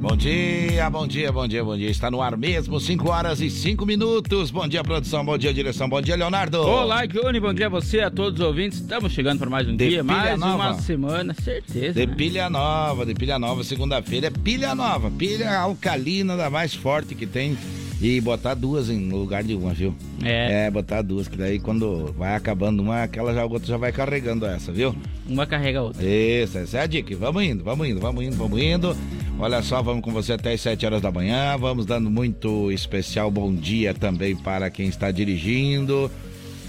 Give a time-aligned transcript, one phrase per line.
[0.00, 1.90] Bom dia, bom dia, bom dia, bom dia.
[1.90, 4.50] Está no ar mesmo, 5 horas e 5 minutos.
[4.50, 6.58] Bom dia, produção, bom dia, direção, bom dia, Leonardo.
[6.58, 8.80] Olá, Johnny, bom dia a você, a todos os ouvintes.
[8.80, 10.54] Estamos chegando para mais um De dia, mais nova.
[10.54, 12.00] uma semana, certeza.
[12.00, 12.14] De né?
[12.16, 17.26] pilha nova, de pilha nova, segunda-feira é pilha nova, pilha alcalina da mais forte que
[17.26, 17.58] tem.
[18.00, 19.94] E botar duas em lugar de uma, viu?
[20.24, 20.64] É.
[20.64, 23.92] É, botar duas, que daí quando vai acabando uma, aquela já, a outra já vai
[23.92, 24.96] carregando essa, viu?
[25.28, 26.02] Uma carrega a outra.
[26.02, 27.14] Isso, essa é a dica.
[27.14, 28.96] Vamos indo, vamos indo, vamos indo, vamos indo.
[29.42, 31.56] Olha só, vamos com você até as 7 horas da manhã.
[31.56, 36.10] Vamos dando muito especial bom dia também para quem está dirigindo.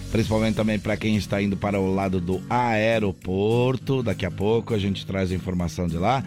[0.09, 4.01] Principalmente também para quem está indo para o lado do aeroporto.
[4.01, 6.23] Daqui a pouco a gente traz a informação de lá.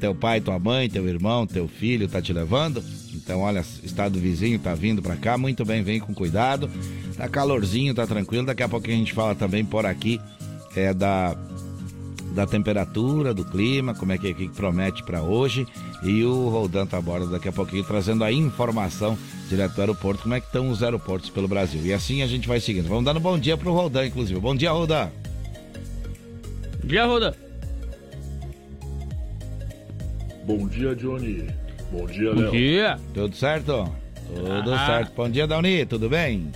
[0.00, 2.82] Teu pai, tua mãe, teu irmão, teu filho tá te levando.
[3.14, 5.38] Então, olha, estado vizinho tá vindo para cá.
[5.38, 6.68] Muito bem, vem com cuidado.
[7.16, 8.46] Tá calorzinho, tá tranquilo.
[8.46, 10.20] Daqui a pouco a gente fala também por aqui
[10.76, 11.36] é da
[12.34, 15.66] da temperatura, do clima, como é que, que promete para hoje.
[16.02, 19.16] E o Roldan tá a bordo daqui a pouquinho trazendo a informação
[19.48, 21.80] direto do aeroporto, como é que estão os aeroportos pelo Brasil.
[21.84, 22.88] E assim a gente vai seguindo.
[22.88, 24.38] Vamos dando bom dia pro Roldan, inclusive.
[24.40, 25.10] Bom dia, Roldan.
[26.82, 27.34] Dia, Roda.
[30.46, 31.46] Bom dia, Johnny.
[31.90, 32.50] Bom dia, Bom Léo.
[32.50, 32.98] dia.
[33.14, 33.90] Tudo certo?
[34.34, 34.86] Tudo Ah.
[34.86, 35.12] certo.
[35.16, 36.50] Bom dia, Dauni, tudo bem?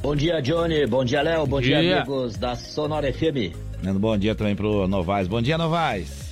[0.00, 0.86] Bom dia, Johnny.
[0.86, 1.46] Bom dia, Léo.
[1.46, 1.96] Bom dia, dia.
[1.98, 3.52] amigos da Sonora FM.
[3.82, 5.28] Dando bom dia também pro Novaes.
[5.28, 6.28] Bom dia, Novaes.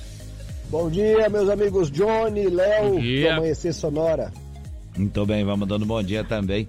[0.69, 4.33] Bom dia, meus amigos Johnny, Léo, Bom do Amanhecer Sonora.
[4.97, 6.67] Muito bem, vamos dando bom dia também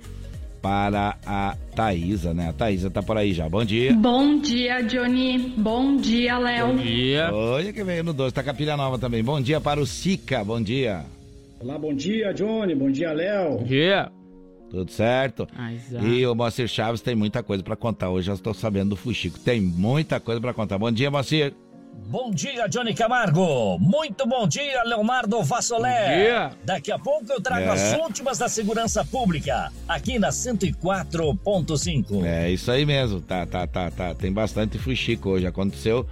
[0.62, 2.48] para a Thaísa, né?
[2.50, 3.48] A Thaísa tá por aí já.
[3.48, 3.92] Bom dia.
[3.94, 5.52] Bom dia, Johnny.
[5.56, 6.76] Bom dia, Bom Léo.
[6.78, 7.30] dia.
[7.32, 9.22] Olha que veio no 12, tá com a pilha nova também.
[9.22, 11.04] Bom dia para o Sica, bom dia.
[11.60, 12.74] Olá, bom dia, Johnny.
[12.76, 13.64] Bom dia, Bom Léo.
[13.64, 14.12] dia.
[14.70, 15.46] Tudo certo?
[15.56, 18.10] Ah, E o Moacir Chaves tem muita coisa pra contar.
[18.10, 19.38] Hoje já estou sabendo do Fuxico.
[19.38, 20.78] Tem muita coisa pra contar.
[20.78, 21.54] Bom dia, Moacir.
[22.06, 23.78] Bom dia, Johnny Camargo.
[23.78, 26.08] Muito bom dia, Leonardo Vassolé.
[26.08, 26.50] Bom dia.
[26.64, 27.70] Daqui a pouco eu trago É.
[27.70, 32.24] as últimas da segurança pública, aqui na 104.5.
[32.24, 33.20] É isso aí mesmo.
[33.20, 34.14] Tá, tá, tá, tá.
[34.14, 35.46] Tem bastante Fuxico hoje.
[35.46, 36.06] Aconteceu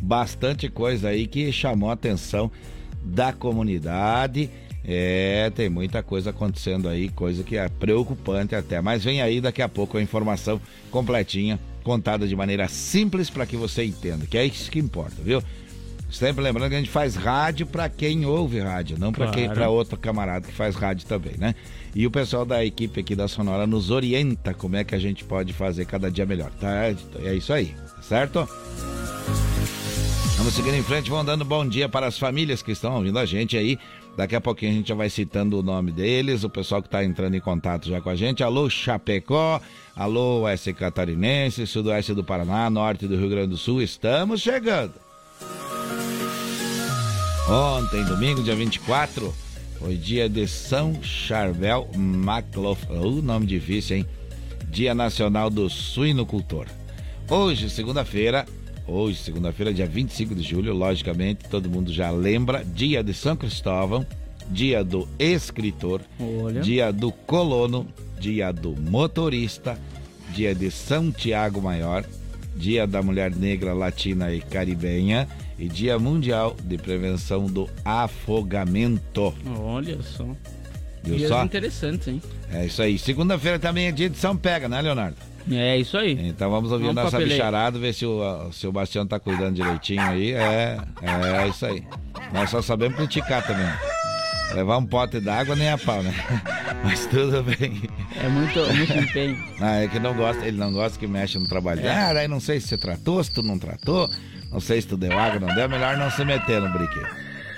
[0.00, 2.50] bastante coisa aí que chamou a atenção
[3.02, 4.50] da comunidade.
[4.88, 8.80] É, tem muita coisa acontecendo aí, coisa que é preocupante até.
[8.80, 10.60] Mas vem aí daqui a pouco a informação
[10.92, 15.42] completinha, contada de maneira simples para que você entenda, que é isso que importa, viu?
[16.08, 19.58] Sempre lembrando que a gente faz rádio para quem ouve rádio, não para quem Claro.
[19.58, 21.52] para outro camarada que faz rádio também, né?
[21.92, 25.24] E o pessoal da equipe aqui da Sonora nos orienta como é que a gente
[25.24, 26.94] pode fazer cada dia melhor, tá?
[27.24, 28.48] É isso aí, tá certo?
[30.36, 33.26] Vamos seguindo em frente, vamos dando bom dia para as famílias que estão ouvindo a
[33.26, 33.76] gente aí.
[34.16, 37.04] Daqui a pouquinho a gente já vai citando o nome deles, o pessoal que está
[37.04, 38.42] entrando em contato já com a gente.
[38.42, 39.60] Alô, Chapecó,
[39.94, 44.94] alô, Oeste Catarinense, Sudoeste do Paraná, Norte do Rio Grande do Sul, estamos chegando.
[47.48, 49.32] Ontem, domingo, dia 24,
[49.78, 53.18] foi dia de São Charbel MacLoughlin.
[53.18, 54.06] O nome difícil, hein?
[54.70, 56.66] Dia Nacional do Suinocultor.
[57.28, 58.46] Hoje, segunda-feira,
[58.86, 64.06] hoje, segunda-feira, dia 25 de julho, logicamente, todo mundo já lembra, dia de São Cristóvão,
[64.50, 66.60] dia do escritor, Olha.
[66.60, 67.86] dia do colono,
[68.18, 69.78] dia do motorista,
[70.32, 72.04] dia de São Tiago Maior,
[72.54, 79.34] dia da mulher negra latina e caribenha e dia mundial de prevenção do afogamento.
[79.58, 80.26] Olha só.
[81.02, 81.44] Viu Dias só?
[81.44, 82.20] interessantes, hein?
[82.52, 82.98] É isso aí.
[82.98, 85.16] Segunda-feira também é dia de São Pega, né, Leonardo?
[85.50, 86.28] É isso aí.
[86.28, 90.02] Então vamos ouvir Vamos nossa bicharada, ver se o, se o Bastião tá cuidando direitinho
[90.02, 90.32] aí.
[90.32, 91.84] É, é isso aí.
[92.32, 93.66] Nós só sabemos criticar também.
[94.54, 96.14] Levar um pote d'água nem a pau, né?
[96.84, 97.82] Mas tudo bem.
[98.22, 99.36] É muito, muito empenho.
[99.60, 101.82] Ah, é que não gosta, ele não gosta que mexe no trabalho.
[101.82, 101.92] dele.
[101.92, 104.08] Ah, daí não sei se você tratou, se tu não tratou,
[104.52, 107.08] não sei se tu deu água, não deu, é melhor não se meter no brinquedo.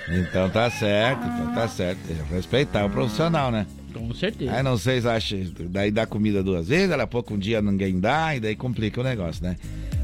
[0.09, 1.99] Então tá certo, então tá certo.
[2.31, 3.67] Respeitar o profissional, né?
[3.93, 4.51] Com certeza.
[4.51, 5.37] Aí não sei se acha,
[5.69, 9.01] daí dá comida duas vezes, daqui a pouco um dia ninguém dá, e daí complica
[9.01, 9.55] o negócio, né?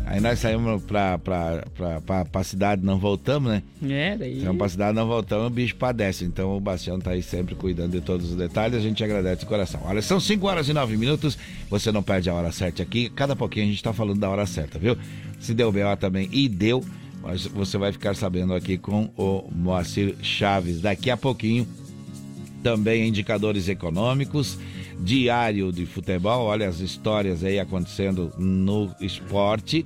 [0.08, 3.64] Aí nós saímos pra, pra, pra, pra, pra cidade, não voltamos, né?
[3.90, 4.40] É, daí.
[4.40, 6.24] Saímos pra cidade, não voltamos, o bicho padece.
[6.26, 9.46] Então o Bastião tá aí sempre cuidando de todos os detalhes, a gente agradece de
[9.48, 9.82] coração.
[9.84, 11.38] Olha, são 5 horas e 9 minutos,
[11.70, 14.46] você não perde a hora certa aqui, cada pouquinho a gente tá falando da hora
[14.46, 14.96] certa, viu?
[15.40, 16.86] Se deu BO também, e deu,
[17.24, 21.68] mas você vai ficar sabendo aqui com o Moacir Chaves daqui a pouquinho
[22.66, 24.58] também indicadores econômicos,
[25.00, 29.86] diário de futebol, olha as histórias aí acontecendo no esporte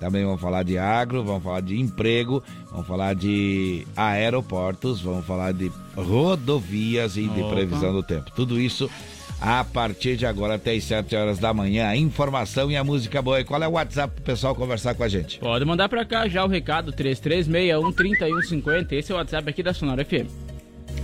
[0.00, 2.42] Também vamos falar de agro, vamos falar de emprego,
[2.72, 7.54] vamos falar de aeroportos, vamos falar de rodovias e de Opa.
[7.54, 8.32] previsão do tempo.
[8.34, 8.90] Tudo isso
[9.40, 11.86] a partir de agora até as 7 horas da manhã.
[11.86, 13.40] A informação e a música boa.
[13.40, 15.38] E qual é o WhatsApp pro pessoal conversar com a gente?
[15.38, 18.92] Pode mandar pra cá já o recado 3361-3150.
[18.92, 20.45] Esse é o WhatsApp aqui da Sonora FM.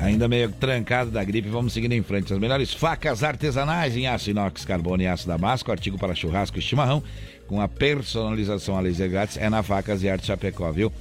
[0.00, 2.32] Ainda meio trancado da gripe, vamos seguindo em frente.
[2.32, 6.62] As melhores facas artesanais em aço inox, carbono e aço damasco, artigo para churrasco e
[6.62, 7.02] chimarrão,
[7.46, 10.92] com a personalização a laser grátis, é na Facas e Arte Chapecó, viu?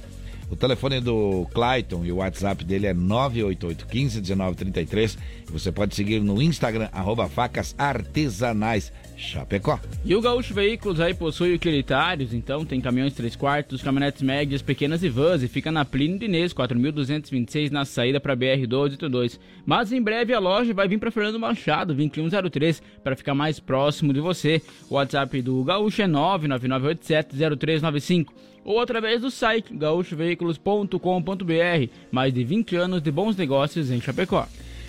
[0.52, 5.16] O telefone do Clayton e o WhatsApp dele é 988-15-1933.
[5.46, 9.80] Você pode seguir no Instagram, arroba facas artesanais Chapecó.
[10.04, 15.02] E o Gaúcho Veículos aí possui utilitários, então tem caminhões 3 quartos, caminhonetes médias, pequenas
[15.02, 19.38] e vans e fica na Plínio Dinês, 4.226 na saída para BR-282.
[19.64, 24.12] Mas em breve a loja vai vir para Fernando Machado, 2103, para ficar mais próximo
[24.12, 24.60] de você.
[24.90, 28.26] O WhatsApp do Gaúcho é 999870395
[28.64, 31.88] ou através do site gaúchoveículos.com.br.
[32.10, 34.46] Mais de 20 anos de bons negócios em Chapecó.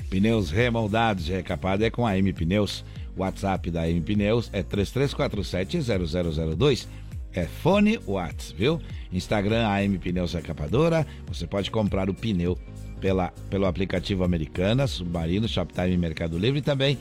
[0.09, 2.85] Pneus remoldados e recapado é com a M Pneus.
[3.17, 6.87] WhatsApp da M Pneus é 33470002.
[7.33, 8.79] É fone Whats, viu?
[9.11, 11.07] Instagram AM Pneus Recapadora.
[11.27, 12.57] Você pode comprar o pneu
[13.01, 16.99] pela, pelo aplicativo Americana, Submarino, Shoptime Mercado Livre também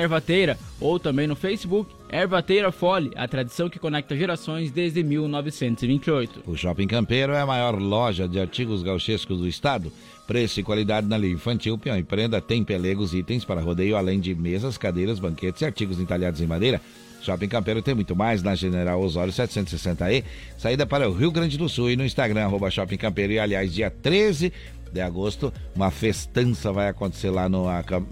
[0.00, 6.44] Ervateira, ou também no Facebook, Ervateira Fole, a tradição que conecta gerações desde 1928.
[6.46, 9.92] O Shopping Campeiro é a maior loja de artigos gauchescos do estado.
[10.26, 14.18] Preço e qualidade na linha infantil, peão e prenda, tem pelegos, itens para rodeio, além
[14.18, 16.80] de mesas, cadeiras, banquetes e artigos entalhados em madeira.
[17.22, 20.24] Shopping Campeiro tem muito mais na General Osório 760E,
[20.58, 23.34] saída para o Rio Grande do Sul e no Instagram, arroba Shopping Campeiro.
[23.34, 24.52] E aliás, dia 13
[24.92, 27.64] de agosto, uma festança vai acontecer lá no,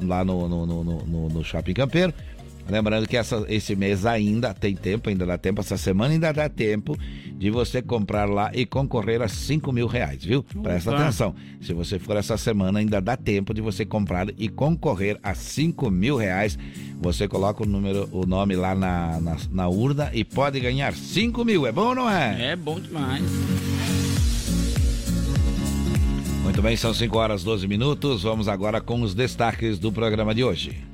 [0.02, 2.12] lá no, no, no, no, no Shopping Campeiro.
[2.70, 6.48] Lembrando que essa, esse mês ainda tem tempo, ainda dá tempo, essa semana ainda dá
[6.48, 6.96] tempo
[7.36, 10.44] de você comprar lá e concorrer a 5 mil reais, viu?
[10.62, 11.02] Presta Opa.
[11.02, 11.34] atenção.
[11.60, 15.90] Se você for essa semana, ainda dá tempo de você comprar e concorrer a 5
[15.90, 16.56] mil reais.
[17.00, 21.44] Você coloca o número, o nome lá na, na, na urna e pode ganhar 5
[21.44, 21.66] mil.
[21.66, 22.52] É bom ou não é?
[22.52, 23.24] É bom demais.
[26.50, 28.24] Muito bem, são 5 horas 12 minutos.
[28.24, 30.89] Vamos agora com os destaques do programa de hoje.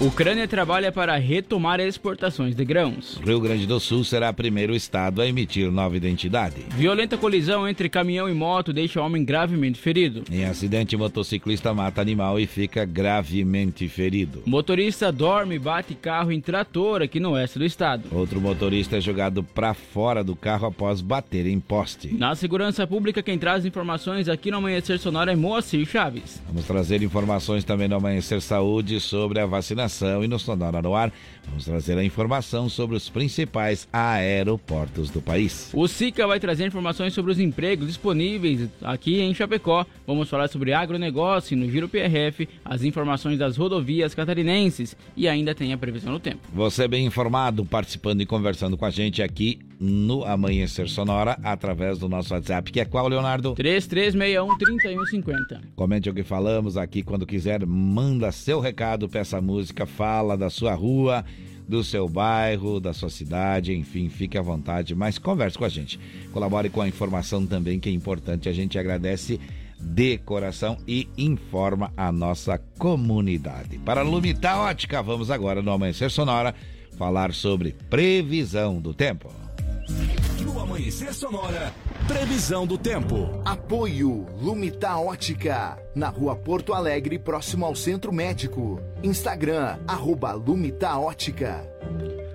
[0.00, 3.20] Ucrânia trabalha para retomar exportações de grãos.
[3.20, 6.54] Rio Grande do Sul será o primeiro estado a emitir nova identidade.
[6.68, 10.22] Violenta colisão entre caminhão e moto deixa homem gravemente ferido.
[10.30, 14.44] Em acidente, motociclista mata animal e fica gravemente ferido.
[14.46, 18.04] Motorista dorme e bate carro em trator aqui no oeste do estado.
[18.12, 22.14] Outro motorista é jogado para fora do carro após bater em poste.
[22.14, 26.40] Na segurança pública, quem traz informações aqui no Amanhecer Sonora é Moacir Chaves.
[26.46, 29.87] Vamos trazer informações também no Amanhecer Saúde sobre a vacinação
[30.22, 31.12] e no Sonora no Ar.
[31.46, 35.70] Vamos trazer a informação sobre os principais aeroportos do país.
[35.72, 39.86] O SICA vai trazer informações sobre os empregos disponíveis aqui em Chapecó.
[40.06, 45.72] Vamos falar sobre agronegócio no Giro PRF, as informações das rodovias catarinenses e ainda tem
[45.72, 46.40] a previsão do tempo.
[46.52, 52.08] Você bem informado, participando e conversando com a gente aqui no Amanhecer Sonora, através do
[52.08, 53.54] nosso WhatsApp, que é qual, Leonardo?
[53.54, 55.60] 3361-3150.
[55.76, 60.74] Comente o que falamos aqui quando quiser, manda seu recado, peça música, fala da sua
[60.74, 61.24] rua,
[61.68, 66.00] do seu bairro, da sua cidade, enfim, fique à vontade, mas converse com a gente.
[66.32, 69.38] Colabore com a informação também, que é importante, a gente agradece
[69.78, 73.78] de coração e informa a nossa comunidade.
[73.78, 76.54] Para Lumita Ótica, vamos agora no Amanhecer Sonora
[76.96, 79.47] falar sobre previsão do tempo.
[80.42, 81.72] No Amanhecer Sonora,
[82.06, 83.40] previsão do tempo.
[83.42, 88.78] Apoio Lumita Ótica, na rua Porto Alegre, próximo ao Centro Médico.
[89.02, 91.66] Instagram, arroba Lumita Ótica.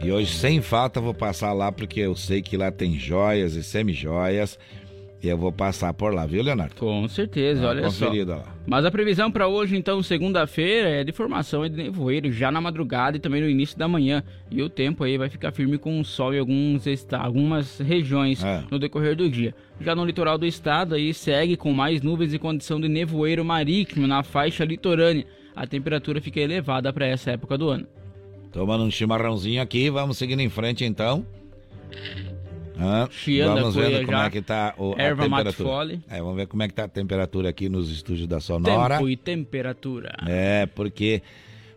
[0.01, 3.63] E hoje, sem falta, vou passar lá porque eu sei que lá tem joias e
[3.63, 4.57] semi-joias.
[4.81, 4.82] E
[5.27, 6.75] eu vou passar por lá, viu, Leonardo?
[6.75, 8.05] Com certeza, uma olha só.
[8.05, 8.55] conferida lá.
[8.65, 13.17] Mas a previsão para hoje, então, segunda-feira, é de formação de nevoeiro já na madrugada
[13.17, 14.23] e também no início da manhã.
[14.51, 18.63] E o tempo aí vai ficar firme com sol em alguns algumas regiões É.
[18.69, 19.53] no decorrer do dia.
[19.79, 24.05] Já no litoral do estado, aí segue com mais nuvens e condição de nevoeiro marítimo
[24.07, 25.25] na faixa litorânea.
[25.55, 27.87] A temperatura fica elevada para essa época do ano.
[28.51, 31.25] Tomando um chimarrãozinho aqui, vamos seguindo em frente então.
[32.77, 33.07] Ah,
[33.45, 35.99] vamos ver como é que tá o, erva a temperatura.
[36.09, 38.97] É, vamos ver como é que tá a temperatura aqui nos estúdios da Sonora.
[38.97, 40.15] Tempo e temperatura.
[40.27, 41.21] É, porque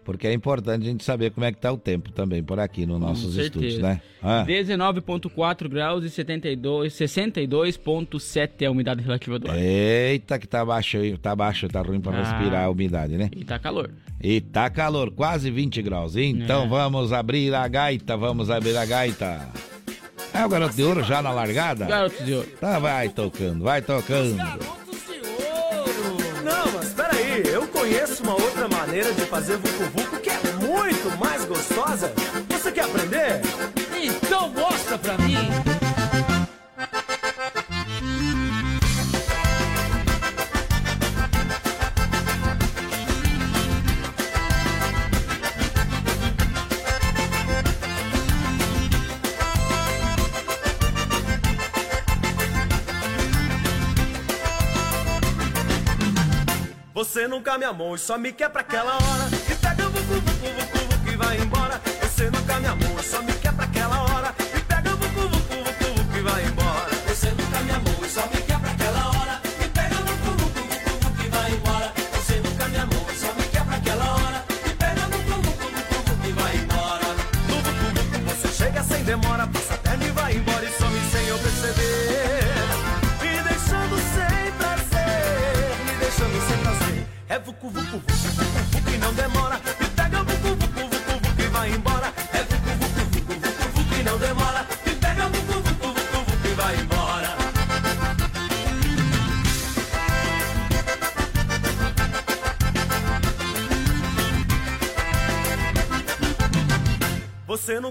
[0.06, 2.86] porque é importante a gente saber como é que tá o tempo também por aqui
[2.86, 4.00] nos nossos estúdios, né?
[4.22, 4.44] Ah.
[4.46, 9.58] 19.4 graus e 72, 62.7 é a umidade relativa do ar.
[9.58, 12.22] Eita, que tá baixo, tá baixo, tá ruim para ah.
[12.22, 13.28] respirar a umidade, né?
[13.34, 13.90] E tá calor.
[14.22, 16.14] E tá calor, quase 20 graus.
[16.14, 16.68] Então é.
[16.68, 19.75] vamos abrir a gaita, vamos abrir a gaita.
[20.38, 21.87] É o garoto de ouro já na largada?
[21.87, 22.49] Garoto de ouro.
[22.61, 24.37] Tá, vai tocando, vai tocando.
[24.37, 25.21] Garoto de
[25.52, 26.43] ouro.
[26.45, 30.75] Não, mas peraí, eu conheço uma outra maneira de fazer vucu-vucu que é muito
[57.37, 59.45] nunca me amou e só me quer pra aquela hora.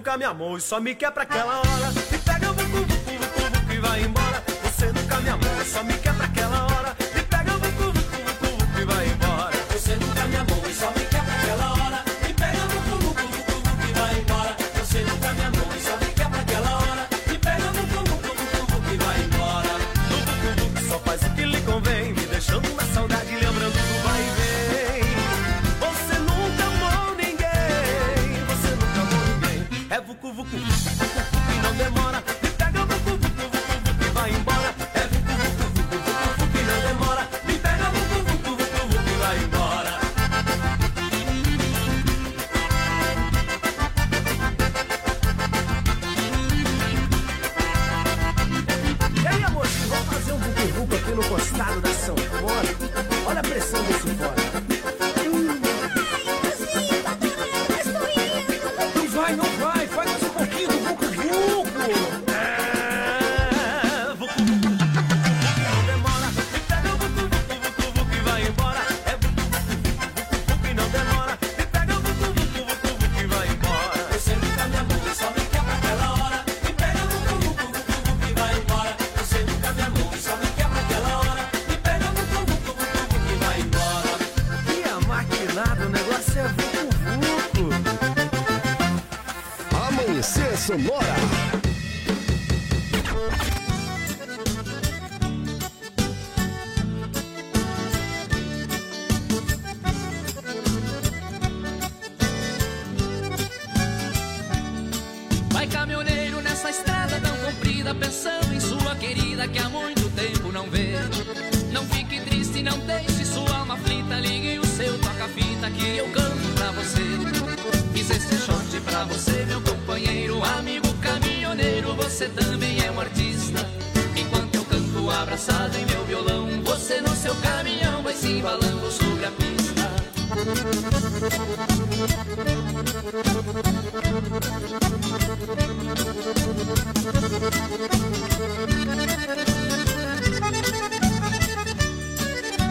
[0.06, 2.15] com a minha mão e só me quer pra aquela hora.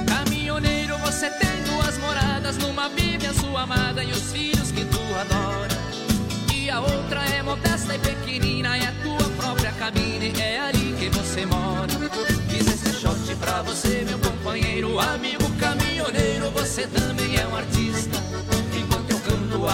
[0.07, 5.75] Caminhoneiro, você tem duas moradas, numa bíblia sua amada e os filhos que tu adora.
[6.55, 11.09] E a outra é modesta e pequenina, é a tua própria cabine, é ali que
[11.09, 11.89] você mora.
[12.49, 17.14] Fiz esse shot pra você, meu companheiro, amigo caminhoneiro, você também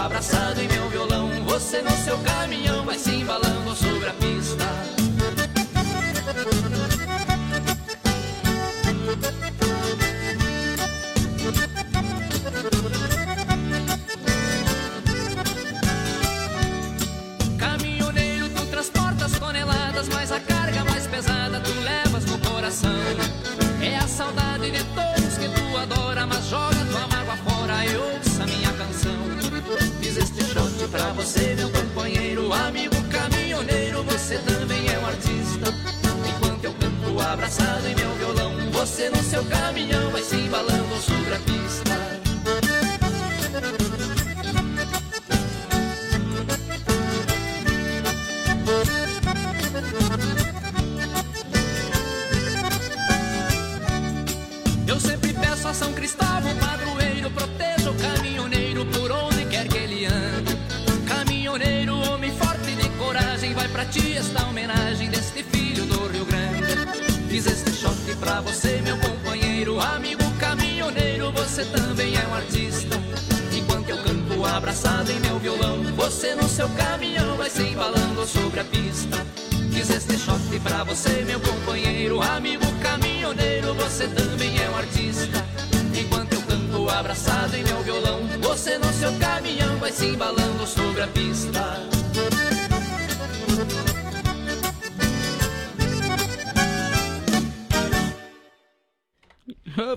[0.00, 4.64] abraçado em meu violão, você no seu caminhão vai se embalando sobre a pista.
[17.58, 22.90] Caminhoneiro, tu transportas toneladas, mas a carga mais pesada tu levas no coração.
[23.82, 25.09] É a saudade de todos
[31.20, 35.74] você, meu companheiro, amigo caminhoneiro, você também é um artista.
[36.26, 41.34] Enquanto eu canto abraçado em meu violão, você no seu caminhão vai se embalando sobre
[41.34, 41.38] a
[74.70, 79.26] abraçado em meu violão, você no seu caminhão vai se embalando sobre a pista.
[79.72, 85.44] Fiz este shot pra você, meu companheiro, amigo caminhoneiro, você também é um artista.
[85.92, 91.02] Enquanto eu canto abraçado em meu violão, você no seu caminhão vai se embalando sobre
[91.02, 91.90] a pista.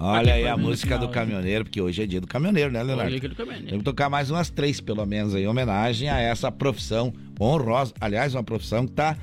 [0.03, 3.07] Olha aí a música do caminhoneiro, porque hoje é dia do caminhoneiro, né, Leonardo?
[3.07, 3.69] Hoje é dia do caminhoneiro.
[3.69, 7.93] Tem que tocar mais umas três, pelo menos, em homenagem a essa profissão honrosa.
[8.01, 9.17] Aliás, uma profissão que tá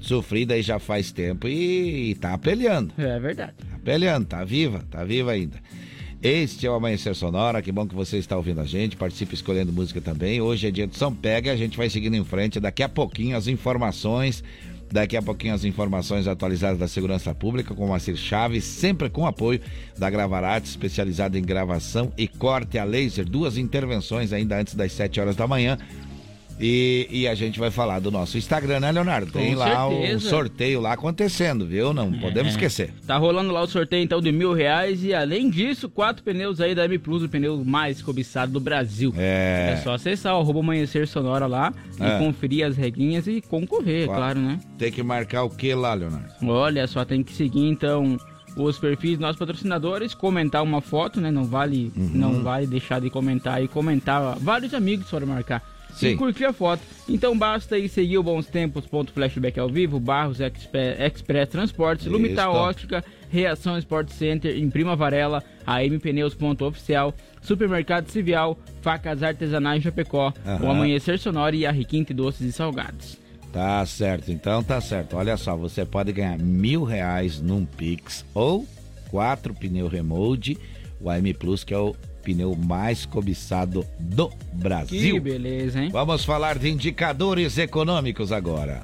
[0.00, 2.92] sofrida aí já faz tempo e, e tá peleando.
[2.98, 3.52] É verdade.
[3.58, 5.56] Tá peleando, tá viva, tá viva ainda.
[6.20, 9.72] Este é o Amanhecer Sonora, que bom que você está ouvindo a gente, participe escolhendo
[9.72, 10.40] música também.
[10.40, 12.58] Hoje é dia de São Pega, a gente vai seguindo em frente.
[12.58, 14.42] Daqui a pouquinho as informações,
[14.90, 19.26] daqui a pouquinho as informações atualizadas da Segurança Pública com o Macir Chaves, sempre com
[19.26, 19.60] apoio
[19.98, 23.24] da Gravarate, especializada em gravação e corte a laser.
[23.24, 25.78] Duas intervenções ainda antes das 7 horas da manhã.
[26.60, 29.32] E, e a gente vai falar do nosso Instagram, né, Leonardo?
[29.32, 30.28] Com Tem lá o certeza.
[30.30, 31.92] sorteio lá acontecendo, viu?
[31.92, 32.54] Não podemos É.
[32.54, 32.92] esquecer.
[33.06, 36.74] Tá rolando lá o sorteio então de mil reais e além disso, quatro pneus aí
[36.74, 39.12] da M Plus, o pneu mais cobiçado do Brasil.
[39.16, 39.72] É.
[39.74, 42.16] É só acessar o arroba amanhecer sonora lá É.
[42.16, 44.20] e conferir as regrinhas e concorrer, é Claro.
[44.20, 44.60] claro, né?
[44.78, 46.28] Tem que marcar o que lá, Leonardo?
[46.46, 48.16] Olha, só tem que seguir então
[48.56, 51.30] os perfis dos nossos patrocinadores, comentar uma foto, né?
[51.30, 52.10] Não vale, Uhum.
[52.14, 54.38] não vale deixar de comentar e comentar.
[54.38, 55.60] Vários amigos foram marcar.
[55.94, 56.08] Sim.
[56.08, 56.82] E curtir a foto.
[57.08, 62.06] Então basta ir seguir o Bons Tempos, ponto flashback ao vivo, Barros Expe- Express Transportes,
[62.06, 62.56] Lumitar Isso.
[62.58, 70.32] Ótica, Reação Sport Center, Imprima Varela, AM Pneus ponto oficial, Supermercado Civial, Facas Artesanais Chapecó,
[70.46, 70.66] Aham.
[70.66, 73.18] o Amanhecer Sonora e a Requinte Doces e Salgados.
[73.52, 75.16] Tá certo, então tá certo.
[75.16, 78.66] Olha só, você pode ganhar mil reais num Pix ou
[79.10, 80.58] quatro pneu remold,
[81.00, 85.14] o AM Plus, que é o pneu mais cobiçado do Brasil.
[85.14, 85.90] Que beleza, hein?
[85.92, 88.82] Vamos falar de indicadores econômicos agora.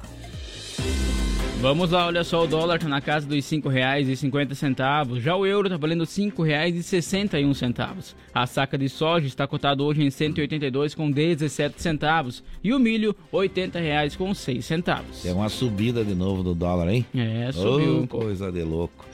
[1.59, 5.19] Vamos lá, olha só, o dólar tá na casa dos R$ 5,50.
[5.19, 8.15] Já o euro tá valendo R$ 5,61.
[8.33, 14.17] A saca de soja está cotada hoje em 182,17 centavos e o milho R$ 80,06
[14.17, 15.23] com 6 centavos.
[15.23, 17.05] É uma subida de novo do dólar, hein?
[17.15, 18.03] É, subiu.
[18.03, 19.05] Ô, coisa de louco.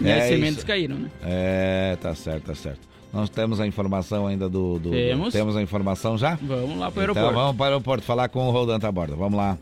[0.00, 0.66] E as É sementes isso.
[0.66, 1.10] caíram, né?
[1.24, 2.86] É, tá certo, tá certo.
[3.16, 4.74] Nós temos a informação ainda do.
[4.74, 5.32] do- do- Temos.
[5.32, 6.34] temos a informação já?
[6.42, 7.34] Vamos lá pro Então aeroporto.
[7.34, 9.16] vamos para o aeroporto falar com o Rodan Taborda.
[9.16, 9.56] Vamos lá.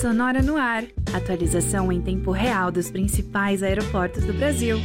[0.00, 0.82] Sonora no ar.
[1.14, 4.76] Atualização em tempo real dos principais aeroportos do Brasil.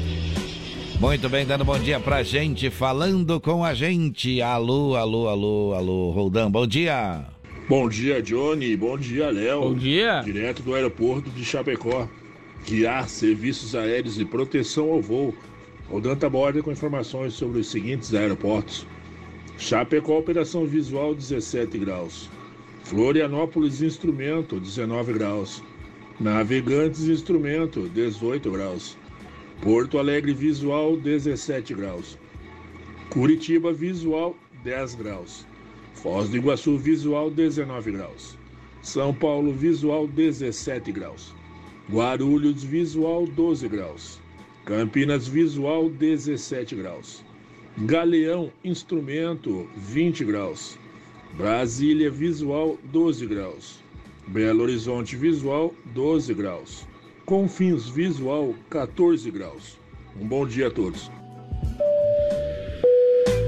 [1.00, 4.40] Muito bem, dando bom dia pra gente, falando com a gente.
[4.40, 7.26] Alô, alô, alô, alô, Roldão, bom dia.
[7.68, 8.78] Bom dia, Johnny.
[8.78, 9.62] Bom dia, Léo.
[9.62, 10.22] Bom dia.
[10.24, 12.08] Direto do aeroporto de Chapecó.
[12.68, 15.34] Guiar serviços aéreos e proteção ao voo.
[15.90, 18.88] Rodanta borda com informações sobre os seguintes aeroportos.
[19.58, 22.30] Chapecó, operação visual 17 graus.
[22.84, 25.64] Florianópolis, instrumento 19 graus.
[26.20, 28.98] Navegantes, instrumento 18 graus.
[29.62, 32.18] Porto Alegre, visual 17 graus.
[33.10, 35.46] Curitiba, visual 10 graus.
[35.94, 38.38] Foz do Iguaçu, visual 19 graus.
[38.82, 41.34] São Paulo, visual 17 graus.
[41.92, 44.21] Guarulhos, visual 12 graus.
[44.66, 47.24] Campinas, visual 17 graus.
[47.78, 50.78] Galeão, instrumento 20 graus.
[51.36, 53.80] Brasília, visual 12 graus.
[54.28, 56.86] Belo Horizonte, visual 12 graus.
[57.26, 59.80] Confins, visual 14 graus.
[60.20, 61.10] Um bom dia a todos.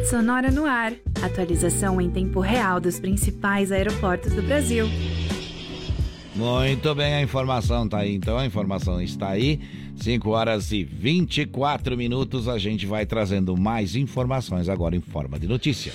[0.10, 0.94] Sonora no ar.
[1.22, 4.86] Atualização em tempo real dos principais aeroportos do Brasil.
[6.36, 8.16] Muito bem, a informação tá aí.
[8.16, 9.60] Então a informação está aí.
[10.04, 12.50] 5 horas e 24 minutos.
[12.50, 15.94] A gente vai trazendo mais informações agora em forma de notícia.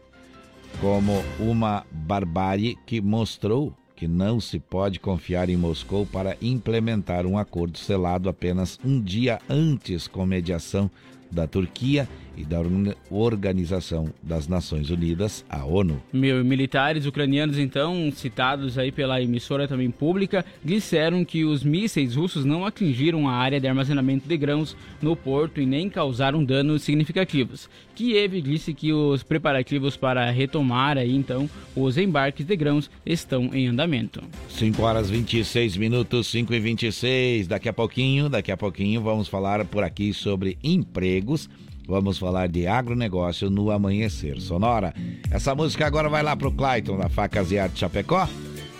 [0.81, 7.37] como uma barbárie que mostrou que não se pode confiar em Moscou para implementar um
[7.37, 10.91] acordo selado apenas um dia antes com mediação
[11.31, 12.61] da Turquia e da
[13.09, 16.01] Organização das Nações Unidas, a ONU.
[16.11, 22.65] Militares ucranianos, então, citados aí pela emissora também pública, disseram que os mísseis russos não
[22.65, 27.69] atingiram a área de armazenamento de grãos no porto e nem causaram danos significativos.
[27.95, 33.67] Kiev disse que os preparativos para retomar aí, então, os embarques de grãos estão em
[33.67, 34.23] andamento.
[34.49, 37.47] 5 horas 26 minutos, 5 e 26.
[37.47, 41.49] Daqui a pouquinho, daqui a pouquinho vamos falar por aqui sobre empregos
[41.87, 44.93] Vamos falar de agronegócio no Amanhecer Sonora.
[45.29, 48.27] Essa música agora vai lá pro Clayton da Facas e Arte Chapecó,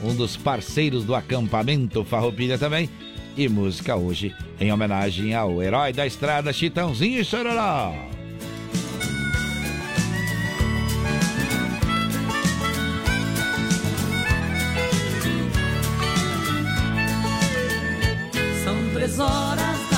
[0.01, 2.89] um dos parceiros do acampamento Farroupilha também.
[3.35, 7.93] E música hoje em homenagem ao herói da estrada Chitãozinho e Chororó.
[18.63, 19.92] São três horas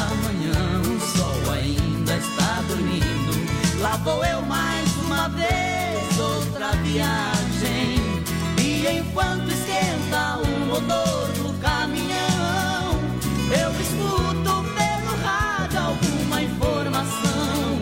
[3.96, 7.96] Lá vou eu mais uma vez, outra viagem.
[8.62, 13.00] E enquanto esquenta o motor do caminhão,
[13.58, 17.80] eu escuto pelo rádio alguma informação.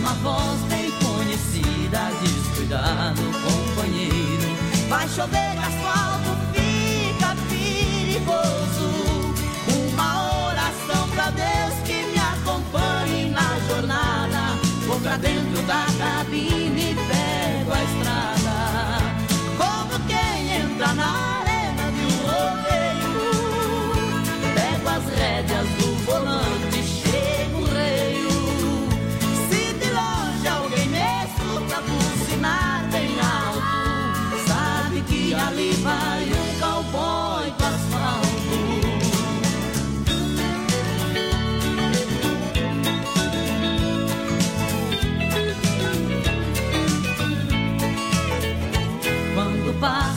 [0.00, 5.61] Uma voz bem conhecida diz: Cuidado, companheiro, vai chover
[15.72, 16.61] da cabine
[49.82, 50.11] Quando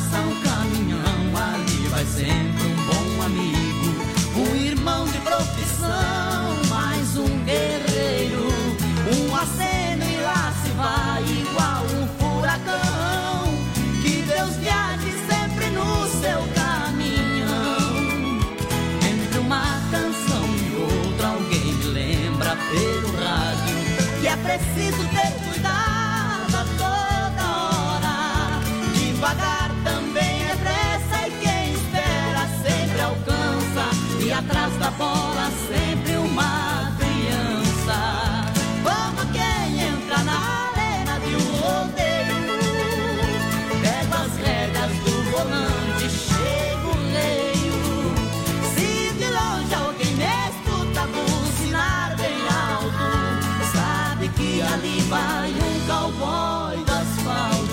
[55.10, 57.66] vai um cowboy de asfalto.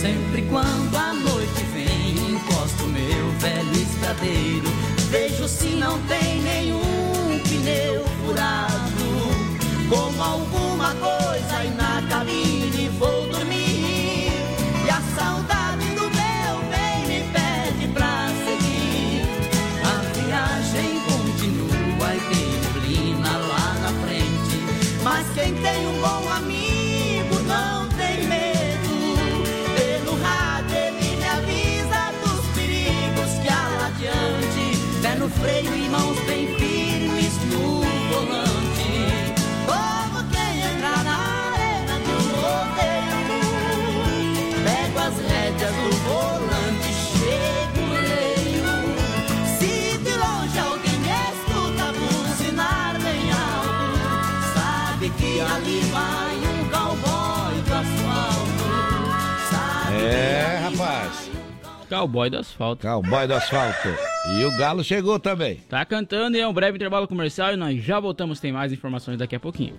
[0.00, 4.68] Sempre quando a noite vem, encosto meu velho estradeiro.
[5.10, 6.21] Vejo se não tem
[61.92, 62.86] Cowboy do asfalto.
[62.86, 63.88] Cowboy do asfalto.
[64.34, 65.56] E o Galo chegou também.
[65.68, 69.18] Tá cantando e é um breve intervalo comercial e nós já voltamos, tem mais informações
[69.18, 69.76] daqui a pouquinho.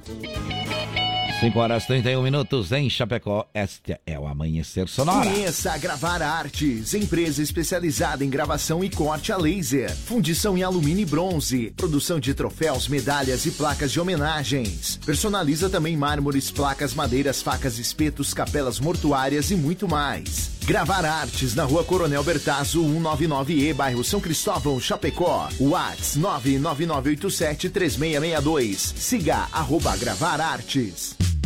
[1.40, 3.50] 5 horas e 31 minutos em Chapecó.
[3.52, 5.28] Este é o Amanhecer Sonora.
[5.28, 11.02] Conheça a Gravar Artes, empresa especializada em gravação e corte a laser, fundição em alumínio
[11.02, 15.00] e bronze, produção de troféus, medalhas e placas de homenagens.
[15.04, 20.52] Personaliza também mármores, placas, madeiras, facas, espetos, capelas mortuárias e muito mais.
[20.66, 25.50] Gravar Artes na rua Coronel Bertazzo, 199E, bairro São Cristóvão, Chapecó.
[25.60, 28.94] Whats 999873662.
[28.96, 31.18] Siga arroba Gravar Artes.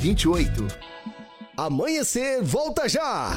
[0.00, 0.66] 1928.
[1.56, 3.36] Amanhecer, volta já!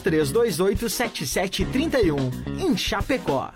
[0.00, 3.50] 33287731 em Chapecó.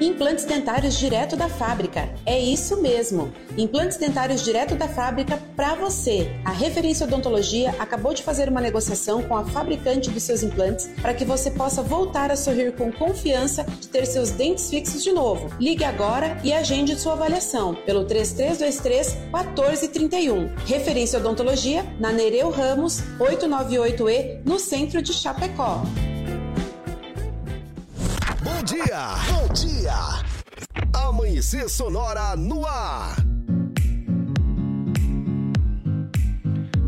[0.00, 2.08] Implantes dentários direto da fábrica.
[2.24, 3.30] É isso mesmo.
[3.58, 6.30] Implantes dentários direto da fábrica para você.
[6.42, 11.12] A Referência Odontologia acabou de fazer uma negociação com a fabricante dos seus implantes para
[11.12, 15.50] que você possa voltar a sorrir com confiança de ter seus dentes fixos de novo.
[15.60, 20.54] Ligue agora e agende sua avaliação pelo 3323 1431.
[20.64, 25.82] Referência Odontologia na Nereu Ramos 898E no centro de Chapecó.
[28.60, 29.14] Bom dia!
[29.30, 29.94] Bom dia!
[30.92, 33.16] Amanhecer Sonora no ar!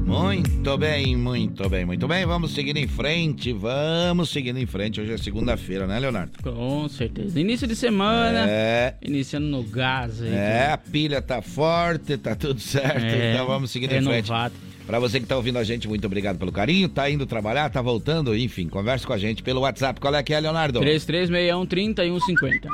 [0.05, 2.27] Muito bem, muito bem, muito bem.
[2.27, 5.01] Vamos seguir em frente, vamos seguindo em frente.
[5.01, 6.33] Hoje é segunda-feira, né, Leonardo?
[6.43, 7.41] Com certeza.
[7.41, 8.45] Início de semana.
[8.47, 8.95] É.
[9.01, 10.29] Iniciando no gás aí.
[10.29, 13.03] É, a pilha tá forte, tá tudo certo.
[13.03, 14.55] É, então vamos seguindo em renovado.
[14.55, 14.72] frente.
[14.87, 16.89] Pra você que tá ouvindo a gente, muito obrigado pelo carinho.
[16.89, 20.01] Tá indo trabalhar, tá voltando, enfim, converse com a gente pelo WhatsApp.
[20.01, 20.81] Qual é que é, Leonardo?
[20.81, 22.69] 3361 3150.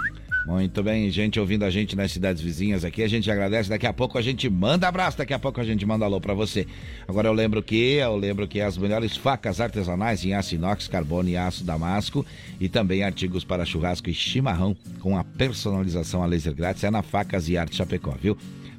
[0.49, 3.69] Muito bem, gente ouvindo a gente nas cidades vizinhas aqui, a gente agradece.
[3.69, 6.33] Daqui a pouco a gente manda abraço, daqui a pouco a gente manda alô pra
[6.33, 6.67] você.
[7.07, 11.29] Agora eu lembro que, eu lembro que as melhores facas artesanais em aço inox, carbono
[11.29, 12.25] e aço damasco
[12.59, 17.03] e também artigos para churrasco e chimarrão com a personalização a laser grátis é na
[17.03, 18.35] Facas e Arte Chapecó, viu?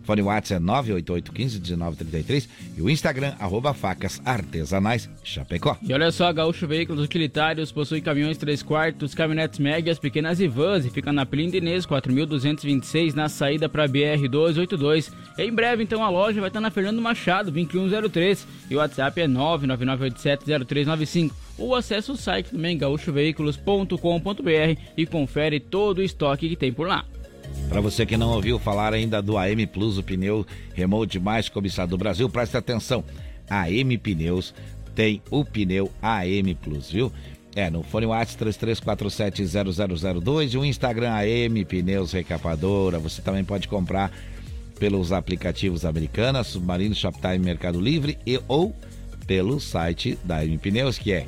[0.09, 5.77] Fone WhatsApp é 988151933 e o Instagram, arroba facas artesanais Chapecó.
[5.83, 10.83] E olha só, Gaúcho Veículos Utilitários possui caminhões 3 quartos, caminhonetes médias, pequenas e vans
[10.83, 15.11] e fica na Pelinda Inês 4226 na saída para BR 282.
[15.37, 19.27] Em breve, então, a loja vai estar na Fernando Machado 2103 e o WhatsApp é
[19.27, 26.87] 999870395 ou acesse o site também gaúchoveículos.com.br e confere todo o estoque que tem por
[26.87, 27.05] lá.
[27.67, 31.91] Para você que não ouviu falar ainda do AM Plus, o pneu remote mais cobiçado
[31.91, 33.03] do Brasil, preste atenção.
[33.49, 34.53] AM Pneus
[34.95, 37.11] tem o pneu AM Plus, viu?
[37.55, 42.99] É, no fone WhatsApp 33470002 e o Instagram AM Pneus Recapadora.
[42.99, 44.11] Você também pode comprar
[44.79, 48.73] pelos aplicativos Americanas, Submarino, Shoptime, Mercado Livre e ou
[49.27, 51.27] pelo site da AM Pneus, que é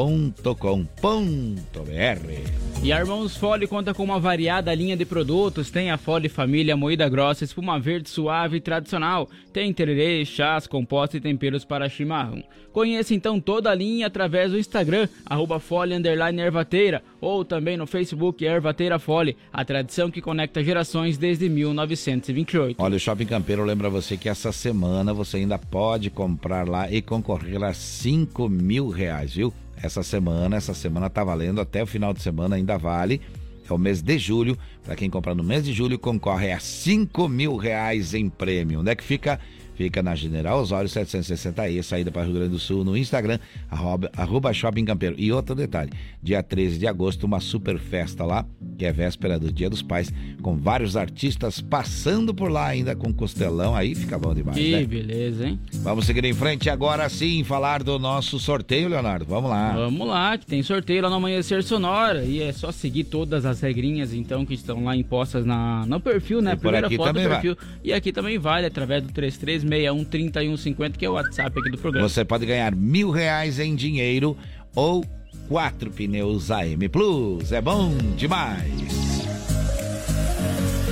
[0.00, 2.82] ampneus.mercadoshops.com.br.
[2.82, 5.70] E a Irmãos Fole conta com uma variada linha de produtos.
[5.70, 9.28] Tem a Fole Família moída grossa, espuma verde suave e tradicional.
[9.52, 12.42] Tem tererê, chás, compostos e temperos para chimarrão.
[12.72, 15.94] Conheça então toda a linha através do Instagram, arroba Fole
[16.40, 22.80] Ervateira, ou também no Facebook Ervateira Fole, a tradição que conecta gerações desde 1928.
[22.80, 27.02] Olha, o Shopping Campeiro lembra você que essa semana você ainda pode comprar lá e
[27.02, 29.52] concorrer a 5 mil reais, viu?
[29.82, 33.20] Essa semana, essa semana tá valendo até o final de semana, ainda vale.
[33.68, 34.58] É o mês de julho.
[34.84, 38.80] Para quem comprar no mês de julho, concorre a 5 mil reais em prêmio.
[38.80, 39.40] Onde é que fica?
[39.80, 43.38] Fica na General Osório 760E, saída para Rio Grande do Sul, no Instagram,
[43.70, 45.14] arroba, arroba Shopping Campeiro.
[45.16, 45.90] E outro detalhe,
[46.22, 48.44] dia 13 de agosto, uma super festa lá,
[48.76, 50.12] que é véspera do Dia dos Pais,
[50.42, 54.84] com vários artistas passando por lá ainda com costelão, aí fica bom demais, que né?
[54.84, 55.58] beleza, hein?
[55.76, 59.24] Vamos seguir em frente agora sim, falar do nosso sorteio, Leonardo.
[59.24, 59.72] Vamos lá.
[59.72, 62.22] Vamos lá, que tem sorteio lá no Amanhecer Sonora.
[62.22, 66.42] E é só seguir todas as regrinhas, então, que estão lá impostas na, no perfil,
[66.42, 66.52] né?
[66.52, 67.56] E por aqui também do perfil.
[67.82, 71.78] E aqui também vale, através do 33 61 3150, que é o WhatsApp aqui do
[71.78, 72.08] programa.
[72.08, 74.36] Você pode ganhar mil reais em dinheiro
[74.74, 75.04] ou
[75.48, 77.52] quatro pneus AM Plus.
[77.52, 79.20] É bom demais.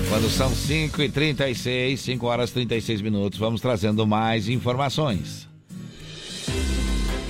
[0.09, 5.47] Quando são 5 e 36 5 horas e 36 minutos, vamos trazendo mais informações.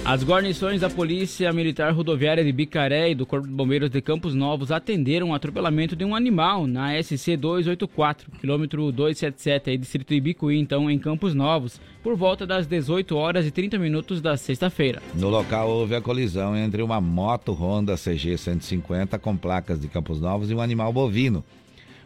[0.09, 4.35] As guarnições da Polícia Militar Rodoviária de Bicaré e do Corpo de Bombeiros de Campos
[4.35, 10.59] Novos atenderam o atropelamento de um animal na SC 284, quilômetro 277, aí, distrito Ibicuí,
[10.59, 15.03] então, em Campos Novos, por volta das 18 horas e 30 minutos da sexta-feira.
[15.15, 20.23] No local houve a colisão entre uma moto Honda CG 150 com placas de Campos
[20.23, 21.45] Novos e um animal bovino.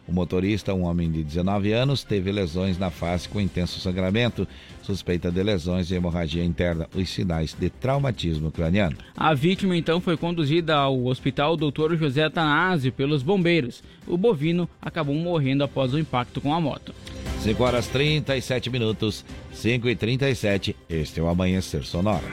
[0.07, 4.45] O motorista, um homem de 19 anos, teve lesões na face com intenso sangramento,
[4.81, 8.97] suspeita de lesões e hemorragia interna, os sinais de traumatismo craniano.
[9.15, 11.95] A vítima então foi conduzida ao hospital Dr.
[11.97, 13.81] José Atanásio pelos bombeiros.
[14.05, 16.93] O bovino acabou morrendo após o impacto com a moto.
[17.39, 20.75] 5 horas 37 minutos, 5 e 37.
[20.89, 22.23] Este é o Amanhecer Sonora.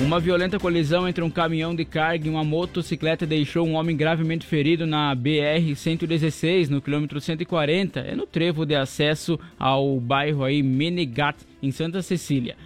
[0.00, 4.46] Uma violenta colisão entre um caminhão de carga e uma motocicleta deixou um homem gravemente
[4.46, 11.36] ferido na BR-116, no quilômetro 140, é no trevo de acesso ao bairro aí Menegat,
[11.60, 12.56] em Santa Cecília.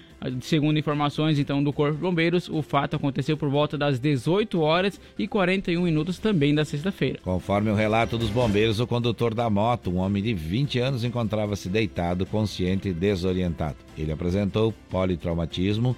[0.40, 5.00] Segundo informações então do Corpo de Bombeiros, o fato aconteceu por volta das 18 horas
[5.18, 7.18] e 41 minutos também da sexta-feira.
[7.24, 11.68] Conforme o relato dos bombeiros, o condutor da moto, um homem de 20 anos, encontrava-se
[11.68, 13.76] deitado, consciente e desorientado.
[13.98, 15.96] Ele apresentou politraumatismo,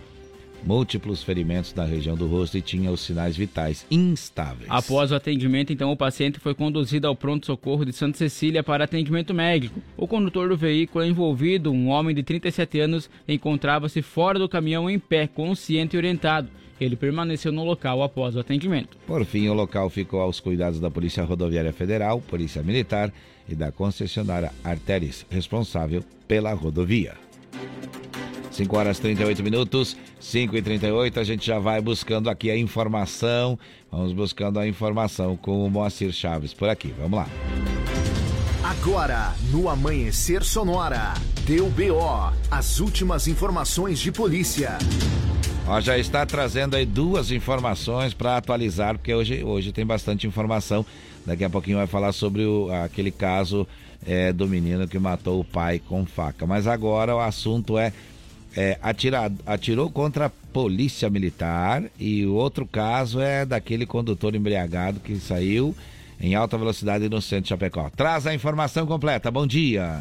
[0.66, 4.68] múltiplos ferimentos na região do rosto e tinha os sinais vitais instáveis.
[4.68, 9.35] Após o atendimento, então, o paciente foi conduzido ao pronto-socorro de Santa Cecília para atendimento
[9.35, 9.81] médico.
[9.96, 14.98] O condutor do veículo envolvido, um homem de 37 anos, encontrava-se fora do caminhão em
[14.98, 16.48] pé, consciente e orientado.
[16.81, 18.96] Ele permaneceu no local após o atendimento.
[19.07, 23.12] Por fim, o local ficou aos cuidados da Polícia Rodoviária Federal, Polícia Militar
[23.48, 27.14] e da concessionária Artéries, responsável pela rodovia.
[28.54, 33.58] 5 horas 38 minutos, 5 e 38 a gente já vai buscando aqui a informação.
[33.90, 36.94] Vamos buscando a informação com o Moacir Chaves por aqui.
[36.96, 37.26] Vamos lá.
[38.62, 41.14] Agora, no Amanhecer Sonora,
[41.44, 44.78] deu BO, as últimas informações de polícia.
[45.66, 50.86] Ó, já está trazendo aí duas informações para atualizar, porque hoje, hoje tem bastante informação.
[51.26, 53.66] Daqui a pouquinho vai falar sobre o, aquele caso
[54.06, 56.46] é, do menino que matou o pai com faca.
[56.46, 57.92] Mas agora o assunto é
[58.56, 65.00] é, atirado, atirou contra a polícia militar e o outro caso é daquele condutor embriagado
[65.00, 65.74] que saiu
[66.20, 67.90] em alta velocidade no centro de Chapecó.
[67.94, 69.31] Traz a informação completa.
[69.31, 70.00] Bom dia.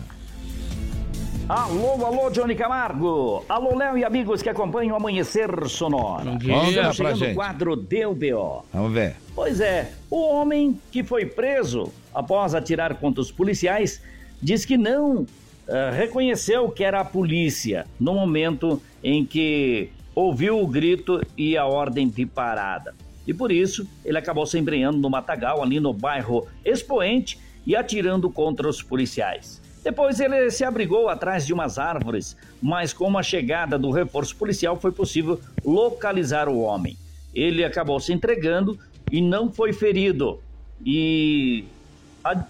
[1.50, 3.44] Alô, alô, Johnny Camargo.
[3.50, 6.32] Alô, Léo e amigos que acompanham o Amanhecer Sonora.
[6.32, 6.54] Bom dia.
[6.54, 7.32] Vamos Estamos pra chegando gente.
[7.32, 8.64] o quadro Deu B.O.
[8.72, 9.16] Vamos ver.
[9.36, 14.02] Pois é, o homem que foi preso após atirar contra os policiais,
[14.42, 15.26] diz que não
[15.68, 21.66] Uh, reconheceu que era a polícia no momento em que ouviu o grito e a
[21.66, 22.94] ordem de parada.
[23.26, 28.30] E por isso ele acabou se embrenhando no matagal ali no bairro Expoente e atirando
[28.30, 29.62] contra os policiais.
[29.84, 34.78] Depois ele se abrigou atrás de umas árvores, mas com a chegada do reforço policial
[34.80, 36.98] foi possível localizar o homem.
[37.34, 38.80] Ele acabou se entregando
[39.12, 40.40] e não foi ferido.
[40.86, 41.66] E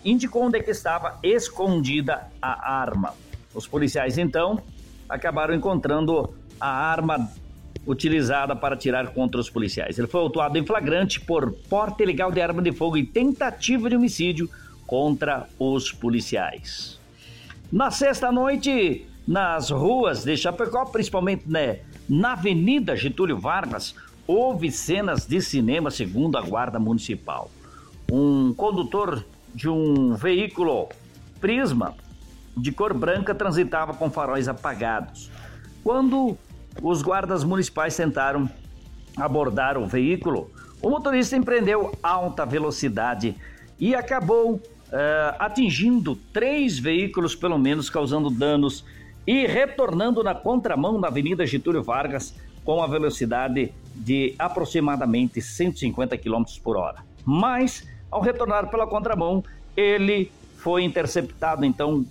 [0.04, 3.14] indicou onde é estava escondida a arma.
[3.54, 4.62] Os policiais então
[5.08, 7.30] acabaram encontrando a arma
[7.86, 9.98] utilizada para atirar contra os policiais.
[9.98, 13.96] Ele foi autuado em flagrante por porte ilegal de arma de fogo e tentativa de
[13.96, 14.50] homicídio
[14.88, 17.00] contra os policiais.
[17.72, 23.96] Na sexta noite, nas ruas de Chapecó, principalmente né, na Avenida Getúlio Vargas,
[24.28, 27.50] houve cenas de cinema segundo a Guarda Municipal.
[28.12, 30.90] Um condutor de um veículo
[31.40, 31.96] Prisma
[32.56, 35.30] de cor branca transitava com faróis apagados.
[35.84, 36.38] Quando
[36.82, 38.50] os guardas municipais tentaram
[39.18, 40.50] abordar o veículo,
[40.82, 43.36] o motorista empreendeu alta velocidade
[43.80, 44.62] e acabou uh,
[45.40, 48.86] atingindo três veículos, pelo menos, causando danos
[49.26, 56.44] e retornando na contramão na Avenida Getúlio Vargas com a velocidade de aproximadamente 150 km
[56.64, 57.04] por hora.
[57.26, 59.44] Mas ao retornar pela contramão,
[59.76, 61.66] ele foi interceptado.
[61.66, 62.06] Então,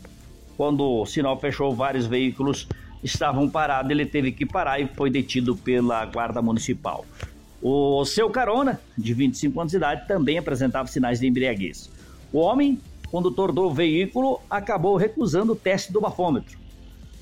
[0.57, 2.67] quando o sinal fechou, vários veículos
[3.03, 3.91] estavam parados.
[3.91, 7.05] Ele teve que parar e foi detido pela Guarda Municipal.
[7.63, 11.89] O seu carona, de 25 anos de idade, também apresentava sinais de embriaguez.
[12.33, 16.59] O homem, condutor do veículo, acabou recusando o teste do bafômetro.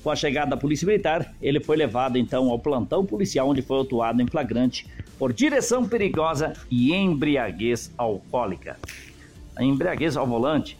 [0.03, 3.77] Com a chegada da Polícia Militar, ele foi levado então ao plantão policial, onde foi
[3.77, 4.87] autuado em flagrante
[5.19, 8.77] por direção perigosa e embriaguez alcoólica.
[9.55, 10.77] A embriaguez ao volante,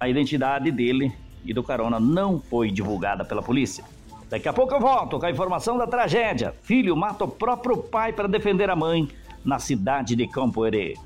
[0.00, 1.12] a identidade dele
[1.44, 3.84] e do carona não foi divulgada pela polícia.
[4.30, 6.54] Daqui a pouco eu volto com a informação da tragédia.
[6.62, 9.06] Filho mata o próprio pai para defender a mãe
[9.44, 10.96] na cidade de Campo Herê.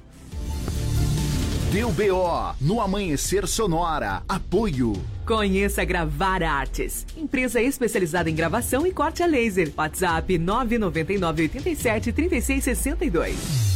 [1.73, 4.23] Deu BO no Amanhecer Sonora.
[4.29, 5.16] Apoio.
[5.27, 9.73] Conheça Gravar Artes, empresa especializada em gravação e corte a laser.
[9.77, 13.67] WhatsApp 999 87 3662.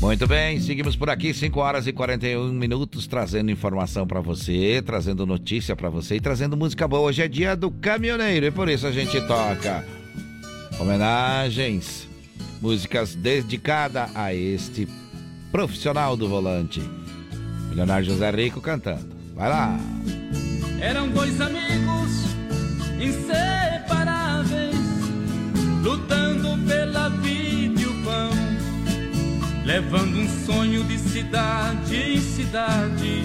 [0.00, 5.26] Muito bem, seguimos por aqui, 5 horas e 41 minutos, trazendo informação para você, trazendo
[5.26, 7.08] notícia para você e trazendo música boa.
[7.08, 9.84] Hoje é dia do caminhoneiro e por isso a gente toca
[10.78, 12.06] homenagens,
[12.60, 14.86] músicas dedicadas a este
[15.50, 16.80] profissional do volante.
[17.68, 19.10] Milionário José Rico cantando.
[19.34, 19.76] Vai lá.
[20.82, 22.10] Eram dois amigos
[22.98, 24.74] inseparáveis,
[25.80, 28.30] lutando pela vida e o pão,
[29.64, 33.22] levando um sonho de cidade em cidade,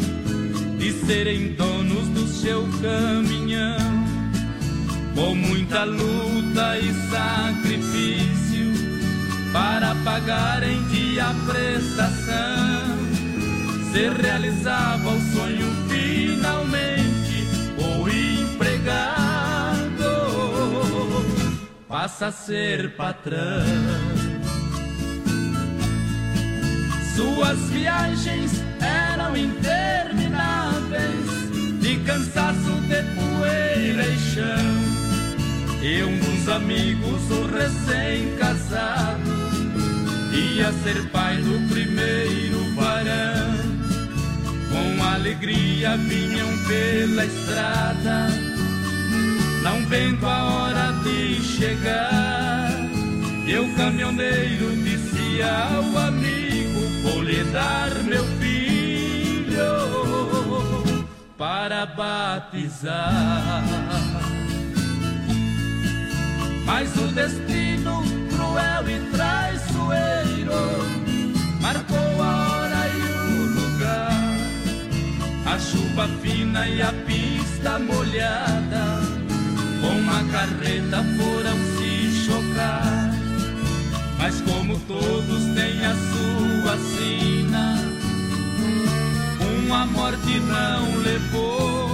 [0.77, 4.05] de serem donos do seu caminhão.
[5.15, 8.71] Com muita luta e sacrifício
[9.51, 12.97] para pagar em dia a prestação
[13.91, 16.96] se realizava o sonho finalmente.
[18.87, 20.15] Empregado
[21.89, 23.65] passa a ser patrão.
[27.13, 31.25] Suas viagens eram intermináveis,
[31.81, 34.77] de cansaço de poeira e chão.
[35.81, 39.31] E um dos amigos, o recém-casado,
[40.31, 43.67] ia ser pai do primeiro varão
[44.69, 48.27] com alegria vinham pela estrada,
[49.67, 52.71] não vendo a hora de chegar.
[53.45, 59.65] E o caminhoneiro disse ao amigo: Vou lhe dar meu filho
[61.37, 63.63] para batizar.
[66.65, 70.53] Mas o destino cruel e traiçoeiro
[71.61, 72.47] marcou a
[75.57, 79.06] a chuva fina e a pista molhada,
[79.87, 83.13] com a carreta foram se chocar.
[84.17, 87.75] Mas como todos têm a sua sina,
[89.65, 91.87] uma morte não levou.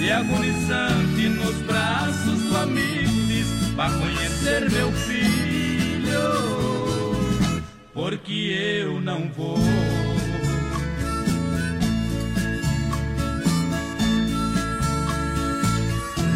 [0.00, 6.20] E agonizante nos braços do amigo diz, vai conhecer meu filho,
[7.92, 10.05] porque eu não vou.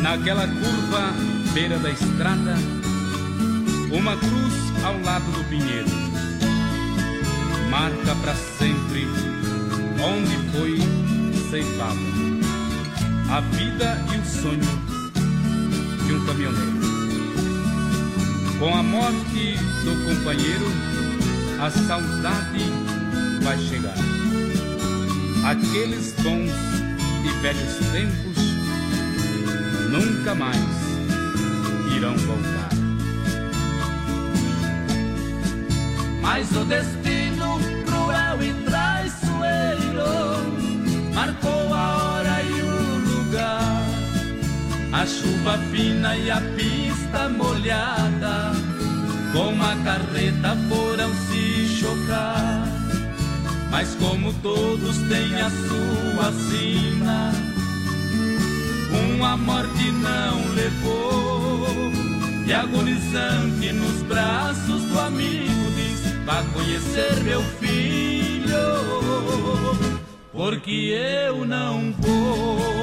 [0.00, 1.12] Naquela curva,
[1.52, 2.56] beira da estrada,
[3.92, 5.88] uma cruz ao lado do pinheiro.
[7.70, 9.06] Marca para sempre
[10.02, 10.78] onde foi
[11.50, 12.20] ceifada
[13.30, 14.60] a vida e o sonho
[16.06, 16.80] de um caminhoneiro.
[18.58, 20.66] Com a morte do companheiro,
[21.60, 22.64] a saudade
[23.42, 23.94] vai chegar.
[25.44, 26.50] Aqueles bons
[27.24, 28.29] e velhos tempos
[29.90, 30.56] nunca mais
[31.96, 32.70] irão voltar.
[36.22, 40.04] Mas o destino cruel e traiçoeiro
[41.12, 43.84] marcou a hora e o lugar.
[44.92, 48.52] A chuva fina e a pista molhada,
[49.32, 52.68] com a carreta foram se chocar.
[53.70, 57.49] Mas como todos têm a sua sina,
[58.92, 61.66] uma morte não levou.
[62.46, 68.56] E agonizante nos braços do amigo diz: Vá conhecer meu filho,
[70.32, 70.94] porque
[71.26, 72.80] eu não vou.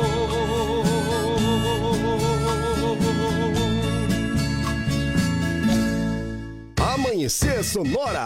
[6.78, 8.26] Amanhecer Sonora.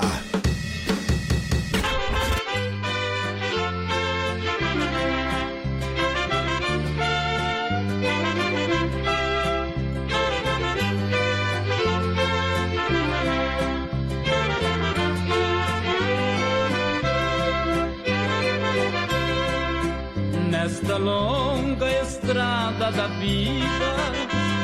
[20.92, 23.96] Nesta longa estrada da vida,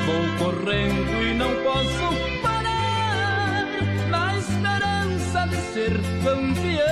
[0.06, 3.64] vou correndo e não posso parar.
[4.10, 5.94] Na esperança de ser
[6.26, 6.84] campeão,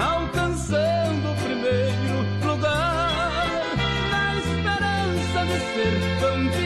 [0.00, 3.76] alcançando o primeiro lugar.
[4.10, 6.61] Na esperança de ser campeão,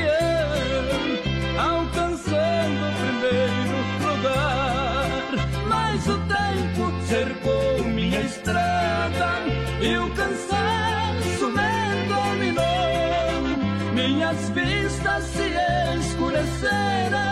[14.37, 15.55] Minhas vistas se
[15.99, 17.26] escureceram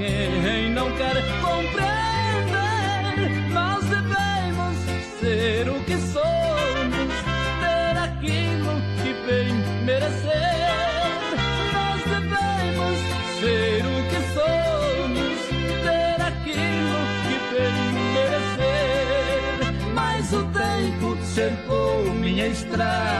[0.00, 3.28] quem não quer compreender.
[3.52, 4.76] Nós devemos
[5.20, 7.12] ser o que somos,
[7.60, 9.52] ter aquilo que bem
[9.84, 10.30] merecer.
[11.74, 12.98] Nós devemos
[13.40, 15.38] ser o que somos,
[15.84, 17.78] ter aquilo que bem
[18.14, 19.60] merecer.
[19.94, 23.19] Mas o tempo cercou minha estrada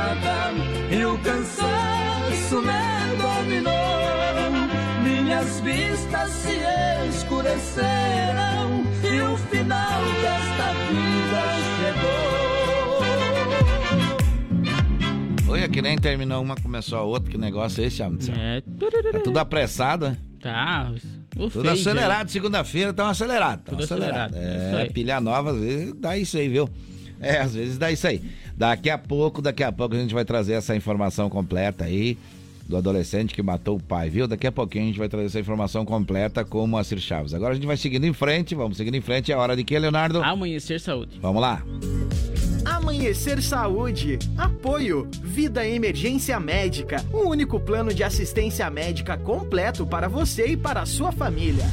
[5.70, 6.56] vistas se
[7.08, 11.42] escureceram e o final desta vida
[11.76, 12.40] chegou.
[15.52, 17.30] Olha que nem terminou uma, começou a outra.
[17.30, 18.18] Que negócio é esse, homem?
[18.36, 18.62] É.
[19.14, 20.16] É tudo apressado, né?
[20.40, 20.90] Tá.
[21.36, 23.60] o Tudo acelerado, segunda-feira tá um acelerado.
[23.62, 24.34] Tá um Tudo acelerado.
[24.34, 24.90] acelerado, isso É, aí.
[24.90, 26.66] pilha nova, às vezes dá isso aí, viu?
[27.20, 28.22] É, às vezes dá isso aí.
[28.56, 32.16] Daqui a pouco, daqui a pouco a gente vai trazer essa informação completa aí
[32.70, 34.26] do adolescente que matou o pai, viu?
[34.26, 37.34] Daqui a pouquinho a gente vai trazer essa informação completa com o Moacir Chaves.
[37.34, 39.30] Agora a gente vai seguindo em frente, vamos seguindo em frente.
[39.30, 40.22] É hora de quê, Leonardo?
[40.22, 41.18] Amanhecer Saúde.
[41.20, 41.62] Vamos lá.
[42.64, 44.18] Amanhecer Saúde.
[44.38, 45.08] Apoio.
[45.22, 47.04] Vida Emergência Médica.
[47.12, 51.66] O único plano de assistência médica completo para você e para a sua família.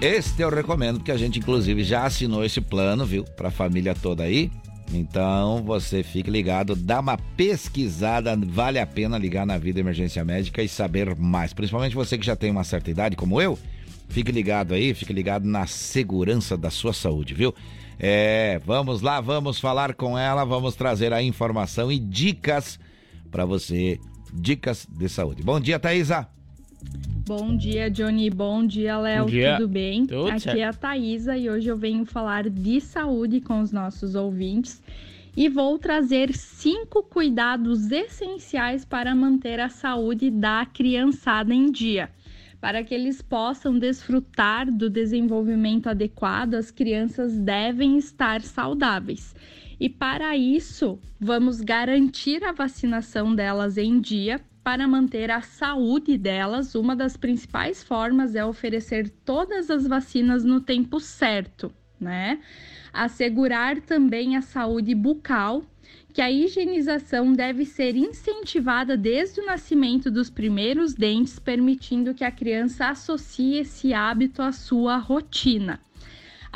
[0.00, 3.24] Este eu recomendo, porque a gente inclusive já assinou esse plano, viu?
[3.24, 4.50] Pra família toda aí.
[4.92, 10.62] Então você fique ligado, dá uma pesquisada, vale a pena ligar na Vida Emergência Médica
[10.62, 11.52] e saber mais.
[11.52, 13.58] Principalmente você que já tem uma certa idade, como eu,
[14.08, 17.54] fique ligado aí, fique ligado na segurança da sua saúde, viu?
[17.98, 22.78] É, vamos lá, vamos falar com ela, vamos trazer a informação e dicas
[23.30, 23.98] para você,
[24.32, 25.42] dicas de saúde.
[25.42, 26.35] Bom dia, Thaisa.
[27.26, 28.30] Bom dia, Johnny.
[28.30, 29.26] Bom dia, Léo.
[29.26, 30.06] Tudo bem?
[30.06, 30.58] Tudo Aqui certo.
[30.58, 34.80] é a Thaisa e hoje eu venho falar de saúde com os nossos ouvintes
[35.36, 42.10] e vou trazer cinco cuidados essenciais para manter a saúde da criançada em dia.
[42.60, 49.34] Para que eles possam desfrutar do desenvolvimento adequado, as crianças devem estar saudáveis.
[49.80, 56.74] E para isso, vamos garantir a vacinação delas em dia para manter a saúde delas.
[56.74, 62.40] Uma das principais formas é oferecer todas as vacinas no tempo certo, né?
[62.92, 65.62] Assegurar também a saúde bucal,
[66.12, 72.32] que a higienização deve ser incentivada desde o nascimento dos primeiros dentes, permitindo que a
[72.32, 75.78] criança associe esse hábito à sua rotina.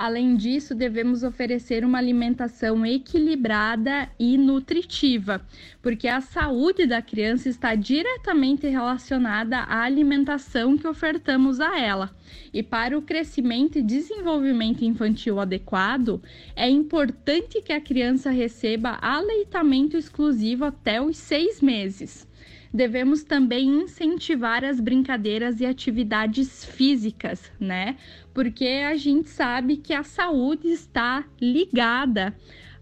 [0.03, 5.46] Além disso, devemos oferecer uma alimentação equilibrada e nutritiva,
[5.82, 12.11] porque a saúde da criança está diretamente relacionada à alimentação que ofertamos a ela.
[12.51, 16.22] E para o crescimento e desenvolvimento infantil adequado,
[16.57, 22.26] é importante que a criança receba aleitamento exclusivo até os seis meses
[22.73, 27.97] devemos também incentivar as brincadeiras e atividades físicas, né?
[28.33, 32.35] Porque a gente sabe que a saúde está ligada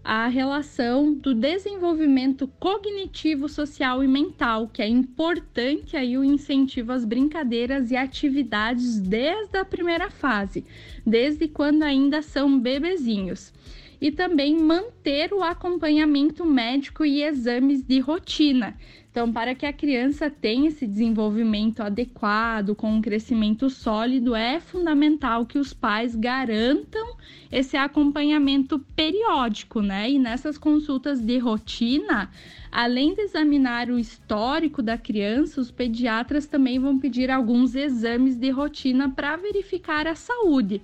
[0.03, 7.03] à relação do desenvolvimento cognitivo, social e mental, que é importante aí o incentivo às
[7.03, 10.65] brincadeiras e atividades desde a primeira fase,
[11.05, 13.53] desde quando ainda são bebezinhos
[14.01, 18.77] e também manter o acompanhamento médico e exames de rotina.
[19.11, 25.45] Então, para que a criança tenha esse desenvolvimento adequado, com um crescimento sólido, é fundamental
[25.45, 27.17] que os pais garantam
[27.51, 30.11] esse acompanhamento periódico, né?
[30.11, 32.29] E nessas consultas de rotina,
[32.71, 38.49] além de examinar o histórico da criança, os pediatras também vão pedir alguns exames de
[38.49, 40.81] rotina para verificar a saúde.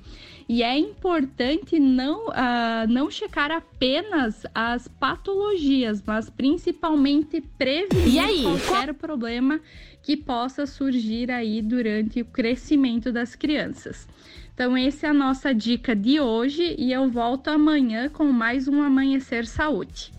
[0.47, 9.59] E é importante não, uh, não checar apenas as patologias, mas principalmente prevenir qualquer problema
[10.03, 14.07] que possa surgir aí durante o crescimento das crianças.
[14.53, 18.81] Então, essa é a nossa dica de hoje e eu volto amanhã com mais um
[18.81, 20.13] Amanhecer Saúde.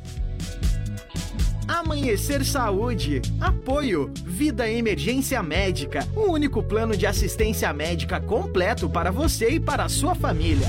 [1.69, 3.21] Amanhecer Saúde.
[3.41, 4.11] Apoio.
[4.25, 6.07] Vida Emergência Médica.
[6.15, 10.69] O único plano de assistência médica completo para você e para a sua família.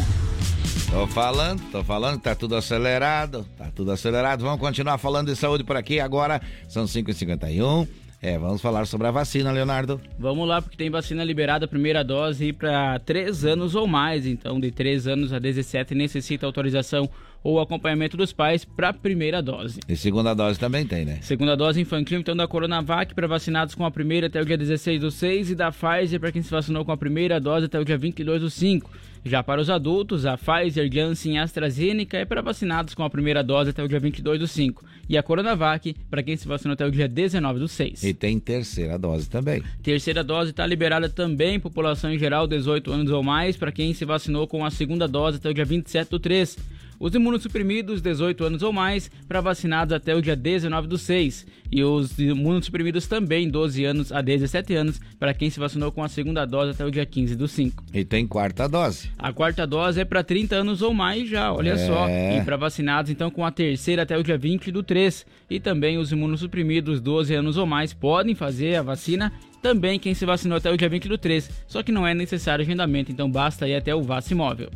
[0.89, 4.43] Tô falando, tô falando, tá tudo acelerado, tá tudo acelerado.
[4.43, 5.99] Vamos continuar falando de saúde por aqui.
[5.99, 7.87] Agora são 5h51.
[8.19, 10.01] É, vamos falar sobre a vacina, Leonardo.
[10.17, 14.25] Vamos lá, porque tem vacina liberada, primeira dose para 3 anos ou mais.
[14.25, 17.07] Então, de 3 anos a 17 necessita autorização
[17.47, 19.79] ou acompanhamento dos pais para a primeira dose.
[19.87, 21.19] E segunda dose também tem, né?
[21.21, 24.99] Segunda dose infantil, então, da Coronavac para vacinados com a primeira até o dia 16
[24.99, 27.85] do 6 e da Pfizer para quem se vacinou com a primeira dose até o
[27.85, 28.91] dia 22 do 5.
[29.23, 33.41] Já para os adultos, a Pfizer, Janssen e AstraZeneca é para vacinados com a primeira
[33.41, 34.83] dose até o dia 22 do 5.
[35.07, 38.03] E a Coronavac para quem se vacinou até o dia 19 do 6.
[38.03, 39.63] E tem terceira dose também.
[39.81, 44.03] Terceira dose está liberada também, população em geral 18 anos ou mais, para quem se
[44.03, 46.57] vacinou com a segunda dose até o dia 27 do 3
[46.99, 51.83] os imunossuprimidos 18 anos ou mais para vacinados até o dia 19 do 6 e
[51.83, 56.45] os imunossuprimidos também 12 anos a 17 anos para quem se vacinou com a segunda
[56.45, 57.83] dose até o dia 15 do 5.
[57.93, 59.09] E tem quarta dose.
[59.17, 61.77] A quarta dose é para 30 anos ou mais já, olha é...
[61.77, 62.07] só.
[62.09, 65.97] E para vacinados então com a terceira até o dia 20 do 3 e também
[65.97, 69.31] os imunossuprimidos 12 anos ou mais podem fazer a vacina
[69.61, 72.63] também quem se vacinou até o dia 20 do 3, só que não é necessário
[72.63, 74.69] agendamento, então basta ir até o Vacimóvel.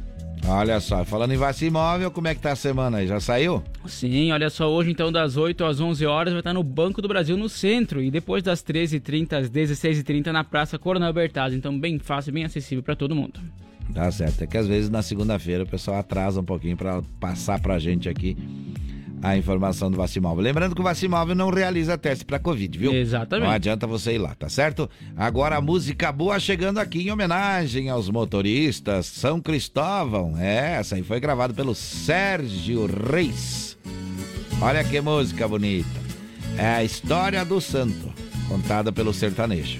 [0.47, 3.07] Olha só, falando em vacina imóvel, como é que tá a semana aí?
[3.07, 3.63] Já saiu?
[3.85, 7.07] Sim, olha só, hoje então das 8 às 11 horas vai estar no Banco do
[7.07, 11.99] Brasil no centro e depois das 13h30 às 16h30 na Praça Coronel Bertazzi, então bem
[11.99, 13.39] fácil, bem acessível para todo mundo.
[13.93, 17.59] Tá certo, é que às vezes na segunda-feira o pessoal atrasa um pouquinho para passar
[17.59, 18.35] pra gente aqui
[19.21, 20.43] a informação do Vacimóvel.
[20.43, 22.93] Lembrando que o Vacimóvel não realiza teste para Covid, viu?
[22.93, 23.47] Exatamente.
[23.47, 24.89] Não adianta você ir lá, tá certo?
[25.15, 30.35] Agora a música boa chegando aqui em homenagem aos motoristas São Cristóvão.
[30.37, 33.77] É, essa aí foi gravada pelo Sérgio Reis.
[34.59, 36.01] Olha que música bonita.
[36.57, 38.13] É a história do santo,
[38.47, 39.79] contada pelo sertanejo.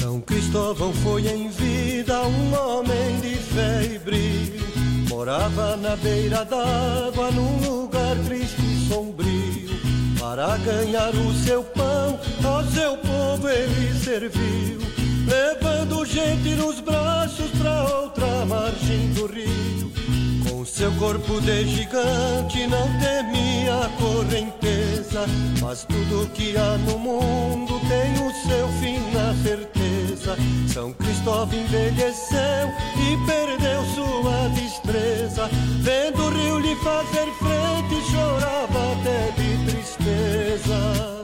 [0.00, 4.83] São Cristóvão foi em vida um homem de fé e brilho
[5.14, 9.70] Morava na beira d'água, num lugar triste e sombrio.
[10.18, 14.80] Para ganhar o seu pão, ao seu povo ele serviu.
[15.28, 19.92] Levando gente nos braços pra outra margem do rio.
[20.48, 25.26] Com seu corpo de gigante não temia a correnteza.
[25.62, 30.36] Mas tudo que há no mundo tem o seu fim na certeza.
[30.66, 33.63] São Cristóvão envelheceu e perdeu
[34.74, 35.48] destreza.
[35.80, 41.14] Vendo o rio lhe fazer frente, chorava até de tristeza.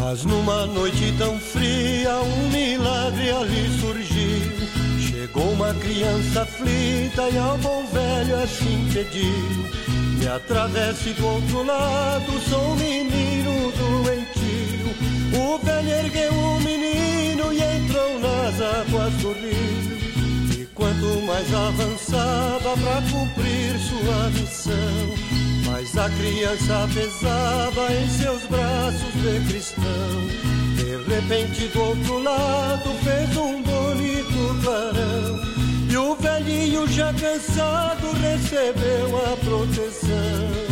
[0.00, 4.68] Mas numa noite tão fria, um milagre ali surgiu.
[4.98, 9.87] Chegou uma criança aflita e ao bom velho assim pediu:
[10.20, 12.40] e atravesse do outro lado.
[12.48, 14.88] Sou um menino doentio.
[15.40, 20.58] O velho ergueu o menino e entrou nas águas do rio.
[20.60, 25.28] E quanto mais avançava para cumprir sua missão.
[25.70, 30.48] mais a criança pesava em seus braços de cristão.
[30.76, 35.57] De repente, do outro lado, fez um bonito clarão.
[35.90, 40.68] E o velhinho já cansado recebeu a proteção.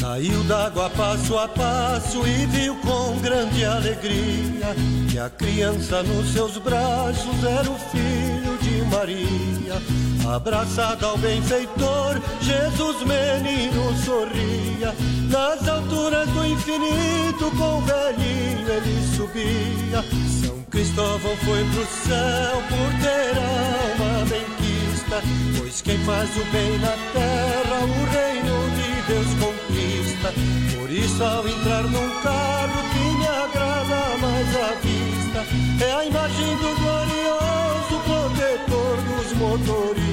[0.00, 4.74] Saiu d'água passo a passo e viu com grande alegria
[5.08, 10.17] que a criança nos seus braços era o filho de Maria.
[10.34, 14.94] Abraçada ao benfeitor, Jesus menino sorria.
[15.30, 20.04] Nas alturas do infinito, com o velhinho ele subia.
[20.42, 25.22] São Cristóvão foi pro céu por ter alma benquista.
[25.58, 30.34] Pois quem faz o bem na terra, o reino de Deus conquista.
[30.76, 35.17] Por isso, ao entrar num carro que me agrada mais a vida
[35.80, 40.08] é a imagem do glorioso protetor dos motoristas.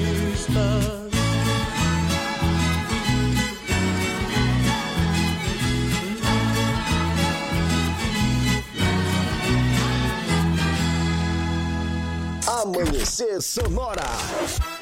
[12.46, 14.75] Amanhecer Sonora.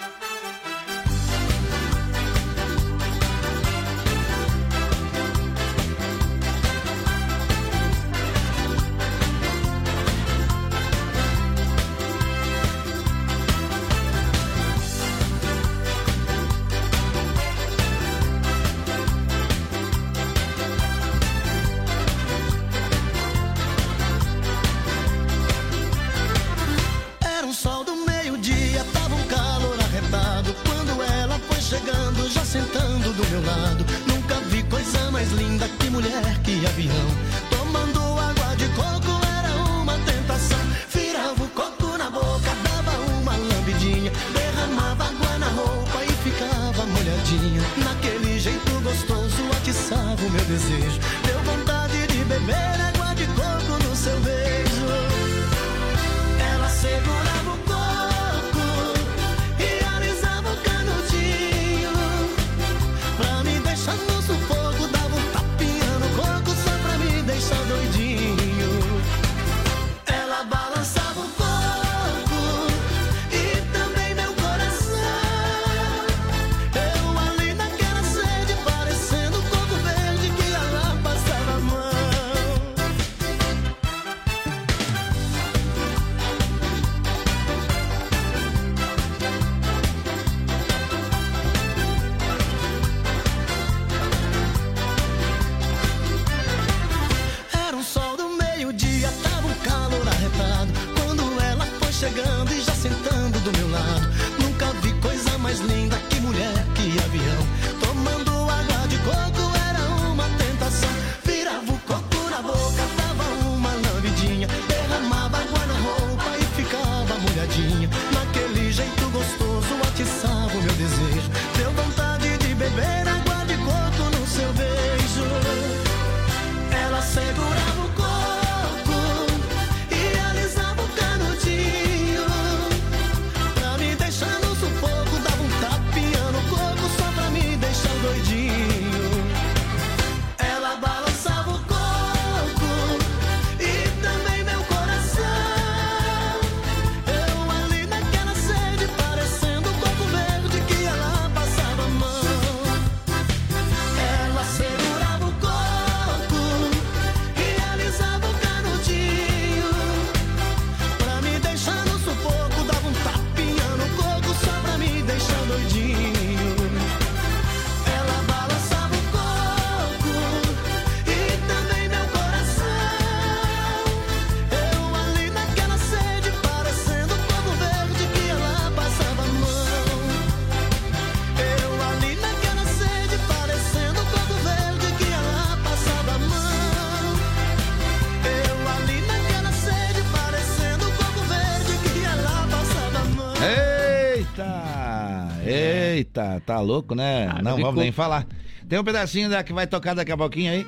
[196.24, 197.28] tá, tá louco, né?
[197.30, 198.26] Ah, não vamos nem falar.
[198.68, 200.66] Tem um pedacinho da que vai tocar daqui a pouquinho aí.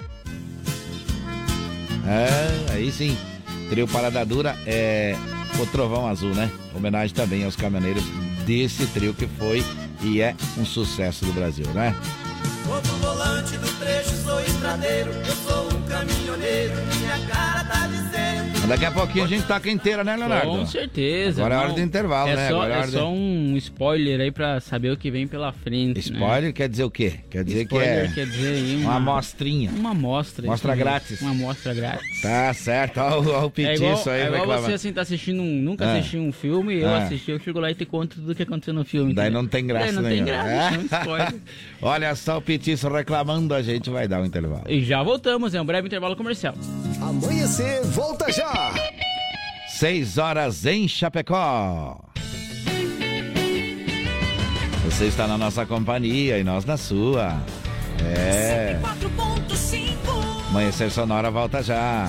[2.06, 3.16] É, aí sim.
[3.70, 5.16] Trio Parada Dura é
[5.58, 6.50] o Trovão Azul, né?
[6.74, 8.04] Homenagem também aos caminhoneiros
[8.44, 9.64] desse trio que foi
[10.02, 11.94] e é um sucesso do Brasil, né?
[13.00, 18.15] Volante do trecho, sou estradeiro, eu sou um caminhoneiro, minha cara tá dizendo.
[18.68, 20.48] Daqui a pouquinho a gente toca inteira, né, Leonardo?
[20.50, 21.40] Com certeza.
[21.40, 21.74] Agora é hora não.
[21.76, 22.48] do intervalo, é né?
[22.48, 25.52] Só, Agora é hora do- só um spoiler aí pra saber o que vem pela
[25.52, 26.00] frente.
[26.00, 27.14] Spoiler quer dizer o quê?
[27.30, 29.70] Quer dizer Spoiler que é quer dizer aí uma amostrinha.
[29.70, 30.46] Uma amostra.
[30.46, 31.20] Mostra isso grátis.
[31.22, 32.20] Uma amostra grátis.
[32.20, 35.40] Tá certo, olha o, o É petiço igual, aí é igual você assim tá assistindo
[35.42, 35.62] um.
[35.62, 35.92] Nunca Ah.
[35.98, 36.98] assistiu um filme, eu Ah.
[37.04, 39.14] assisti, eu chego lá e te conto tudo o que aconteceu no filme.
[39.14, 39.42] Daí entendeu?
[39.42, 41.34] não tem graça Daí não tem graça, de spoiler.
[41.80, 44.64] Olha só o petiço reclamando, a gente vai dar um intervalo.
[44.68, 46.54] E já voltamos, é um breve intervalo comercial.
[47.00, 48.55] Amanhecer, volta já!
[49.68, 52.00] 6 horas em Chapecó.
[54.84, 57.36] Você está na nossa companhia e nós na sua.
[58.02, 58.78] É.
[58.82, 62.08] 4.5 Amanhecer Sonora volta já.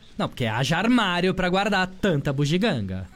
[0.21, 3.07] Não, porque haja armário pra guardar tanta bugiganga.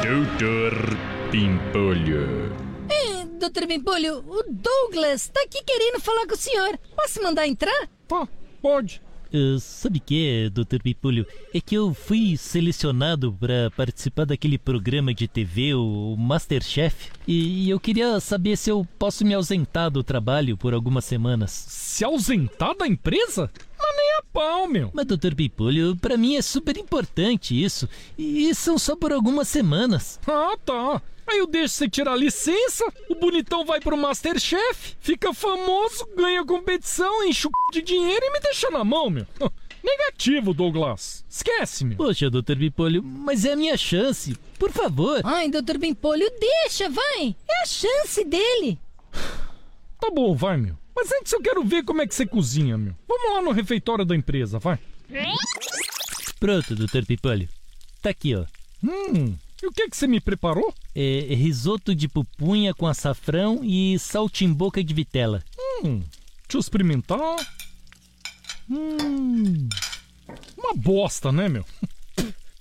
[0.00, 0.96] Doutor
[1.32, 2.54] Pimpolho.
[2.88, 6.78] É, doutor Bimpolho, o Douglas tá aqui querendo falar com o senhor.
[6.94, 7.88] Posso mandar entrar?
[8.62, 9.02] Pode.
[9.60, 10.80] Sabe o que, Dr.
[10.82, 11.26] Pipulho?
[11.52, 17.70] É que eu fui selecionado para participar daquele programa de TV, o Masterchef, e, e
[17.70, 21.50] eu queria saber se eu posso me ausentar do trabalho por algumas semanas.
[21.50, 23.50] Se ausentar da empresa?
[23.78, 24.90] Mas nem a pau, meu.
[24.92, 25.34] Mas, Dr.
[25.34, 30.18] Pipulho, pra mim é super importante isso, e são só por algumas semanas.
[30.26, 31.02] Ah, tá.
[31.26, 37.24] Aí eu deixo você tirar licença, o bonitão vai pro Masterchef, fica famoso, ganha competição,
[37.24, 37.80] enche o c...
[37.80, 39.26] de dinheiro e me deixa na mão, meu.
[39.82, 41.24] Negativo, Douglas.
[41.28, 41.96] Esquece, meu.
[41.96, 42.56] Poxa, Dr.
[42.58, 44.36] Pipolho, mas é a minha chance.
[44.58, 45.20] Por favor.
[45.24, 47.36] Ai, doutor Bimpolho, deixa, vai.
[47.48, 48.78] É a chance dele.
[49.98, 50.76] Tá bom, vai, meu.
[50.94, 52.94] Mas antes eu quero ver como é que você cozinha, meu.
[53.08, 54.78] Vamos lá no refeitório da empresa, vai.
[56.38, 57.06] Pronto, Dr.
[57.06, 57.48] Pipolho.
[58.02, 58.44] Tá aqui, ó.
[58.84, 60.74] Hum, e o que que você me preparou?
[60.94, 65.42] É risoto de pupunha com açafrão e saltimboca de vitela.
[65.82, 67.36] Hum, deixa eu experimentar.
[68.68, 69.68] Hum,
[70.56, 71.64] uma bosta, né, meu?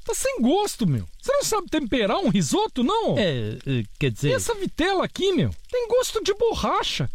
[0.06, 1.04] Tá sem gosto, meu.
[1.20, 3.18] Você não sabe temperar um risoto, não?
[3.18, 4.30] É, é, quer dizer.
[4.30, 5.50] E essa vitela aqui, meu?
[5.72, 7.10] Tem gosto de borracha.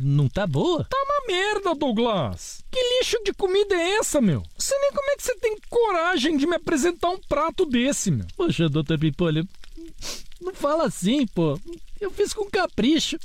[0.00, 0.82] Não tá boa?
[0.84, 2.64] Tá uma merda, Douglas.
[2.70, 4.40] Que lixo de comida é essa, meu?
[4.40, 8.10] Não sei nem como é que você tem coragem de me apresentar um prato desse,
[8.10, 8.26] meu.
[8.36, 9.46] Poxa, doutor Pipolho,
[10.40, 11.56] não fala assim, pô.
[12.00, 13.16] Eu fiz com capricho.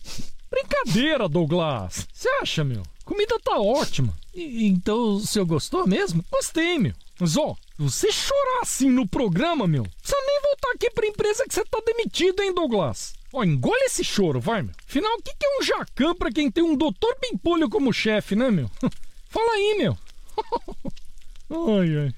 [0.51, 2.07] Brincadeira, Douglas.
[2.13, 2.83] Você acha, meu?
[3.03, 4.15] Comida tá ótima.
[4.33, 6.23] E- então o senhor gostou mesmo?
[6.31, 6.93] Gostei, meu.
[7.19, 11.53] Mas, ó, você chorar assim no programa, meu, precisa nem voltar aqui pra empresa que
[11.53, 13.13] você tá demitido, hein, Douglas?
[13.33, 14.73] Ó, engole esse choro, vai, meu.
[14.87, 18.35] Afinal, o que, que é um jacan pra quem tem um doutor Pimpolho como chefe,
[18.35, 18.69] né, meu?
[19.29, 19.97] Fala aí, meu.
[21.79, 22.13] ai, ai.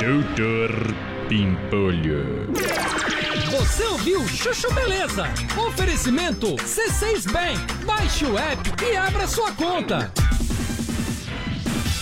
[0.00, 0.94] Doutor
[1.28, 2.52] Pimpolho.
[3.50, 5.24] Você ouviu Chuchu Beleza?
[5.66, 7.84] Oferecimento C6 Bank.
[7.84, 10.12] Baixe o app e abra sua conta.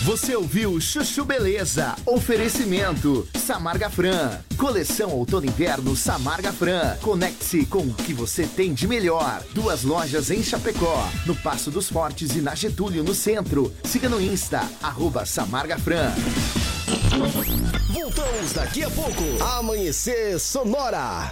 [0.03, 1.95] Você ouviu Chuchu Beleza?
[2.07, 4.31] Oferecimento Samarga Fran.
[4.57, 6.97] Coleção Outono Inverno Samarga Fran.
[7.03, 9.43] Conecte-se com o que você tem de melhor.
[9.53, 13.71] Duas lojas em Chapecó, no Passo dos Fortes e na Getúlio, no centro.
[13.83, 16.11] Siga no Insta, arroba Samarga Fran.
[17.93, 19.43] Voltamos daqui a pouco.
[19.59, 21.31] Amanhecer Sonora.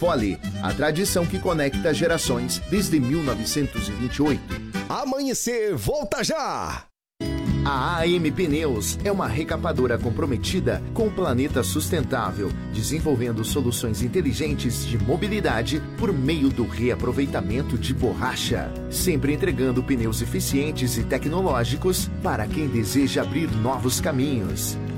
[0.00, 4.40] Fole, a tradição que conecta gerações desde 1928.
[4.88, 6.86] Amanhecer, volta já!
[7.66, 14.96] A AM Pneus é uma recapadora comprometida com o planeta sustentável, desenvolvendo soluções inteligentes de
[14.96, 22.68] mobilidade por meio do reaproveitamento de borracha, sempre entregando pneus eficientes e tecnológicos para quem
[22.68, 24.78] deseja abrir novos caminhos.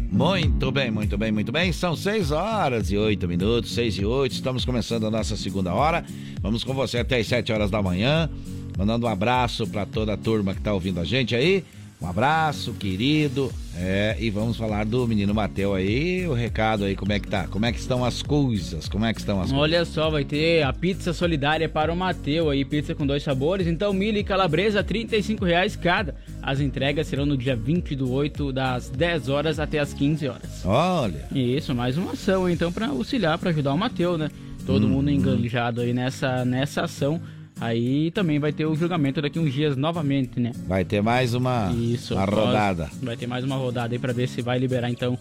[0.09, 1.73] Muito bem, muito bem, muito bem.
[1.73, 4.31] São 6 horas e 8 minutos, 6 e 8.
[4.31, 6.05] Estamos começando a nossa segunda hora.
[6.41, 8.29] Vamos com você até as 7 horas da manhã.
[8.77, 11.65] Mandando um abraço para toda a turma que está ouvindo a gente aí.
[12.01, 13.51] Um abraço, querido.
[13.77, 17.47] É, e vamos falar do menino Mateu aí, o recado aí, como é que tá?
[17.47, 18.89] Como é que estão as coisas?
[18.89, 22.49] Como é que estão as Olha só, vai ter a pizza solidária para o Mateu
[22.49, 23.67] aí, pizza com dois sabores.
[23.67, 26.15] Então, milho e calabresa, 35 reais cada.
[26.41, 30.65] As entregas serão no dia 20 do 8, das 10 horas até as 15 horas.
[30.65, 31.27] Olha.
[31.33, 34.29] Isso, mais uma ação então para auxiliar, para ajudar o Mateu, né?
[34.65, 34.89] Todo Hum.
[34.89, 37.21] mundo enganjado aí nessa, nessa ação.
[37.61, 40.51] Aí também vai ter o julgamento daqui uns dias novamente, né?
[40.67, 42.89] Vai ter mais uma, Isso, uma rodada.
[43.03, 45.15] Vai ter mais uma rodada aí pra ver se vai liberar então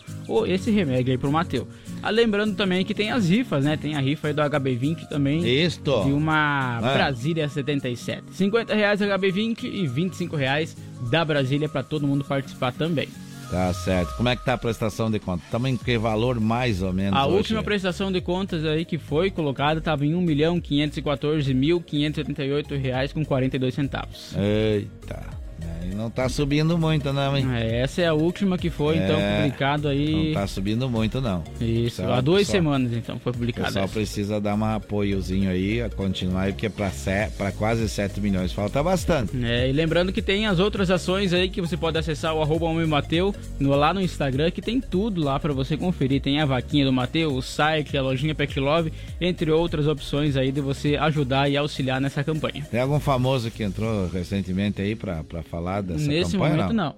[0.46, 1.68] esse remédio aí pro Mateu.
[2.02, 3.76] Ah, lembrando também que tem as rifas, né?
[3.76, 5.46] Tem a rifa aí do HB20 também.
[5.46, 6.02] Isto.
[6.04, 6.94] De uma Ah.
[6.94, 8.22] Brasília 77.
[8.32, 10.74] 50 reais HB20 e 25 reais
[11.10, 13.08] da Brasília pra todo mundo participar também.
[13.50, 14.14] Tá certo.
[14.16, 15.42] Como é que tá a prestação de conta?
[15.50, 17.36] Também que valor mais ou menos A hoje?
[17.36, 24.36] última prestação de contas aí que foi colocada estava em 1.514.588 reais com 42 centavos.
[24.36, 25.39] Eita.
[25.82, 27.46] Aí não tá subindo muito não, hein?
[27.54, 30.26] É, essa é a última que foi então É, publicado aí.
[30.28, 31.42] Não tá subindo muito não.
[31.60, 33.66] Isso, há duas semanas então foi O publicado.
[33.66, 33.92] pessoal essa.
[33.94, 38.52] precisa dar um apoiozinho aí, a continuar aí, porque pra, se- pra quase 7 milhões
[38.52, 39.32] falta bastante.
[39.44, 42.66] É, e lembrando que tem as outras ações aí que você pode acessar o arroba
[42.66, 46.20] Homem Mateu no, lá no Instagram, que tem tudo lá pra você conferir.
[46.20, 50.50] Tem a vaquinha do Mateu, o site, a lojinha Pet Love, entre outras opções aí
[50.52, 52.66] de você ajudar e auxiliar nessa campanha.
[52.70, 56.56] Tem algum famoso que entrou recentemente aí pra, pra falar dessa Nesse campanha?
[56.56, 56.94] momento não.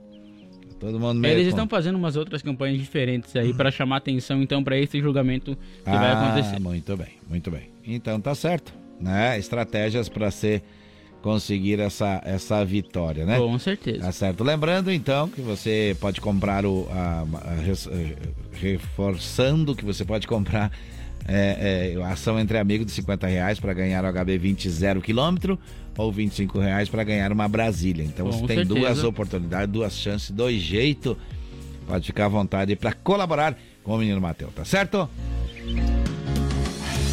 [0.79, 4.43] Todo mundo meio Eles com- estão fazendo umas outras campanhas diferentes aí pra chamar atenção
[4.43, 6.59] então pra esse julgamento que vai Ah, acontecer.
[6.61, 7.71] muito bem, muito bem.
[7.87, 9.39] Então tá certo, né?
[9.39, 10.63] Estratégias para ser
[11.23, 13.39] conseguir essa, essa vitória, né?
[13.39, 14.01] Com certeza.
[14.01, 14.43] Tá certo.
[14.43, 18.17] Lembrando então que você pode comprar o a, a- res- eh,
[18.55, 20.73] reforçando que você pode comprar
[21.27, 25.59] é, é, a ação entre amigos de 50 reais para ganhar o HB20 zero quilômetro
[25.97, 28.05] ou 25 reais para ganhar uma Brasília.
[28.05, 28.81] Então Com você tem certeza.
[28.81, 31.17] duas oportunidades, duas chances, dois jeitos.
[31.87, 35.09] Pode ficar à vontade para colaborar com o menino Mateu, tá certo?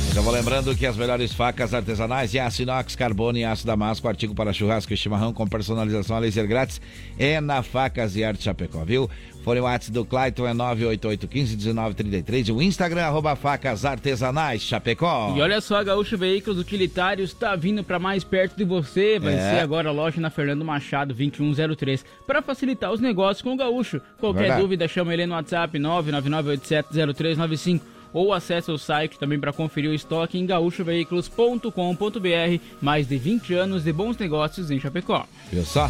[0.10, 3.66] Eu já vou lembrando que as melhores facas artesanais em aço inox, carbono e aço
[3.66, 6.82] damasco, artigo para churrasco e chimarrão com personalização a laser grátis
[7.18, 9.10] é na Facas e Arte Chapecó, viu?
[9.50, 15.34] Fone WhatsApp do Clayton é 988151933 e o Instagram arroba facas artesanais Chapecó.
[15.36, 19.18] E olha só, Gaúcho Veículos Utilitários está vindo para mais perto de você.
[19.18, 19.56] Vai É.
[19.56, 24.00] ser agora a loja na Fernando Machado 2103 para facilitar os negócios com o Gaúcho.
[24.20, 24.62] Qualquer Verdade.
[24.62, 27.82] dúvida, chama ele no WhatsApp 999870395
[28.14, 32.62] ou acesse o site também para conferir o estoque em gaúchoveículos.com.br.
[32.80, 35.26] Mais de 20 anos de bons negócios em Chapecó.
[35.52, 35.90] Viu só?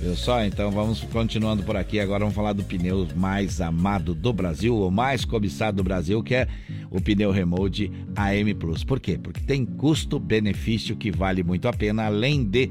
[0.00, 0.44] Viu só?
[0.44, 1.98] Então vamos continuando por aqui.
[1.98, 6.34] Agora vamos falar do pneu mais amado do Brasil, o mais cobiçado do Brasil, que
[6.34, 6.46] é
[6.90, 8.84] o pneu Remote AM Plus.
[8.84, 9.18] Por quê?
[9.20, 12.70] Porque tem custo-benefício que vale muito a pena, além de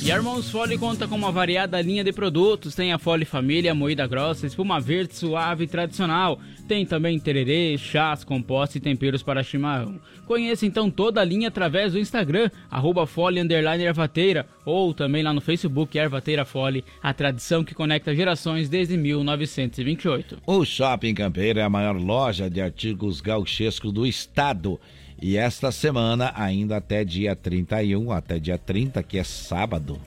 [0.07, 2.73] E a Irmãos Fole conta com uma variada linha de produtos.
[2.73, 6.39] Tem a Fole Família, moída grossa, espuma verde suave e tradicional.
[6.65, 9.99] Tem também tererê, chás, compostos e temperos para chimarrão.
[10.25, 15.41] Conheça então toda a linha através do Instagram, arroba Fole Ervateira, ou também lá no
[15.41, 20.37] Facebook Ervateira Fole, a tradição que conecta gerações desde 1928.
[20.47, 24.79] O Shopping Campeiro é a maior loja de artigos gauchescos do estado.
[25.19, 29.99] E esta semana, ainda até dia 31, até dia 30, que é sábado.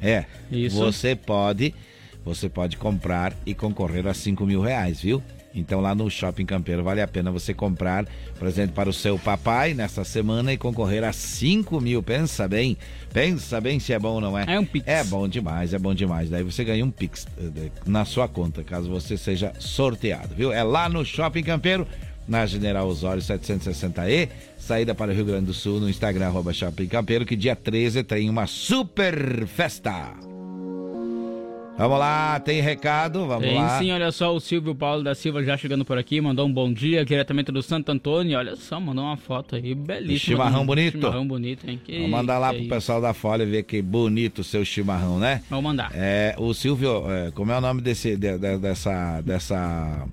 [0.00, 0.76] É, Isso.
[0.76, 1.74] você pode,
[2.24, 5.22] você pode comprar e concorrer a 5 mil reais, viu?
[5.54, 8.06] Então lá no Shopping Campeiro vale a pena você comprar
[8.38, 12.02] presente para o seu papai nessa semana e concorrer a 5 mil.
[12.02, 12.76] Pensa bem,
[13.12, 14.44] pensa bem se é bom ou não é.
[14.46, 14.86] É um Pix.
[14.86, 16.30] É bom demais, é bom demais.
[16.30, 20.52] Daí você ganha um Pix eh, na sua conta, caso você seja sorteado, viu?
[20.52, 21.86] É lá no Shopping Campeiro,
[22.28, 24.28] na General Osório 760E,
[24.58, 28.02] saída para o Rio Grande do Sul, no Instagram, arroba Shopping Campeiro, que dia 13
[28.04, 30.12] tem uma super festa.
[31.76, 33.78] Vamos lá, tem recado, vamos Tem lá.
[33.78, 36.72] sim, olha só, o Silvio Paulo da Silva já chegando por aqui, mandou um bom
[36.72, 38.36] dia diretamente do Santo Antônio.
[38.36, 40.18] Olha só, mandou uma foto aí, belíssima.
[40.18, 40.98] Chimarrão bonito.
[40.98, 41.80] Chimarrão bonito, hein?
[41.84, 45.20] Que Vamos mandar lá pro é pessoal da Folha ver que bonito o seu chimarrão,
[45.20, 45.40] né?
[45.48, 45.92] Vamos mandar.
[45.94, 50.04] É, o Silvio, é, como é o nome desse, de- de- dessa, dessa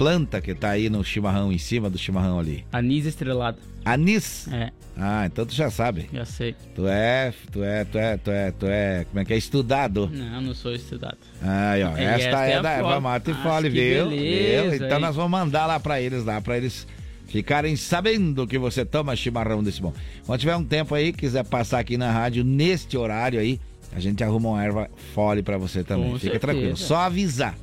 [0.00, 2.64] planta que tá aí no chimarrão, em cima do chimarrão ali?
[2.72, 3.58] Anis estrelado.
[3.84, 4.48] Anis?
[4.50, 4.70] É.
[4.96, 6.08] Ah, então tu já sabe.
[6.10, 6.54] Já sei.
[6.74, 9.36] Tu é, tu é, tu é, tu é, tu é, como é que é?
[9.36, 10.10] Estudado.
[10.10, 11.18] Não, não sou estudado.
[11.42, 12.98] Aí, ó, E esta, esta é, é da Eva.
[12.98, 14.08] Mata e Fole, viu?
[14.08, 14.86] beleza, Viu?
[14.86, 15.02] Então hein?
[15.04, 16.86] nós vamos mandar lá pra eles, lá, pra eles
[17.26, 19.92] ficarem sabendo que você toma chimarrão desse bom.
[20.24, 23.60] Quando tiver um tempo aí, quiser passar aqui na rádio, neste horário aí,
[23.94, 26.10] a gente arruma uma erva Fole pra você também.
[26.10, 26.40] Com Fica certeza.
[26.40, 26.76] tranquilo.
[26.78, 27.54] Só avisar.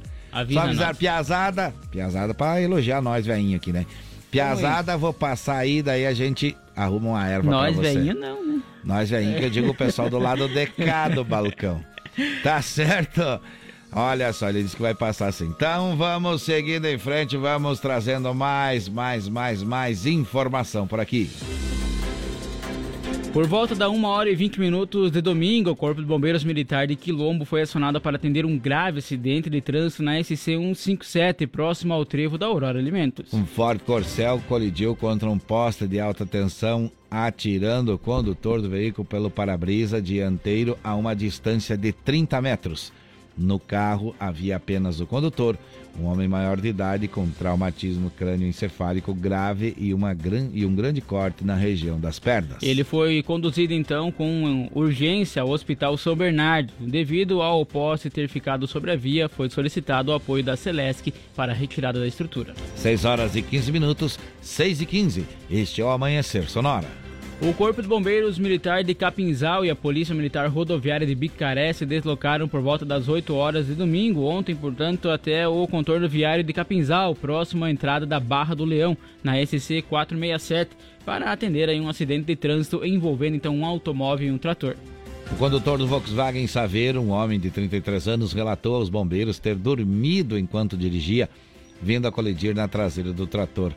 [0.42, 0.98] Avisa Só avisar nós.
[0.98, 1.74] Piazada.
[1.92, 3.86] Piazada pra elogiar nós, velhinho aqui, né?
[4.30, 7.94] Piazada, vou passar aí, daí a gente arruma uma erva Nós, pra você.
[7.94, 8.62] velhinho, não, né?
[8.84, 11.84] Nós, velhinho, que eu digo o pessoal do lado de cá do balcão.
[12.44, 13.22] Tá certo?
[13.92, 15.46] Olha só, ele disse que vai passar assim.
[15.46, 21.32] Então vamos seguindo em frente, vamos trazendo mais, mais, mais, mais informação por aqui.
[23.38, 26.88] Por volta da 1 hora e 20 minutos de domingo, o Corpo de Bombeiros Militar
[26.88, 31.94] de Quilombo foi acionado para atender um grave acidente de trânsito na SC 157, próximo
[31.94, 33.32] ao trevo da Aurora Alimentos.
[33.32, 39.06] Um Ford Corcel colidiu contra um poste de alta tensão, atirando o condutor do veículo
[39.06, 42.92] pelo para-brisa dianteiro a uma distância de 30 metros.
[43.38, 45.58] No carro havia apenas o condutor,
[46.00, 50.50] um homem maior de idade com traumatismo crânioencefálico grave e, uma gran...
[50.54, 52.62] e um grande corte na região das pernas.
[52.62, 56.74] Ele foi conduzido então com urgência ao Hospital São Bernardo.
[56.80, 61.52] Devido ao poste ter ficado sobre a via, foi solicitado o apoio da Celesc para
[61.52, 62.54] a retirada da estrutura.
[62.76, 65.26] 6 horas e 15 minutos, 6 e 15.
[65.50, 67.07] Este é o Amanhecer Sonora.
[67.40, 71.86] O Corpo de Bombeiros Militar de Capinzal e a Polícia Militar Rodoviária de Bicaré se
[71.86, 76.52] deslocaram por volta das 8 horas de domingo, ontem, portanto, até o contorno viário de
[76.52, 80.72] Capinzal, próximo à entrada da Barra do Leão, na SC 467,
[81.06, 84.76] para atender aí um acidente de trânsito envolvendo então um automóvel e um trator.
[85.32, 90.40] O condutor do Volkswagen Saveiro, um homem de 33 anos, relatou aos bombeiros ter dormido
[90.40, 91.30] enquanto dirigia,
[91.80, 93.74] vindo a colidir na traseira do trator.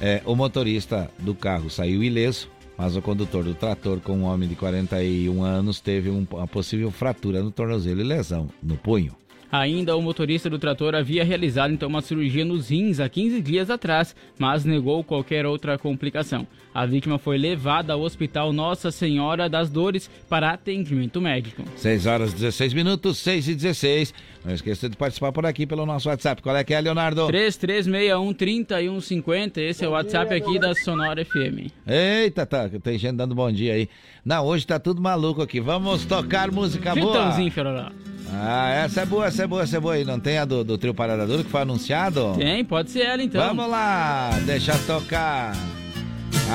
[0.00, 4.48] É, o motorista do carro saiu ileso, mas o condutor do trator, com um homem
[4.48, 9.14] de 41 anos, teve um- uma possível fratura no tornozelo e lesão no punho.
[9.50, 13.70] Ainda o motorista do trator havia realizado então uma cirurgia nos rins há 15 dias
[13.70, 16.44] atrás, mas negou qualquer outra complicação.
[16.74, 21.62] A vítima foi levada ao Hospital Nossa Senhora das Dores para atendimento médico.
[21.76, 24.12] 6 horas e 16 minutos, 6 e 16.
[24.46, 26.40] Não esqueça de participar por aqui pelo nosso WhatsApp.
[26.40, 27.26] Qual é que é, Leonardo?
[27.26, 31.72] 3361-3150, esse é o WhatsApp aqui da Sonora FM.
[31.84, 33.88] Eita, tá, tem gente dando bom dia aí.
[34.24, 35.58] Não, hoje tá tudo maluco aqui.
[35.58, 37.12] Vamos tocar música boa.
[37.12, 37.90] Vitãozinho, Feroró.
[38.32, 40.04] Ah, essa é boa, essa é boa, essa é boa aí.
[40.04, 42.34] Não tem a do, do trio Parada Dura que foi anunciado?
[42.38, 43.44] Tem, pode ser ela então.
[43.44, 45.56] Vamos lá, deixa tocar.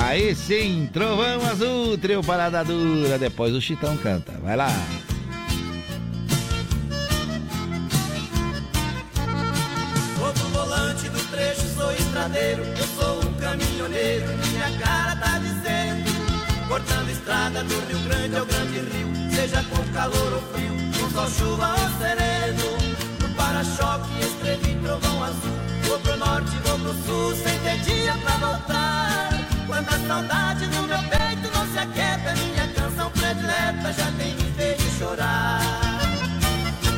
[0.02, 3.18] Aí sim, Trovão Azul, trio Parada Dura.
[3.18, 4.32] Depois o Chitão canta.
[4.42, 4.70] Vai lá.
[12.22, 16.68] Estradeiro, eu sou um caminhoneiro, minha cara tá dizendo.
[16.68, 21.28] Cortando estrada do Rio Grande ao Grande Rio, seja com calor ou frio, com sol,
[21.28, 22.78] chuva ou sereno.
[23.20, 28.36] No para-choque escrevi trovão azul, vou pro norte, vou pro sul, sem ter dia pra
[28.36, 29.30] voltar.
[29.66, 34.52] Quando a saudade no meu peito não se aquieta, minha canção predileta já tem me
[34.52, 35.60] feito chorar.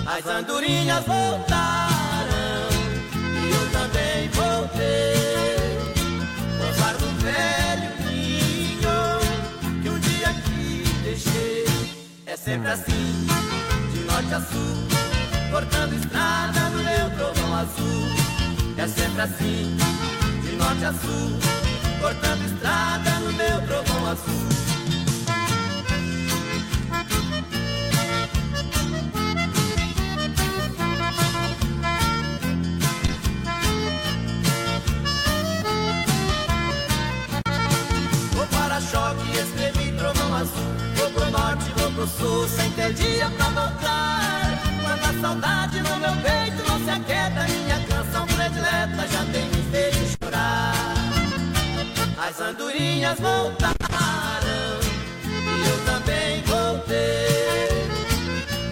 [0.07, 2.69] As andorinhas voltaram
[3.43, 5.14] e eu também voltei.
[12.55, 13.27] Sempre assim,
[13.93, 14.77] de norte a sul,
[15.51, 18.05] cortando estrada no meu trovão azul.
[18.77, 19.77] É sempre assim,
[20.45, 21.33] de norte a sul,
[22.01, 24.74] cortando estrada no meu trovão azul.
[42.05, 44.63] Pro sul, sem ter dia pra voltar.
[44.83, 49.63] Quando a saudade no meu peito não se aquieta, minha canção predileta já tem me
[49.71, 50.75] feito chorar.
[52.19, 53.79] As andorinhas voltaram
[55.25, 57.87] e eu também voltei.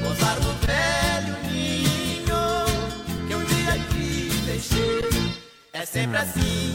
[0.03, 2.67] Pousar no velho ninho
[3.27, 5.33] que um dia aqui deixei.
[5.73, 6.75] É sempre assim,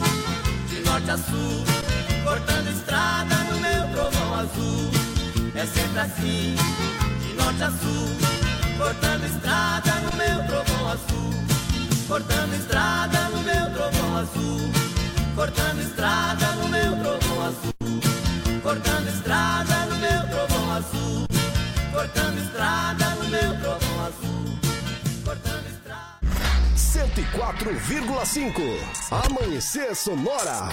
[0.68, 1.64] de norte a sul,
[2.24, 5.07] cortando estrada no meu trovão azul.
[5.58, 6.54] É sempre assim,
[7.20, 8.16] de norte a sul,
[8.78, 11.34] cortando estrada no meu trovão azul.
[12.06, 14.70] Cortando estrada no meu trovão azul.
[15.34, 17.74] Cortando estrada no meu trovão azul.
[18.62, 21.26] Cortando estrada no meu trovão azul.
[21.92, 24.56] Cortando estrada no meu trovão azul.
[25.24, 26.20] Cortando estrada.
[26.76, 28.78] 104,5.
[29.10, 30.68] Amanhecer Sonora.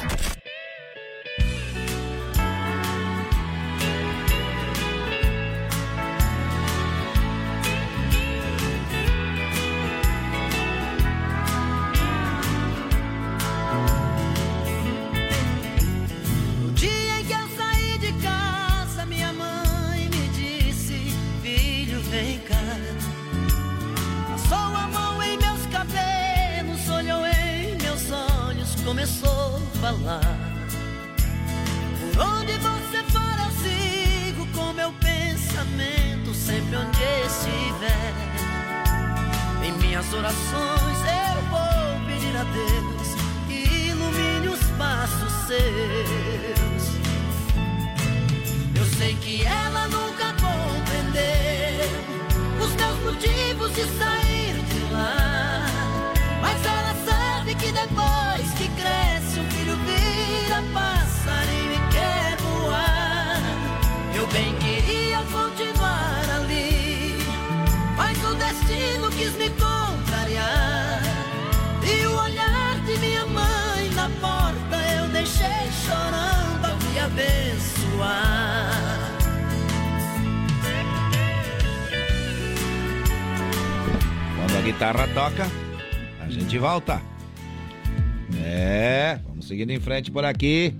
[89.75, 90.73] Em frente por aqui.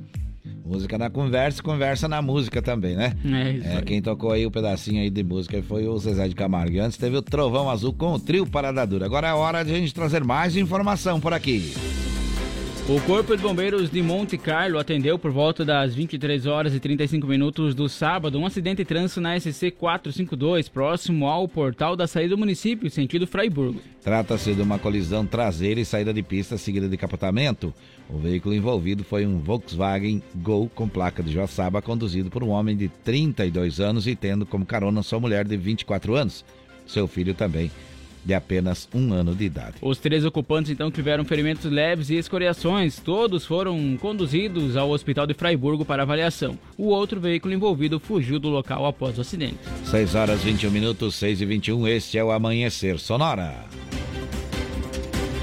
[0.64, 3.14] Música na conversa, conversa na música também, né?
[3.26, 3.82] É, isso aí.
[3.84, 6.76] quem tocou aí o pedacinho aí de música foi o Zezé de Camargo.
[6.76, 9.06] E antes teve o Trovão Azul com o trio Parada Dura.
[9.06, 11.74] Agora é hora de a gente trazer mais informação por aqui.
[12.88, 17.26] O Corpo de Bombeiros de Monte Carlo atendeu por volta das 23 horas e 35
[17.26, 22.36] minutos do sábado um acidente de trânsito na SC 452, próximo ao portal da saída
[22.36, 23.82] do município, sentido Fraiburgo.
[24.04, 27.74] Trata-se de uma colisão traseira e saída de pista seguida de capotamento.
[28.08, 32.78] O veículo envolvido foi um Volkswagen Gol com placa de Joaçaba, conduzido por um homem
[32.78, 36.46] de 32 anos e tendo como carona sua mulher de 24 anos.
[36.86, 37.72] Seu filho também,
[38.26, 39.76] de apenas um ano de idade.
[39.82, 43.00] Os três ocupantes então tiveram ferimentos leves e escoriações.
[43.00, 46.58] Todos foram conduzidos ao hospital de Fraiburgo para avaliação.
[46.78, 49.60] O outro veículo envolvido fugiu do local após o acidente.
[49.86, 51.88] 6 horas 21 minutos, 6 e 21.
[51.88, 53.54] Este é o Amanhecer Sonora.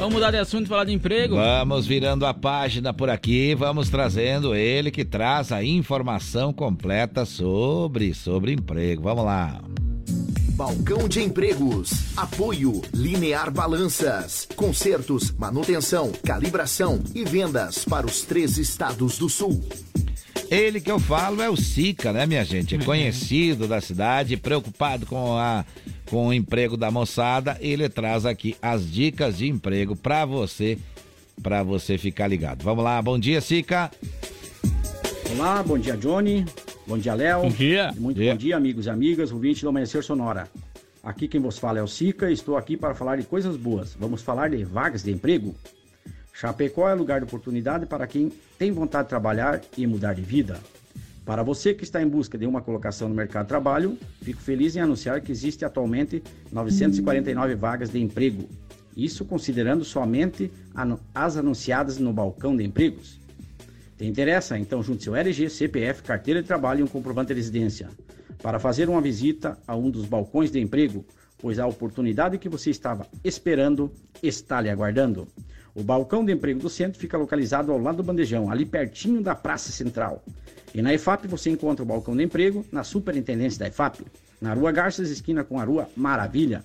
[0.02, 1.36] Vamos mudar de assunto e falar de emprego?
[1.36, 8.12] Vamos virando a página por aqui, vamos trazendo ele que traz a informação completa sobre,
[8.12, 9.00] sobre emprego.
[9.04, 9.62] Vamos lá.
[10.52, 12.16] Balcão de Empregos.
[12.16, 14.46] Apoio Linear Balanças.
[14.54, 19.64] Consertos, manutenção, calibração e vendas para os três estados do sul.
[20.50, 22.74] Ele que eu falo é o Sica, né, minha gente?
[22.74, 25.64] É conhecido da cidade, preocupado com, a,
[26.10, 27.56] com o emprego da moçada.
[27.60, 30.76] Ele traz aqui as dicas de emprego para você,
[31.42, 32.62] para você ficar ligado.
[32.62, 33.90] Vamos lá, bom dia, Sica.
[35.34, 36.44] Olá, bom dia, Johnny.
[36.92, 37.40] Bom dia, Léo.
[37.40, 37.94] Bom dia.
[37.96, 38.32] Muito Dia.
[38.32, 40.46] bom dia, amigos e amigas, ouvintes do Amanhecer Sonora.
[41.02, 43.96] Aqui quem vos fala é o Sica e estou aqui para falar de coisas boas.
[43.98, 45.54] Vamos falar de vagas de emprego?
[46.34, 50.60] Chapecó é lugar de oportunidade para quem tem vontade de trabalhar e mudar de vida.
[51.24, 54.76] Para você que está em busca de uma colocação no mercado de trabalho, fico feliz
[54.76, 58.46] em anunciar que existe atualmente 949 vagas de emprego.
[58.94, 60.52] Isso considerando somente
[61.14, 63.18] as anunciadas no balcão de empregos.
[64.02, 64.58] Te interessa?
[64.58, 67.88] Então junte seu RG, CPF, carteira de trabalho e um comprovante de residência
[68.42, 71.06] para fazer uma visita a um dos balcões de emprego,
[71.38, 75.28] pois a oportunidade que você estava esperando está lhe aguardando.
[75.72, 79.36] O balcão de emprego do centro fica localizado ao lado do bandejão, ali pertinho da
[79.36, 80.24] Praça Central.
[80.74, 84.00] E na EFAP você encontra o balcão de emprego na Superintendência da EFAP,
[84.40, 86.64] na Rua Garças, esquina com a Rua Maravilha.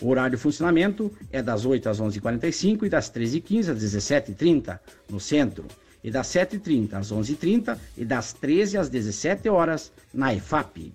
[0.00, 4.80] O horário de funcionamento é das 8 às 11h45 e das 13h15 às 17h30
[5.10, 5.66] no centro.
[6.02, 10.92] E das 7h30 às 11h30 e das 13 às 17 horas na EFAP.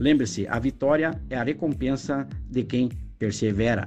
[0.00, 3.86] Lembre-se, a vitória é a recompensa de quem persevera.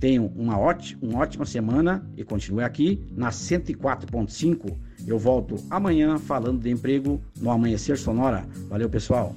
[0.00, 4.74] Tenham uma, ótima, uma ótima semana e continue aqui na 104.5.
[5.06, 8.46] Eu volto amanhã falando de emprego no Amanhecer Sonora.
[8.70, 9.36] Valeu, pessoal.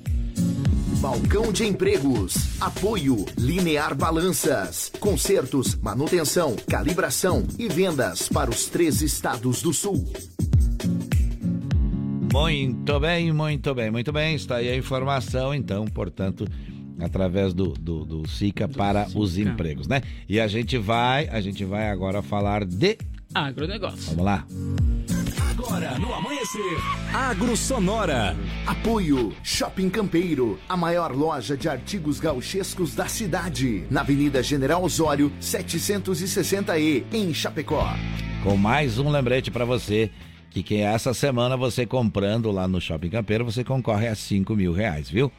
[1.02, 2.60] Balcão de Empregos.
[2.62, 4.92] Apoio Linear Balanças.
[4.98, 10.06] Consertos, manutenção, calibração e vendas para os três estados do sul.
[12.38, 14.36] Muito bem, muito bem, muito bem.
[14.36, 16.48] Está aí a informação, então, portanto,
[17.00, 20.04] através do, do, do SICA para os empregos, né?
[20.30, 22.96] E a gente vai, a gente vai agora falar de
[23.34, 24.12] Agronegócio.
[24.12, 24.46] Vamos lá.
[25.50, 26.78] Agora no amanhecer,
[27.12, 28.36] Agro Sonora.
[28.68, 35.34] Apoio Shopping Campeiro, a maior loja de artigos gauchescos da cidade, na Avenida General Osório,
[35.42, 37.90] 760E, em Chapecó.
[38.44, 40.12] Com mais um lembrete para você
[40.64, 44.74] que quem essa semana você comprando lá no Shopping Campeiro, você concorre a 5 mil
[44.74, 45.32] reais, viu?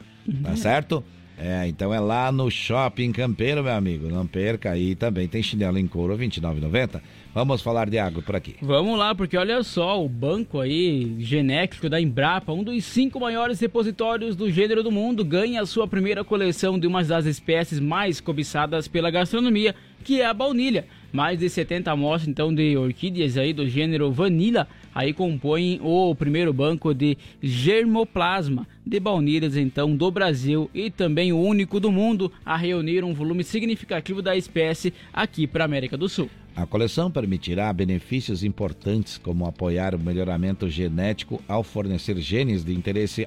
[0.42, 1.02] Tá certo?
[1.40, 4.08] É, então é lá no Shopping Campeiro, meu amigo.
[4.08, 5.28] Não perca aí também.
[5.28, 7.00] Tem chinelo em couro R$ 29,90.
[7.32, 8.56] Vamos falar de água por aqui.
[8.60, 13.60] Vamos lá, porque olha só, o banco aí, genético da Embrapa, um dos cinco maiores
[13.60, 18.20] repositórios do gênero do mundo, ganha a sua primeira coleção de uma das espécies mais
[18.20, 20.86] cobiçadas pela gastronomia, que é a baunilha.
[21.12, 24.66] Mais de 70 amostras, então, de orquídeas aí do gênero Vanilla,
[24.98, 31.38] aí compõem o primeiro banco de germoplasma de baunilhas, então, do Brasil e também o
[31.38, 36.08] único do mundo a reunir um volume significativo da espécie aqui para a América do
[36.08, 36.28] Sul.
[36.56, 43.24] A coleção permitirá benefícios importantes, como apoiar o melhoramento genético ao fornecer genes de interesse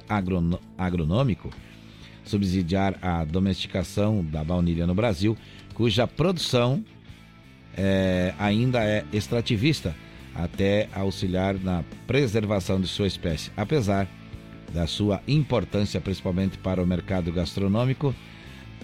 [0.76, 1.48] agronômico,
[2.22, 5.38] subsidiar a domesticação da baunilha no Brasil,
[5.72, 6.84] cuja produção
[7.74, 9.96] é, ainda é extrativista,
[10.34, 14.08] até auxiliar na preservação de sua espécie, apesar
[14.72, 18.14] da sua importância principalmente para o mercado gastronômico.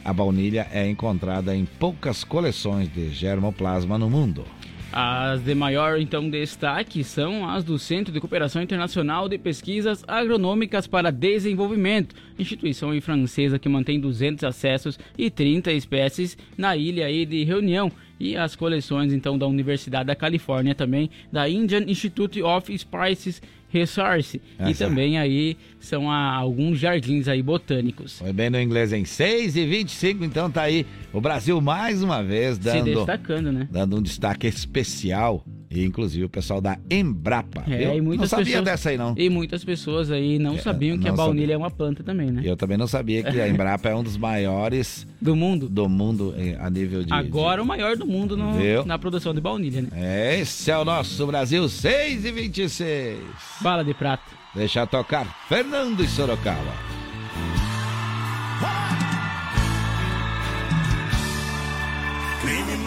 [0.04, 4.44] A baunilha é encontrada em poucas coleções de germoplasma no mundo.
[4.90, 10.86] As de maior então destaque são as do Centro de Cooperação Internacional de Pesquisas Agronômicas
[10.86, 17.92] para Desenvolvimento, instituição francesa que mantém 200 acessos e 30 espécies na ilha de Reunião,
[18.20, 23.40] e as coleções então da Universidade da Califórnia também, da Indian Institute of Spices
[23.70, 24.86] Resource e Essa.
[24.88, 28.18] também aí são a- alguns jardins aí botânicos.
[28.18, 32.22] Foi bem no inglês em 6 e 25, então tá aí o Brasil mais uma
[32.24, 33.68] vez Se dando, destacando, né?
[33.70, 37.64] dando um destaque especial, e inclusive o pessoal da Embrapa.
[37.68, 39.14] É, e muitas não sabia pessoas, dessa aí não.
[39.16, 42.42] E muitas pessoas aí não sabiam que a não baunilha é uma planta também, né?
[42.44, 45.68] Eu também não sabia que a Embrapa é um dos maiores do mundo.
[45.68, 47.12] Do mundo eh, a nível de.
[47.12, 49.88] Agora o maior do mundo no- na produção de baunilha, né?
[49.94, 53.18] É, esse é o nosso Brasil 6 e 26.
[53.60, 54.22] Bala de prata.
[54.54, 56.97] Deixa tocar Fernando e Sorocaba.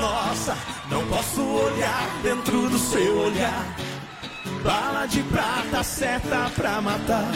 [0.01, 0.57] Criminosa,
[0.89, 3.75] não posso olhar dentro do seu olhar.
[4.63, 7.31] Bala de prata, seta pra matar.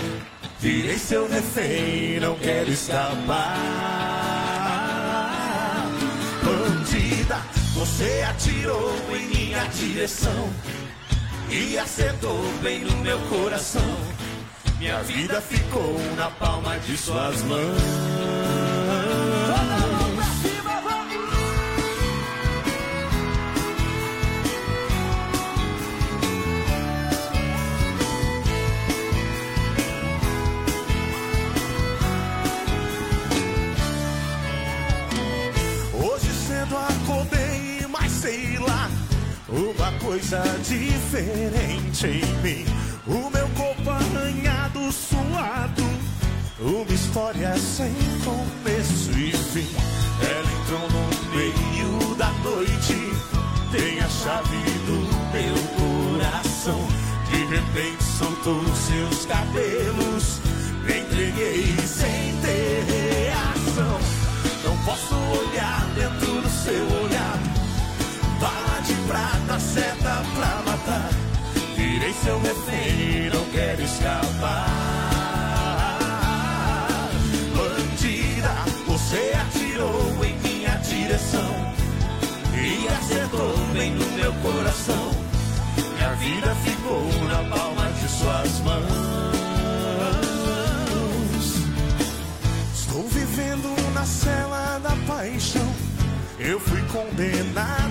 [0.59, 3.53] Virei seu refém, não quero escapar.
[6.43, 7.39] Bandida,
[7.75, 10.49] você atirou em minha direção
[11.49, 13.95] e acertou bem no meu coração.
[14.79, 18.15] Minha vida ficou na palma de suas mãos.
[40.15, 42.65] Coisa diferente em mim.
[43.05, 45.83] O meu corpo arranhado, suado,
[46.57, 47.93] uma história sem
[48.23, 49.67] começo e fim.
[50.21, 52.95] Ela entrou no meio da noite,
[53.73, 54.99] tem a chave do
[55.33, 56.79] meu coração.
[57.29, 60.39] De repente soltou seus cabelos,
[60.85, 63.99] me entreguei sem ter reação.
[64.63, 67.14] Não posso olhar dentro do seu olhar.
[68.39, 71.09] Bala de prata, seta pra matar.
[71.75, 74.65] Virei seu refém, não quero escapar.
[77.55, 78.55] Bandida,
[78.87, 81.73] você atirou em minha direção
[82.53, 85.11] e acertou bem no meu coração.
[85.95, 88.85] Minha vida ficou na palma de suas mãos.
[92.73, 95.73] Estou vivendo na cela da paixão.
[96.39, 97.84] Eu fui condenado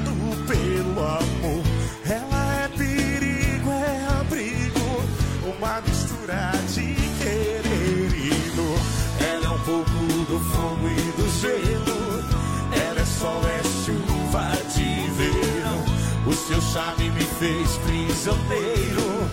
[10.34, 12.24] do fogo e do gelo.
[12.72, 15.84] Ela é sol, é chuva de verão.
[16.26, 19.30] O seu charme me fez prisioneiro.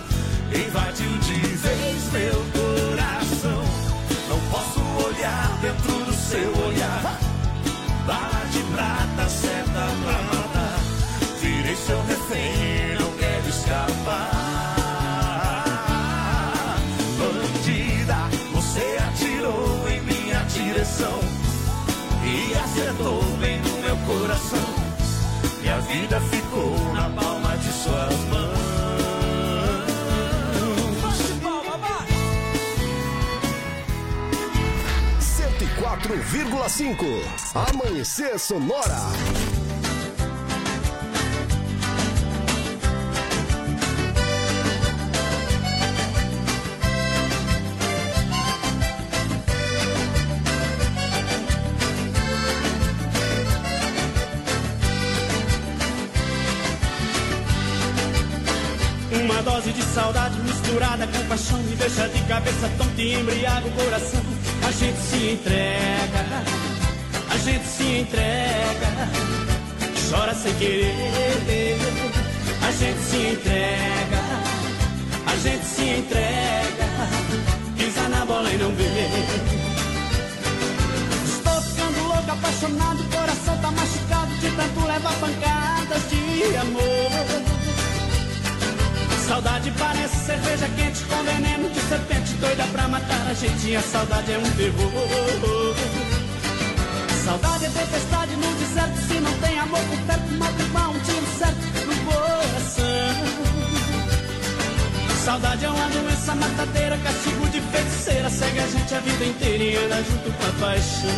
[0.54, 3.64] Invadiu de vez meu coração.
[4.28, 7.31] Não posso olhar dentro do seu olhar.
[25.92, 28.62] Vida ficou na palma de suas mãos.
[35.20, 37.04] 104,5
[37.54, 39.51] Amanhecer Sonora.
[60.72, 64.22] Misturada com paixão me deixa de cabeça tonta e embriaga o coração.
[64.66, 66.44] A gente se entrega,
[67.28, 68.88] a gente se entrega,
[70.08, 71.78] chora sem querer.
[72.66, 74.22] A gente se entrega,
[75.26, 76.88] a gente se entrega,
[77.76, 78.84] pisa na bola e não vê.
[81.26, 87.51] Estou ficando louco, apaixonado, o coração tá machucado de tanto levar pancadas de amor.
[89.32, 93.74] Saudade parece cerveja quente com veneno de serpente doida pra matar a gente.
[93.74, 95.74] A saudade é um terror.
[97.24, 98.94] Saudade é tempestade no deserto.
[99.08, 103.14] Se não tem amor por perto, mata um tiro certo no coração.
[105.24, 108.28] Saudade é uma doença matadeira, castigo de feiticeira.
[108.28, 111.08] Segue a gente a vida inteira e anda junto com a paixão.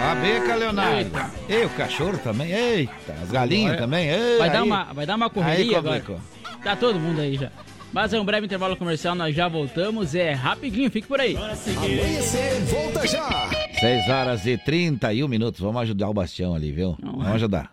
[0.00, 1.10] A beca, Leonardo.
[1.48, 2.52] E o cachorro também.
[2.52, 4.08] Eita, as galinhas também.
[4.08, 6.04] Ei, Vai dar, uma, vai dar uma correria aí agora.
[6.62, 7.50] Tá todo mundo aí já.
[7.92, 10.14] Mas é um breve intervalo comercial, nós já voltamos.
[10.14, 11.36] É rapidinho, fique por aí.
[11.36, 13.48] Amanhecer, volta já.
[13.80, 15.60] 6 horas e 31 minutos.
[15.60, 16.96] Vamos ajudar o Bastião ali, viu?
[17.02, 17.72] Vamos ajudar.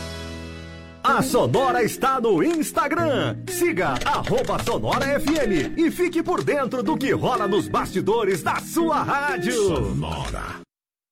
[1.03, 3.37] A Sonora está no Instagram.
[3.47, 9.01] Siga arroba Sonora FM e fique por dentro do que rola nos bastidores da sua
[9.01, 9.53] rádio.
[9.53, 10.60] Sonora.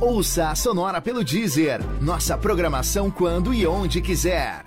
[0.00, 1.80] Ouça a Sonora pelo Deezer.
[2.02, 4.62] Nossa programação quando e onde quiser.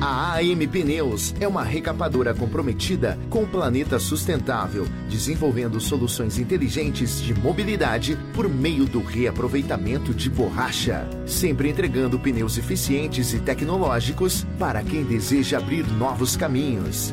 [0.00, 7.34] A AM Pneus é uma recapadora comprometida com o planeta sustentável, desenvolvendo soluções inteligentes de
[7.34, 15.02] mobilidade por meio do reaproveitamento de borracha, sempre entregando pneus eficientes e tecnológicos para quem
[15.02, 17.12] deseja abrir novos caminhos.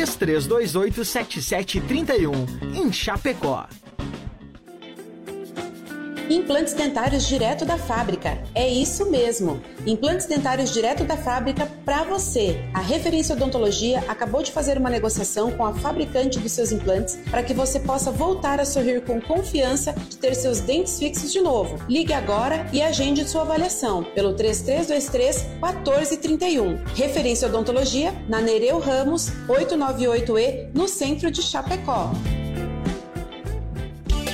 [0.09, 3.67] 33287731 em Chapecó.
[6.31, 8.41] Implantes dentários direto da fábrica.
[8.55, 9.61] É isso mesmo.
[9.85, 12.57] Implantes dentários direto da fábrica para você.
[12.73, 17.43] A Referência Odontologia acabou de fazer uma negociação com a fabricante dos seus implantes para
[17.43, 21.77] que você possa voltar a sorrir com confiança de ter seus dentes fixos de novo.
[21.89, 26.77] Ligue agora e agende sua avaliação pelo 3323 1431.
[26.95, 32.09] Referência Odontologia na Nereu Ramos 898E no centro de Chapecó.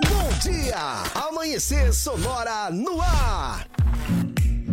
[0.09, 1.03] Bom dia!
[1.29, 3.67] Amanhecer Sonora no ar!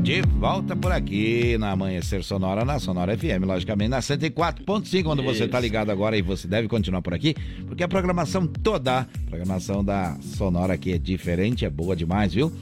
[0.03, 5.47] De volta por aqui na Amanhecer Sonora, na Sonora FM, logicamente na 104.5, quando você
[5.47, 7.33] tá ligado agora e você deve continuar por aqui,
[7.65, 12.53] porque a programação toda, a programação da Sonora aqui é diferente, é boa demais, viu?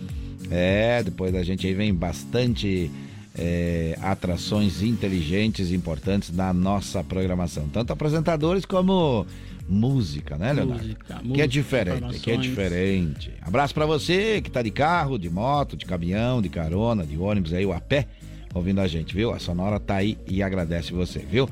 [0.56, 2.92] É, depois da gente aí vem bastante
[3.36, 9.26] é, atrações inteligentes e importantes na nossa programação, tanto apresentadores como
[9.68, 10.84] música, né, Leonardo?
[10.84, 13.34] Música, que é música, diferente, que é diferente.
[13.42, 17.52] Abraço pra você que tá de carro, de moto, de caminhão, de carona, de ônibus
[17.54, 18.06] aí, ou a pé,
[18.54, 19.32] ouvindo a gente, viu?
[19.32, 21.50] A Sonora tá aí e agradece você, viu?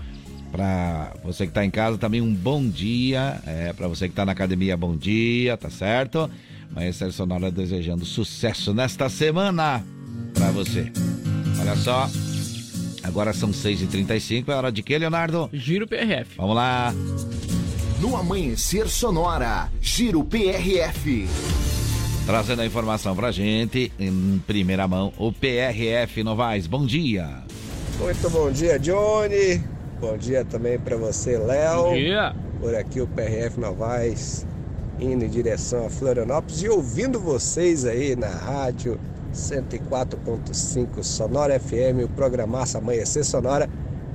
[0.51, 4.25] Pra você que tá em casa também um bom dia, é, pra você que tá
[4.25, 6.29] na academia, bom dia, tá certo?
[6.73, 9.83] Mas a Sonora desejando sucesso nesta semana
[10.33, 10.91] pra você.
[11.59, 12.09] Olha só,
[13.03, 15.49] agora são 6h35, é hora de quê, Leonardo?
[15.53, 16.37] Giro PRF.
[16.37, 16.93] Vamos lá.
[17.99, 21.27] No Amanhecer Sonora, Giro PRF.
[22.25, 26.67] Trazendo a informação pra gente, em primeira mão, o PRF Novaes.
[26.67, 27.43] Bom dia.
[27.99, 29.61] Muito bom dia, Johnny.
[29.99, 31.83] Bom dia também para você, Léo.
[31.83, 32.35] Bom dia.
[32.59, 34.45] Por aqui o PRF Novaes
[35.01, 38.99] indo em direção a Florianópolis e ouvindo vocês aí na rádio
[39.33, 43.67] 104.5 Sonora FM, o programaço Amanhecer Sonora.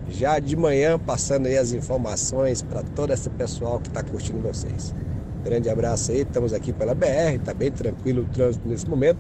[0.09, 4.95] Já de manhã passando aí as informações para todo esse pessoal que está curtindo vocês.
[5.43, 9.19] Grande abraço aí, estamos aqui pela BR, tá bem tranquilo o trânsito nesse momento,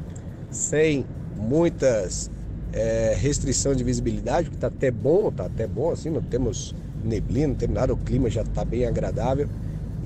[0.48, 1.04] sem
[1.36, 2.30] muitas
[2.72, 7.48] é, restrição de visibilidade, que tá até bom, tá até bom assim, não temos neblina,
[7.48, 9.48] não temos nada, o clima já tá bem agradável.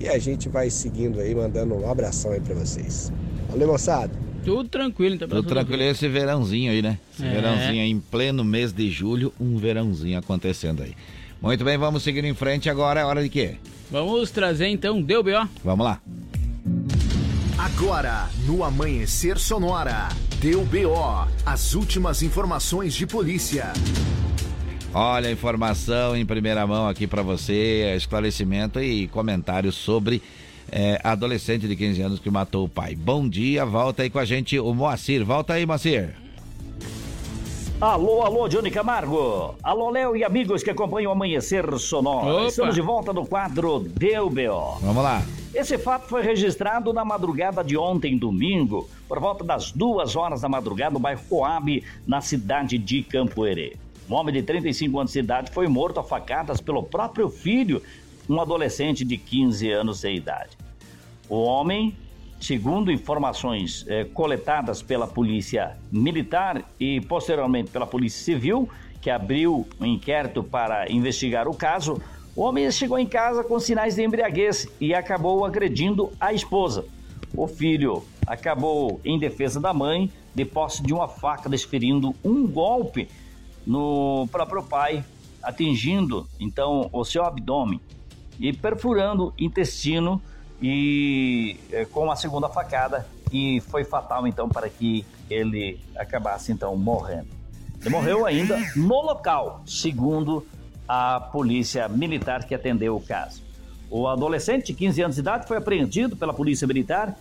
[0.00, 3.12] E a gente vai seguindo aí, mandando um abração aí para vocês.
[3.50, 4.10] Valeu, moçada!
[4.44, 5.28] Tudo tranquilo, então.
[5.28, 6.98] Tudo tranquilo esse verãozinho aí, né?
[7.12, 7.30] Esse É.
[7.30, 10.94] verãozinho aí em pleno mês de julho, um verãozinho acontecendo aí.
[11.42, 13.56] Muito bem, vamos seguir em frente agora, é hora de quê?
[13.90, 15.46] Vamos trazer então, deu B.O.
[15.62, 16.00] Vamos lá.
[17.58, 20.08] Agora, no Amanhecer Sonora,
[20.40, 23.72] deu BO, as últimas informações de polícia.
[24.92, 30.20] Olha a informação em primeira mão aqui pra você, esclarecimento e comentários sobre
[30.70, 32.96] é, adolescente de 15 anos que matou o pai.
[32.96, 35.24] Bom dia, volta aí com a gente o Moacir.
[35.24, 36.16] Volta aí, Moacir.
[37.80, 39.54] Alô, alô, Johnny Camargo.
[39.62, 42.34] Alô, Léo e amigos que acompanham o Amanhecer Sonora.
[42.34, 42.46] Opa.
[42.48, 44.78] Estamos de volta no quadro Deu B.O.
[44.80, 45.22] Vamos lá.
[45.54, 50.48] Esse fato foi registrado na madrugada de ontem, domingo, por volta das duas horas da
[50.48, 53.76] madrugada, no bairro Coab, na cidade de Campoerê.
[54.10, 57.80] Um homem de 35 anos de idade foi morto a facadas pelo próprio filho,
[58.28, 60.58] um adolescente de 15 anos de idade.
[61.28, 61.96] O homem,
[62.40, 68.68] segundo informações eh, coletadas pela Polícia Militar e posteriormente pela Polícia Civil,
[69.00, 72.02] que abriu um inquérito para investigar o caso,
[72.34, 76.84] o homem chegou em casa com sinais de embriaguez e acabou agredindo a esposa.
[77.32, 83.06] O filho acabou em defesa da mãe, de posse de uma faca, desferindo um golpe
[83.70, 85.04] no próprio pai,
[85.40, 87.80] atingindo então o seu abdômen
[88.40, 90.20] e perfurando intestino
[90.60, 96.74] e eh, com a segunda facada e foi fatal então para que ele acabasse então
[96.74, 97.28] morrendo.
[97.80, 100.44] Ele morreu ainda no local, segundo
[100.88, 103.40] a polícia militar que atendeu o caso.
[103.88, 107.16] O adolescente de 15 anos de idade foi apreendido pela polícia militar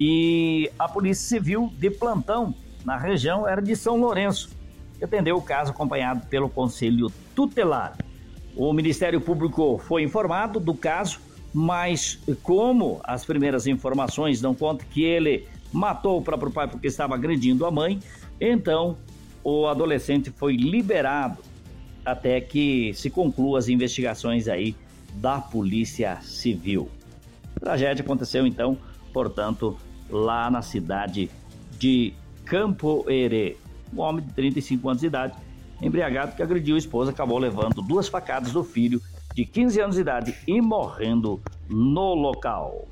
[0.00, 2.54] e a polícia civil de plantão
[2.86, 4.56] na região era de São Lourenço,
[5.04, 7.96] atendeu o caso acompanhado pelo conselho tutelar.
[8.56, 11.20] O Ministério Público foi informado do caso,
[11.54, 17.14] mas como as primeiras informações dão conta que ele matou o próprio pai porque estava
[17.14, 18.00] agredindo a mãe,
[18.40, 18.96] então
[19.44, 21.38] o adolescente foi liberado
[22.04, 24.74] até que se concluam as investigações aí
[25.14, 26.88] da Polícia Civil.
[27.56, 28.78] A tragédia aconteceu então,
[29.12, 29.76] portanto,
[30.10, 31.30] lá na cidade
[31.78, 32.12] de
[32.44, 33.56] Campo Herê.
[33.94, 35.34] Um homem de 35 anos de idade,
[35.80, 39.00] embriagado que agrediu a esposa, acabou levando duas facadas do filho
[39.34, 42.86] de 15 anos de idade e morrendo no local.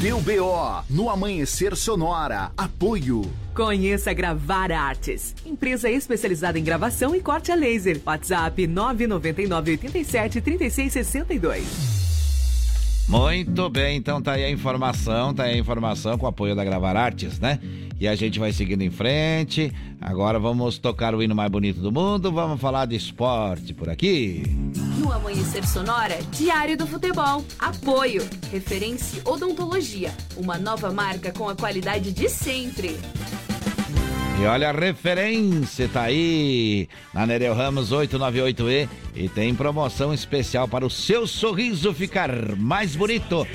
[0.00, 2.50] Deu BO no Amanhecer Sonora.
[2.56, 3.22] Apoio.
[3.54, 8.00] Conheça Gravar Artes, empresa especializada em gravação e corte a laser.
[8.04, 12.02] WhatsApp 999 87 36 62.
[13.08, 16.64] Muito bem, então tá aí a informação, tá aí a informação com o apoio da
[16.64, 17.60] Gravar Artes, né?
[18.02, 19.72] E a gente vai seguindo em frente.
[20.00, 24.42] Agora vamos tocar o hino mais bonito do mundo, vamos falar de esporte por aqui.
[24.98, 27.44] No Amanhecer Sonora, Diário do Futebol.
[27.60, 28.28] Apoio.
[28.50, 30.10] Referência Odontologia.
[30.36, 32.98] Uma nova marca com a qualidade de sempre.
[34.40, 40.84] E olha a referência, tá aí na Nereu Ramos 898E e tem promoção especial para
[40.84, 43.46] o seu sorriso ficar mais bonito.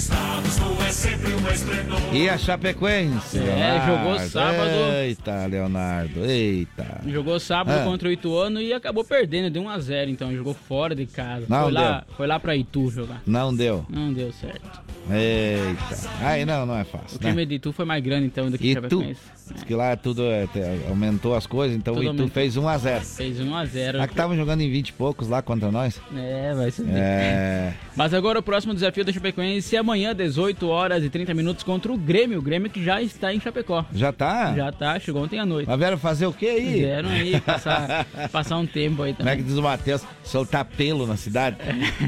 [0.00, 1.98] Estados, não é sempre uma esplendor.
[2.14, 3.38] E a Chapecoense?
[3.38, 3.86] É, Leonardo?
[3.86, 4.70] jogou sábado.
[5.02, 7.00] Eita, Leonardo, eita.
[7.06, 7.84] Jogou sábado Ah.
[7.84, 11.44] contra o Ituano e acabou perdendo, deu 1x0, então jogou fora de casa.
[11.48, 12.16] Não foi, lá, deu.
[12.16, 13.20] foi lá pra Itu jogar.
[13.26, 13.84] Não deu.
[13.90, 14.80] Não deu certo.
[15.10, 16.10] Eita.
[16.22, 17.18] Aí não, não é fácil.
[17.20, 17.30] O né?
[17.30, 18.80] time de Itu foi mais grande então do que o E tu?
[19.00, 19.20] Chapecoense.
[19.52, 20.46] Diz que lá tudo é,
[20.88, 22.28] aumentou as coisas, então Tudo o Itu aumentou.
[22.28, 23.96] fez 1 a 0 Fez 1x0.
[23.96, 26.00] Lá que estavam jogando em 20 e poucos lá contra nós.
[26.16, 26.84] É, vai ser.
[26.88, 27.74] É.
[27.96, 31.92] Mas agora o próximo desafio da Chapecoense é amanhã, 18 horas e 30 minutos, contra
[31.92, 32.38] o Grêmio.
[32.38, 33.84] O Grêmio que já está em Chapecó.
[33.92, 34.54] Já tá?
[34.54, 35.66] Já tá, chegou ontem à noite.
[35.68, 36.74] Mas vieram fazer o que aí?
[36.74, 39.44] Vieram aí passar, passar um tempo aí Como é também.
[39.44, 40.02] que diz o Matheus?
[40.22, 41.56] Soltar pelo na cidade?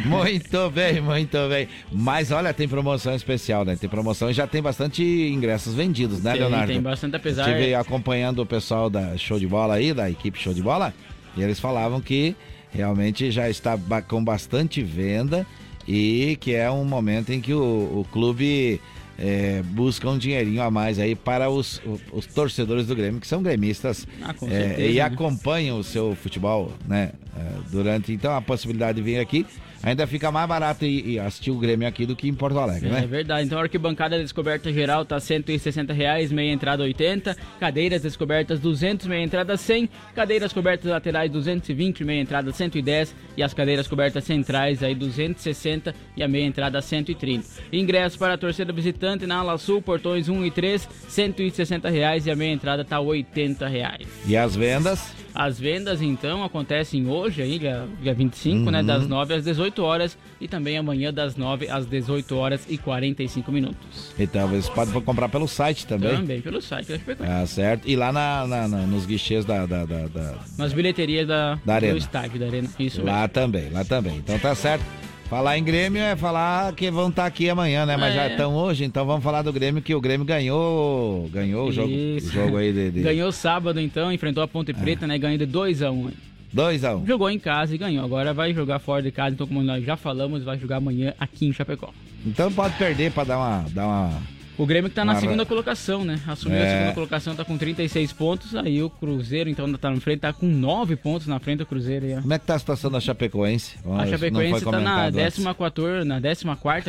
[0.06, 1.68] Muito bem, muito bem.
[1.90, 3.76] Mas olha, tem promoção especial, né?
[3.76, 6.72] Tem promoção e já tem bastante ingressos vendidos, né, Tem, Leonardo?
[6.72, 10.54] tem bastante, apesar- Estive acompanhando o pessoal da Show de Bola aí, da equipe Show
[10.54, 10.94] de Bola,
[11.36, 12.36] e eles falavam que
[12.72, 13.76] realmente já está
[14.06, 15.44] com bastante venda
[15.86, 18.80] e que é um momento em que o, o clube
[19.18, 21.80] é, busca um dinheirinho a mais aí para os,
[22.12, 25.00] os torcedores do Grêmio, que são gremistas Ah, é, certeza, e né?
[25.00, 27.12] acompanham o seu futebol, né?
[27.36, 29.46] é, durante então a possibilidade de vir aqui
[29.82, 32.88] ainda fica mais barato e, e assistir o Grêmio aqui do que em Porto Alegre,
[32.88, 33.06] É né?
[33.06, 33.46] verdade.
[33.46, 39.22] Então a arquibancada descoberta geral tá 160 reais, meia entrada 80, cadeiras descobertas 200, meia
[39.24, 44.94] entrada 100, cadeiras cobertas laterais 220, meia entrada 110 e as cadeiras cobertas centrais aí
[44.94, 47.44] 260 e a meia entrada 130.
[47.72, 52.30] Ingressos para a torcida visitante na ala sul, portões 1 e 3, 160 reais e
[52.30, 54.06] a meia entrada tá 80 reais.
[54.26, 55.12] E as vendas?
[55.34, 58.86] As vendas então acontecem hoje aí, dia, dia 25, né, Uhum.
[58.86, 63.50] das 9 às 18 horas e também amanhã das 9 às 18 horas e 45
[63.50, 64.12] minutos.
[64.18, 66.14] Então você pode comprar pelo site também.
[66.16, 67.32] Também pelo site da Chapecoense.
[67.32, 67.88] Ah, certo.
[67.88, 71.74] E lá na, na- na- nos guichês da, da, da- da- Nas bilheterias da, Da
[71.76, 71.92] arena.
[71.94, 72.68] do estádio da arena.
[72.78, 74.16] Isso lá também, lá também.
[74.18, 74.84] Então tá certo.
[75.32, 77.96] Falar em Grêmio é falar que vão estar aqui amanhã, né?
[77.96, 78.16] Mas É.
[78.16, 81.90] já estão hoje, então vamos falar do Grêmio, que o Grêmio ganhou ganhou o jogo,
[81.90, 85.16] o jogo aí de, de Ganhou sábado então, enfrentou a Ponte Preta, né?
[85.16, 86.10] Ganhou de 2x1.
[86.54, 87.06] 2x1.
[87.06, 88.04] Jogou em casa e ganhou.
[88.04, 91.46] Agora vai jogar fora de casa, então como nós já falamos, vai jogar amanhã aqui
[91.46, 91.88] em Chapecó.
[92.26, 93.64] Então pode perder pra dar uma.
[93.70, 94.22] Dar uma...
[94.59, 96.20] O Grêmio que tá na Uma- segunda colocação, né?
[96.27, 96.62] Assumiu É.
[96.66, 98.55] a segunda colocação, tá com 36 pontos.
[98.55, 102.05] Aí o Cruzeiro, então, tá na frente, tá com 9 pontos na frente do Cruzeiro.
[102.07, 102.20] Aí, ó.
[102.20, 103.77] Como é que tá a situação da Chapecoense?
[103.99, 105.43] A Chapecoense tá na comentado antes.
[105.45, 106.45] 14, na 14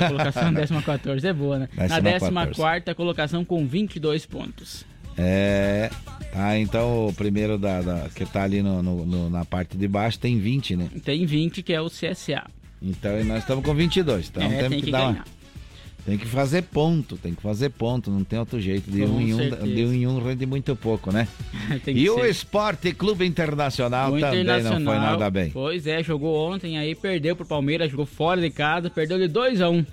[0.08, 0.52] colocação,
[0.84, 1.70] 14 é boa, né?
[1.78, 2.50] Na 14ª.
[2.56, 4.86] 14 colocação com 22 pontos.
[5.18, 5.90] É.
[6.34, 9.88] Tá, então o primeiro da, da- que tá ali no, no- no- na parte de
[9.88, 10.90] baixo tem 20, né?
[11.06, 12.44] Tem 20, que é o CSA.
[12.82, 14.30] Então e nós estamos com 22.
[14.30, 15.26] Então É, temos tem que, que dar uma- ganhar.
[16.06, 18.92] Tem que fazer ponto, tem que fazer ponto, não tem outro jeito.
[18.92, 21.28] De Com um em um, de um em um rende muito pouco, né?
[21.88, 22.30] E o ser.
[22.30, 25.50] Esporte Clube Internacional O também não foi nada bem.
[25.52, 29.62] Pois é, jogou ontem, aí perdeu pro Palmeiras, jogou fora de casa, perdeu de 2
[29.62, 29.86] a 1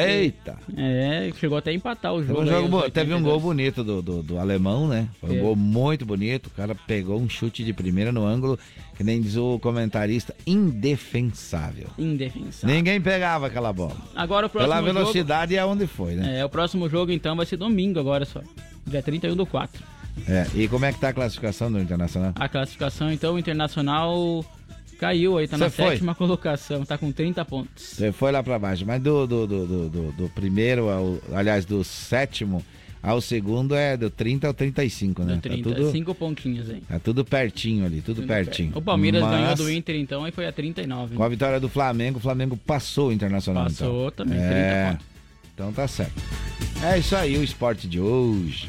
[0.00, 0.56] Eita!
[0.76, 2.40] É, chegou até a empatar o jogo.
[2.40, 3.22] um, aí, jogo bo- teve um 82.
[3.22, 5.08] gol bonito do, do, do alemão, né?
[5.20, 5.40] Foi um É.
[5.40, 6.46] gol muito bonito.
[6.48, 8.58] O cara pegou um chute de primeira no ângulo,
[8.96, 11.88] que nem diz o comentarista, indefensável.
[11.98, 12.74] Indefensável.
[12.76, 13.96] Ninguém pegava aquela bola.
[14.14, 16.40] Agora o próximo Pela jogo- velocidade e aonde foi, né?
[16.40, 18.40] É, o próximo jogo então vai ser domingo agora só.
[18.86, 19.82] Dia 31 do 4.
[20.28, 22.32] É, E como é que tá a classificação do Internacional?
[22.36, 24.44] A classificação então, o Internacional
[24.98, 25.90] caiu aí, tá na Você foi?
[25.92, 27.82] sétima colocação, tá com 30 pontos.
[27.84, 31.18] Você foi lá pra baixo, mas do, do, do, do, do- primeiro ao.
[31.34, 32.64] Aliás, do sétimo
[33.02, 35.34] ao segundo é do 30 ao 35, né?
[35.36, 36.80] Do 30, Tá tudo, 5 pontinhos aí.
[36.88, 38.72] tá tudo pertinho ali, tudo, pertinho.
[38.74, 41.14] O Palmeiras Mas, ganhou do Inter então e foi a 39.
[41.14, 43.64] Com a vitória do Flamengo, o Flamengo passou o Internacional.
[43.64, 44.24] Passou então.
[44.24, 45.06] também, 30 é, pontos.
[45.54, 46.20] Então tá certo.
[46.82, 48.68] É isso aí, o esporte de hoje.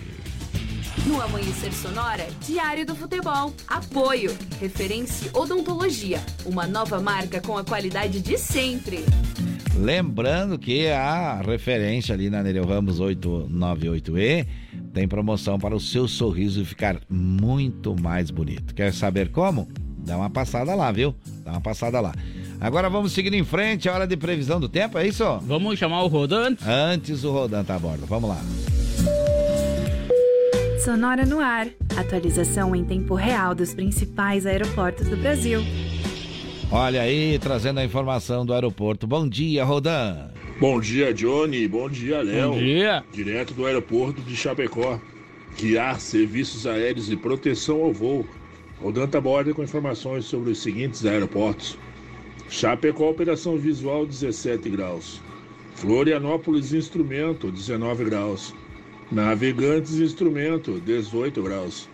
[1.06, 3.54] No Amanhecer Sonora, Diário do Futebol.
[3.68, 4.36] Apoio.
[4.60, 6.20] Referência Odontologia.
[6.46, 9.06] Uma nova marca com a qualidade de sempre.
[9.76, 14.48] Lembrando que a referência ali na Nereu Ramos 898E
[14.92, 18.74] tem promoção para o seu sorriso ficar muito mais bonito.
[18.74, 19.68] Quer saber como?
[20.00, 21.14] Dá uma passada lá, viu?
[21.44, 22.14] Dá uma passada lá.
[22.60, 25.24] Agora vamos seguir em frente, a hora de previsão do tempo, é isso?
[25.44, 26.68] Vamos chamar o Rodan antes?
[26.68, 28.42] Antes o Rodan tá a bordo, vamos lá.
[30.88, 31.68] Sonora no ar.
[31.98, 35.60] Atualização em tempo real dos principais aeroportos do Brasil.
[36.72, 39.06] Olha aí, trazendo a informação do aeroporto.
[39.06, 40.30] Bom dia, Rodan.
[40.62, 41.68] Bom dia, Johnny.
[41.68, 42.52] Bom dia, Léo.
[42.52, 43.04] Bom dia.
[43.12, 44.98] Direto do aeroporto de Chapecó.
[45.60, 48.26] Guiar serviços aéreos e proteção ao voo.
[48.82, 51.78] Rodan tá borda com informações sobre os seguintes aeroportos.
[52.50, 55.20] Chapecó, operação visual 17 graus.
[55.76, 58.56] Florianópolis, instrumento 19 graus.
[59.10, 61.88] Navegantes, instrumento 18 graus.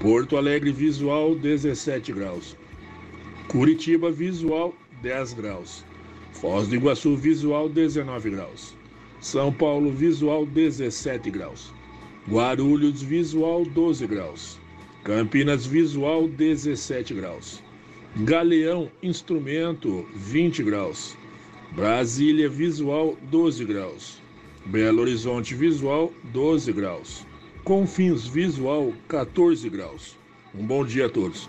[0.00, 2.56] Porto Alegre, visual 17 graus.
[3.48, 4.72] Curitiba, visual
[5.02, 5.84] 10 graus.
[6.32, 8.76] Foz do Iguaçu, visual 19 graus.
[9.20, 11.72] São Paulo, visual 17 graus.
[12.28, 14.56] Guarulhos, visual 12 graus.
[15.02, 17.60] Campinas, visual 17 graus.
[18.18, 21.16] Galeão, instrumento 20 graus.
[21.72, 24.23] Brasília, visual 12 graus.
[24.66, 27.26] Belo Horizonte, visual 12 graus.
[27.64, 30.16] Confins, visual 14 graus.
[30.54, 31.48] Um bom dia a todos.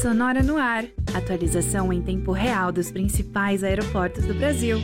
[0.00, 0.84] Sonora no ar.
[1.12, 4.78] Atualização em tempo real dos principais aeroportos do Brasil.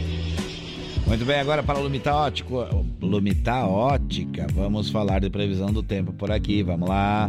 [1.06, 2.64] Muito bem, agora para Lumita Ótico,
[3.00, 7.28] Lumita Ótica, vamos falar de previsão do tempo por aqui, vamos lá.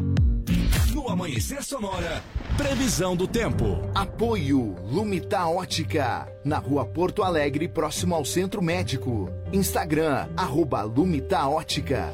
[1.04, 2.24] No Amanhecer Sonora,
[2.56, 3.78] previsão do tempo.
[3.94, 9.30] Apoio Lumita Ótica, na rua Porto Alegre, próximo ao Centro Médico.
[9.52, 12.14] Instagram, arroba Lumita Ótica.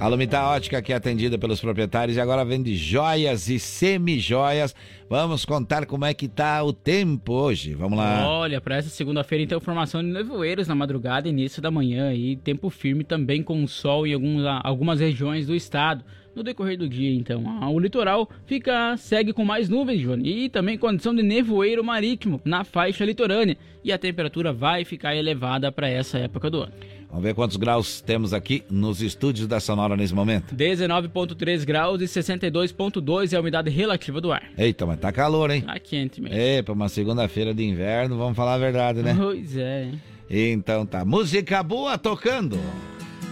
[0.00, 4.74] A Lumita Ótica que é atendida pelos proprietários e agora vende joias e semi-joias.
[5.08, 7.74] Vamos contar como é que tá o tempo hoje.
[7.74, 8.28] Vamos lá.
[8.28, 12.34] Olha, para essa segunda-feira, então, formação de nevoeiros na madrugada e início da manhã e
[12.34, 16.04] tempo firme também com sol em alguns, algumas regiões do estado.
[16.36, 17.42] No decorrer do dia, então,
[17.72, 22.62] o litoral fica segue com mais nuvens, Johnny, e também condição de nevoeiro marítimo na
[22.62, 23.56] faixa litorânea.
[23.82, 26.72] E a temperatura vai ficar elevada para essa época do ano.
[27.08, 30.54] Vamos ver quantos graus temos aqui nos estúdios da Sonora nesse momento.
[30.54, 34.42] 19,3 graus e 62,2 é a umidade relativa do ar.
[34.58, 35.62] Eita, mas tá calor, hein?
[35.62, 36.36] Tá quente mesmo.
[36.36, 39.16] É, pra uma segunda-feira de inverno, vamos falar a verdade, né?
[39.18, 39.88] Pois é.
[40.28, 42.58] Então tá, música boa tocando.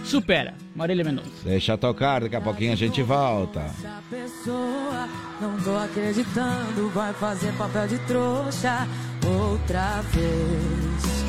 [0.05, 1.29] Supera, Marília Mendonça.
[1.43, 3.61] Deixa tocar, daqui a pouquinho a gente volta.
[3.61, 5.09] Essa pessoa,
[5.41, 8.87] não tô acreditando, vai fazer papel de trouxa
[9.25, 11.25] outra vez.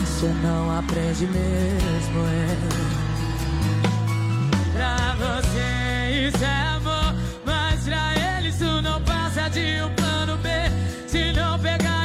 [0.00, 2.56] Você não aprende mesmo, é.
[4.72, 7.14] Pra você isso é amor,
[7.44, 10.48] mas pra ele isso não passa de um plano B.
[11.06, 11.97] Se não pegar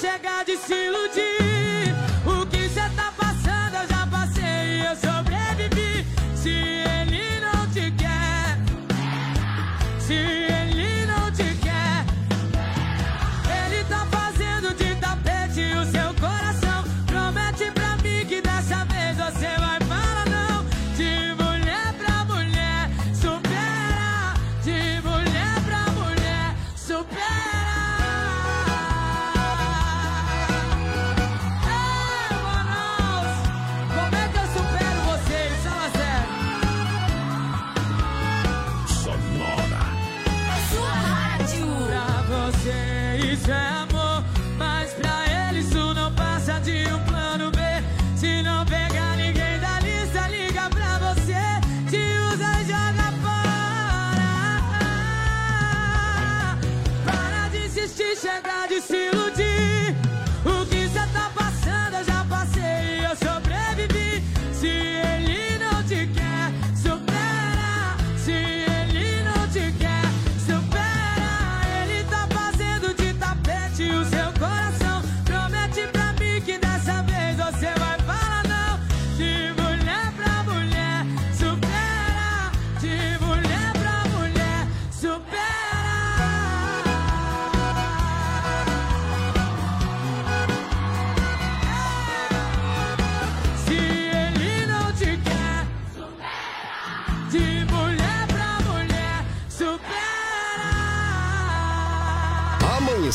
[0.00, 1.89] chega de se iludir.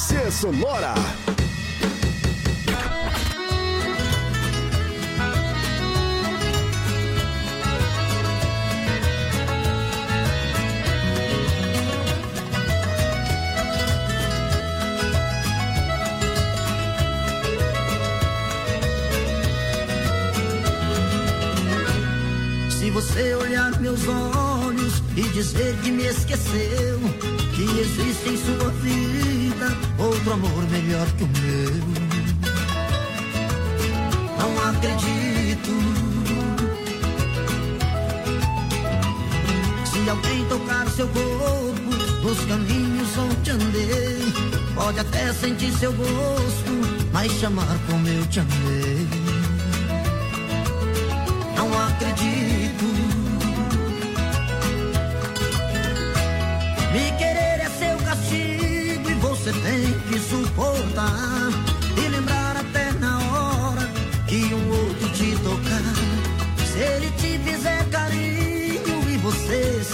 [0.05, 0.93] Amanhecer Sonora.
[22.69, 26.99] Se você olhar meus olhos e dizer que me esqueceu,
[27.55, 31.71] que existe em sua vida outro amor melhor que o meu.
[34.39, 35.71] Não acredito.
[39.85, 44.33] Se alguém tocar seu corpo nos caminhos onde andei,
[44.73, 46.71] pode até sentir seu gosto,
[47.11, 49.07] mas chamar como eu te amei.
[51.55, 53.04] Não acredito.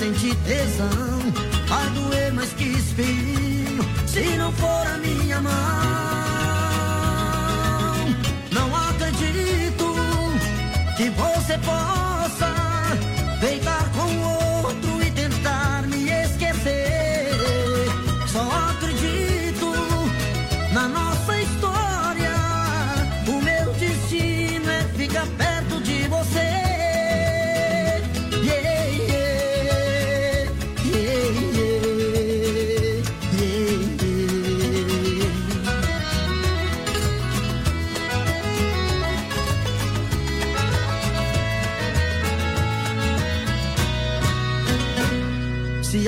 [0.02, 1.20] Sentir tesão,
[1.68, 5.52] vai doer mais que espinho se não for a minha mão.
[8.52, 9.94] Não acredito
[10.98, 12.52] que você possa
[13.42, 13.91] deitar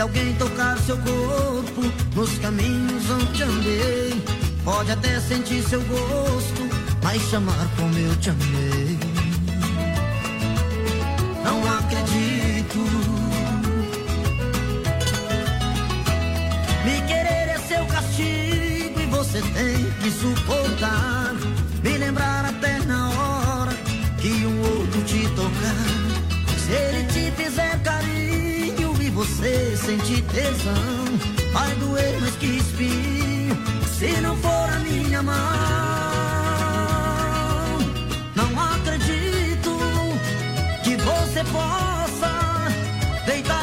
[0.04, 1.82] alguém tocar seu corpo
[2.14, 4.22] nos caminhos onde andei,
[4.66, 6.70] pode até sentir seu gosto,
[7.02, 9.00] mas chamar como eu te amei.
[11.42, 12.80] Não acredito.
[16.84, 21.34] Me querer é seu castigo e você tem que suportar.
[21.82, 23.74] Me lembrar até na hora
[24.18, 26.60] que um outro te tocar.
[26.60, 28.43] Se ele te fizer carinho
[29.14, 31.06] você sentir tesão,
[31.52, 33.56] vai doer mais que espinho
[33.88, 35.34] se não for a minha mão.
[38.36, 39.70] Não acredito
[40.84, 42.68] que você possa
[43.26, 43.63] deitar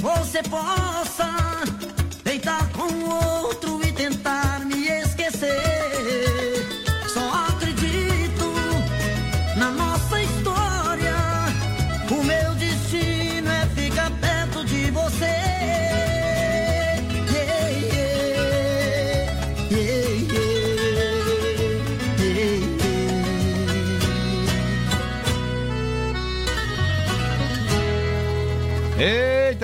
[0.00, 0.89] você possa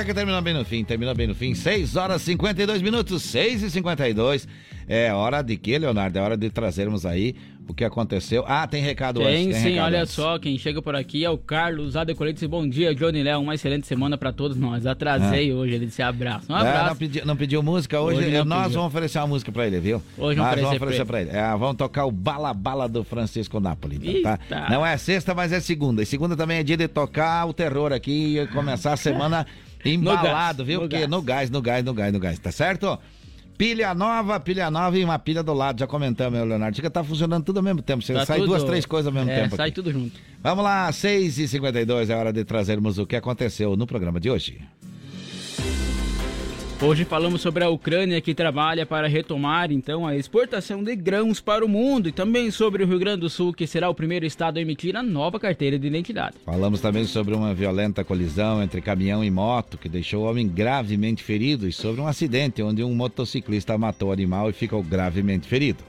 [0.06, 1.54] que terminou bem no fim, terminou bem no fim.
[1.54, 4.46] 6 horas e 52 minutos, 6 e 52.
[4.88, 6.16] É hora de quê, Leonardo?
[6.18, 7.34] É hora de trazermos aí
[7.68, 8.44] o que aconteceu.
[8.46, 9.56] Ah, tem recado Tem antes.
[9.60, 10.14] sim, recado olha antes.
[10.14, 12.44] só, quem chega por aqui é o Carlos Adecoletes.
[12.44, 13.40] Bom dia, Johnny Léo.
[13.40, 14.86] Uma excelente semana pra todos nós.
[14.86, 16.46] Atrasei hoje, ele disse abraço.
[16.52, 16.86] Um É, abraço.
[16.90, 18.78] não, pediu, não pediu música hoje, Hoje nós pediu.
[18.78, 20.00] vamos oferecer uma música pra ele, viu?
[20.16, 21.30] Hoje nós vamos oferecer oferecer pra ele.
[21.30, 24.68] É, vamos tocar o Bala Bala do Francisco Napoli, então, tá?
[24.70, 26.00] Não é sexta, mas é segunda.
[26.00, 29.44] E segunda também é dia de tocar o terror aqui e começar a semana
[29.94, 30.82] embalado, viu?
[30.82, 31.08] no Que gás.
[31.08, 32.98] no gás, no gás, no gás, no gás, tá certo?
[33.58, 36.76] Pilha nova, pilha nova e uma pilha do lado, já comentamos, meu Leonardo.
[36.76, 38.02] Fica tá funcionando tudo ao mesmo tempo.
[38.02, 39.56] Você Tá sai tudo- duas, três coisas ao mesmo é, tempo.
[39.56, 39.74] sai aqui.
[39.74, 40.12] tudo junto.
[40.42, 44.60] Vamos lá, 6h52, é hora de trazermos o que aconteceu no programa de hoje.
[46.78, 51.64] Hoje falamos sobre a Ucrânia que trabalha para retomar então a exportação de grãos para
[51.64, 54.58] o mundo e também sobre o Rio Grande do Sul que será o primeiro estado
[54.58, 56.36] a emitir a nova carteira de identidade.
[56.44, 61.24] Falamos também sobre uma violenta colisão entre caminhão e moto que deixou o homem gravemente
[61.24, 65.82] ferido e sobre um acidente onde um motociclista matou o animal e ficou gravemente ferido.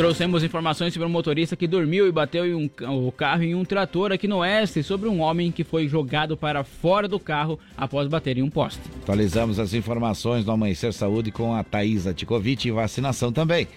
[0.00, 2.70] Trouxemos informações sobre um motorista que dormiu e bateu um
[3.06, 6.64] o carro em um trator aqui no oeste sobre um homem que foi jogado para
[6.64, 8.80] fora do carro após bater em um poste.
[9.02, 13.68] Atualizamos as informações do Amanhecer Saúde com a Thaisa Ticovic e vacinação também.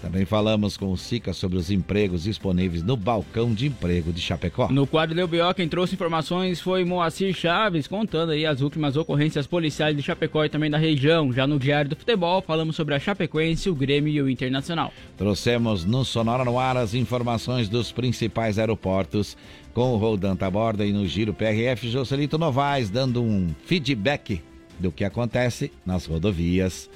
[0.00, 4.68] Também falamos com o Sica sobre os empregos disponíveis no balcão de emprego de Chapecó.
[4.70, 5.52] No quadro Leu B.O.
[5.54, 10.48] quem trouxe informações foi Moacir Chaves, contando aí as últimas ocorrências policiais de Chapecó e
[10.48, 11.32] também da região.
[11.32, 14.92] Já no Diário do Futebol, falamos sobre a Chapecoense, o Grêmio e o Internacional.
[15.16, 19.36] Trouxemos no Sonora no Ar as informações dos principais aeroportos
[19.74, 24.42] com o Roldan Taborda e no Giro PRF Joselito Novaes dando um feedback
[24.78, 26.88] do que acontece nas rodovias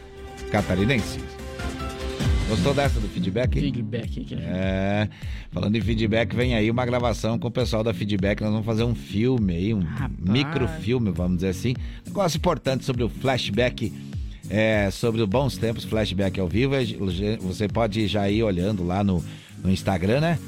[0.51, 1.42] catarinenses.
[2.49, 3.59] Gostou dessa do feedback?
[3.59, 4.27] Feedback.
[4.35, 5.09] É,
[5.51, 8.41] falando em feedback, vem aí uma gravação com o pessoal da Feedback.
[8.41, 9.83] Nós vamos fazer um filme aí, um
[10.21, 11.75] microfilme, vamos dizer assim.
[12.07, 13.93] Negócio importante sobre o flashback,
[14.51, 16.75] é, sobre os bons tempos, flashback ao vivo.
[17.43, 19.25] Você pode já ir olhando lá no,
[19.63, 20.39] no Instagram, né?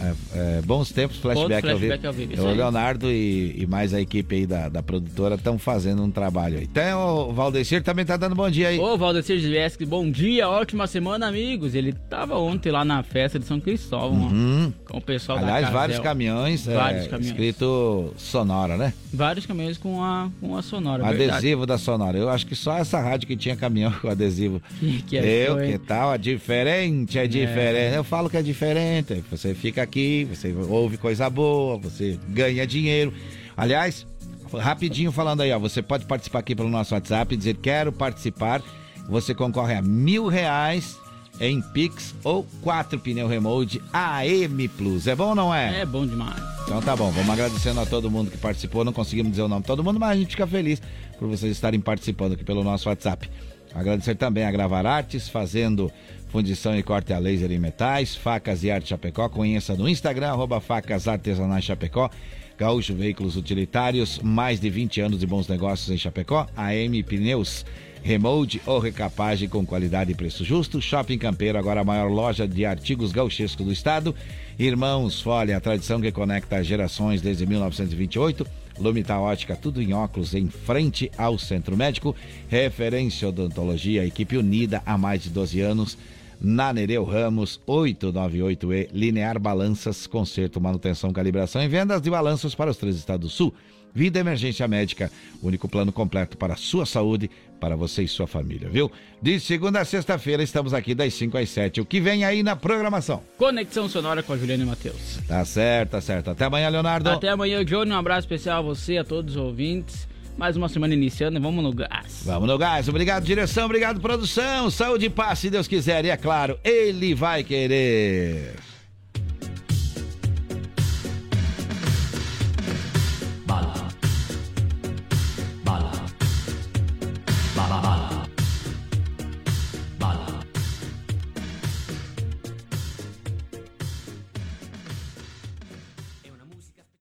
[0.00, 0.12] É,
[0.58, 2.52] é, bons tempos, flashback, Flashback ao vivo, o.
[2.54, 6.64] Leonardo e, e mais a equipe aí da, da produtora estão fazendo um trabalho aí.
[6.64, 8.78] Então, o Valdecir também tá dando bom dia aí.
[8.78, 11.74] Ô, Valdecir Zviesky, bom dia, ótima semana, amigos.
[11.74, 14.72] Ele tava ontem lá na festa de São Cristóvão, Uhum.
[14.86, 16.10] com o pessoal Aliás, da vários Casel.
[16.10, 17.26] caminhões, é, Vários caminhões.
[17.32, 18.94] escrito Sonora, né?
[19.12, 21.30] Vários caminhões com a, com a sonora, verdade.
[21.30, 22.16] adesivo da Sonora.
[22.16, 24.62] Eu acho que só essa rádio que tinha caminhão com adesivo.
[24.78, 25.72] Que, que é Eu, hein?
[25.72, 26.14] que tal?
[26.14, 27.96] É diferente, é diferente.
[27.96, 29.22] Eu falo que é diferente.
[29.30, 33.12] Você fica aqui, você ouve coisa boa, você ganha dinheiro.
[33.56, 34.06] Aliás,
[34.54, 38.62] rapidinho falando aí, ó, você pode participar aqui pelo nosso WhatsApp, dizer quero participar.
[39.08, 40.96] Você concorre a mil reais
[41.40, 45.08] em Pix ou quatro pneu remote AM Plus.
[45.08, 45.80] É bom ou não é?
[45.80, 46.40] É bom demais.
[46.62, 48.84] Então tá bom, vamos agradecendo a todo mundo que participou.
[48.84, 50.80] Não conseguimos dizer o nome de todo mundo, mas a gente fica feliz
[51.18, 53.28] por vocês estarem participando aqui pelo nosso WhatsApp.
[53.74, 55.90] Agradecer também a Gravar Artes, fazendo
[56.30, 59.28] fundição e corte a laser em metais, facas e arte Chapecó.
[59.28, 62.08] Conheça no Instagram, arroba facas artesanais Chapecó.
[62.56, 66.46] Gaúcho Veículos Utilitários, mais de 20 anos de bons negócios em Chapecó.
[66.56, 67.64] AM Pneus,
[68.02, 70.80] remold ou recapagem com qualidade e preço justo.
[70.80, 74.14] Shopping Campeiro, agora a maior loja de artigos gauchescos do estado.
[74.58, 78.46] Irmãos Folha, a tradição que conecta gerações desde 1928.
[78.78, 82.14] Lumita Ótica, tudo em óculos em frente ao Centro Médico.
[82.48, 85.98] Referência Odontologia, equipe unida há mais de 12 anos.
[86.40, 92.78] Na Nereu Ramos, 898E, Linear Balanças, conserto, manutenção, calibração e vendas de balanços para os
[92.78, 93.54] três estados do Sul.
[93.92, 95.10] Vida Emergência Médica,
[95.42, 98.90] único plano completo para a sua saúde, para você e sua família, viu?
[99.20, 101.80] De segunda a sexta-feira estamos aqui das 5 às 7.
[101.80, 103.22] O que vem aí na programação?
[103.36, 105.18] Conexão Sonora com a Juliana e Matheus.
[105.26, 106.30] Tá certo, tá certo.
[106.30, 107.10] Até amanhã, Leonardo.
[107.10, 107.90] Até amanhã, Johnny.
[107.90, 110.08] Um abraço especial a você, a todos os ouvintes.
[110.40, 112.22] Mais uma semana iniciando e vamos no gás.
[112.24, 112.88] Vamos no gás.
[112.88, 113.66] Obrigado, direção.
[113.66, 114.70] Obrigado, produção.
[114.70, 116.02] Saúde e paz, se Deus quiser.
[116.06, 118.54] E é claro, Ele vai querer.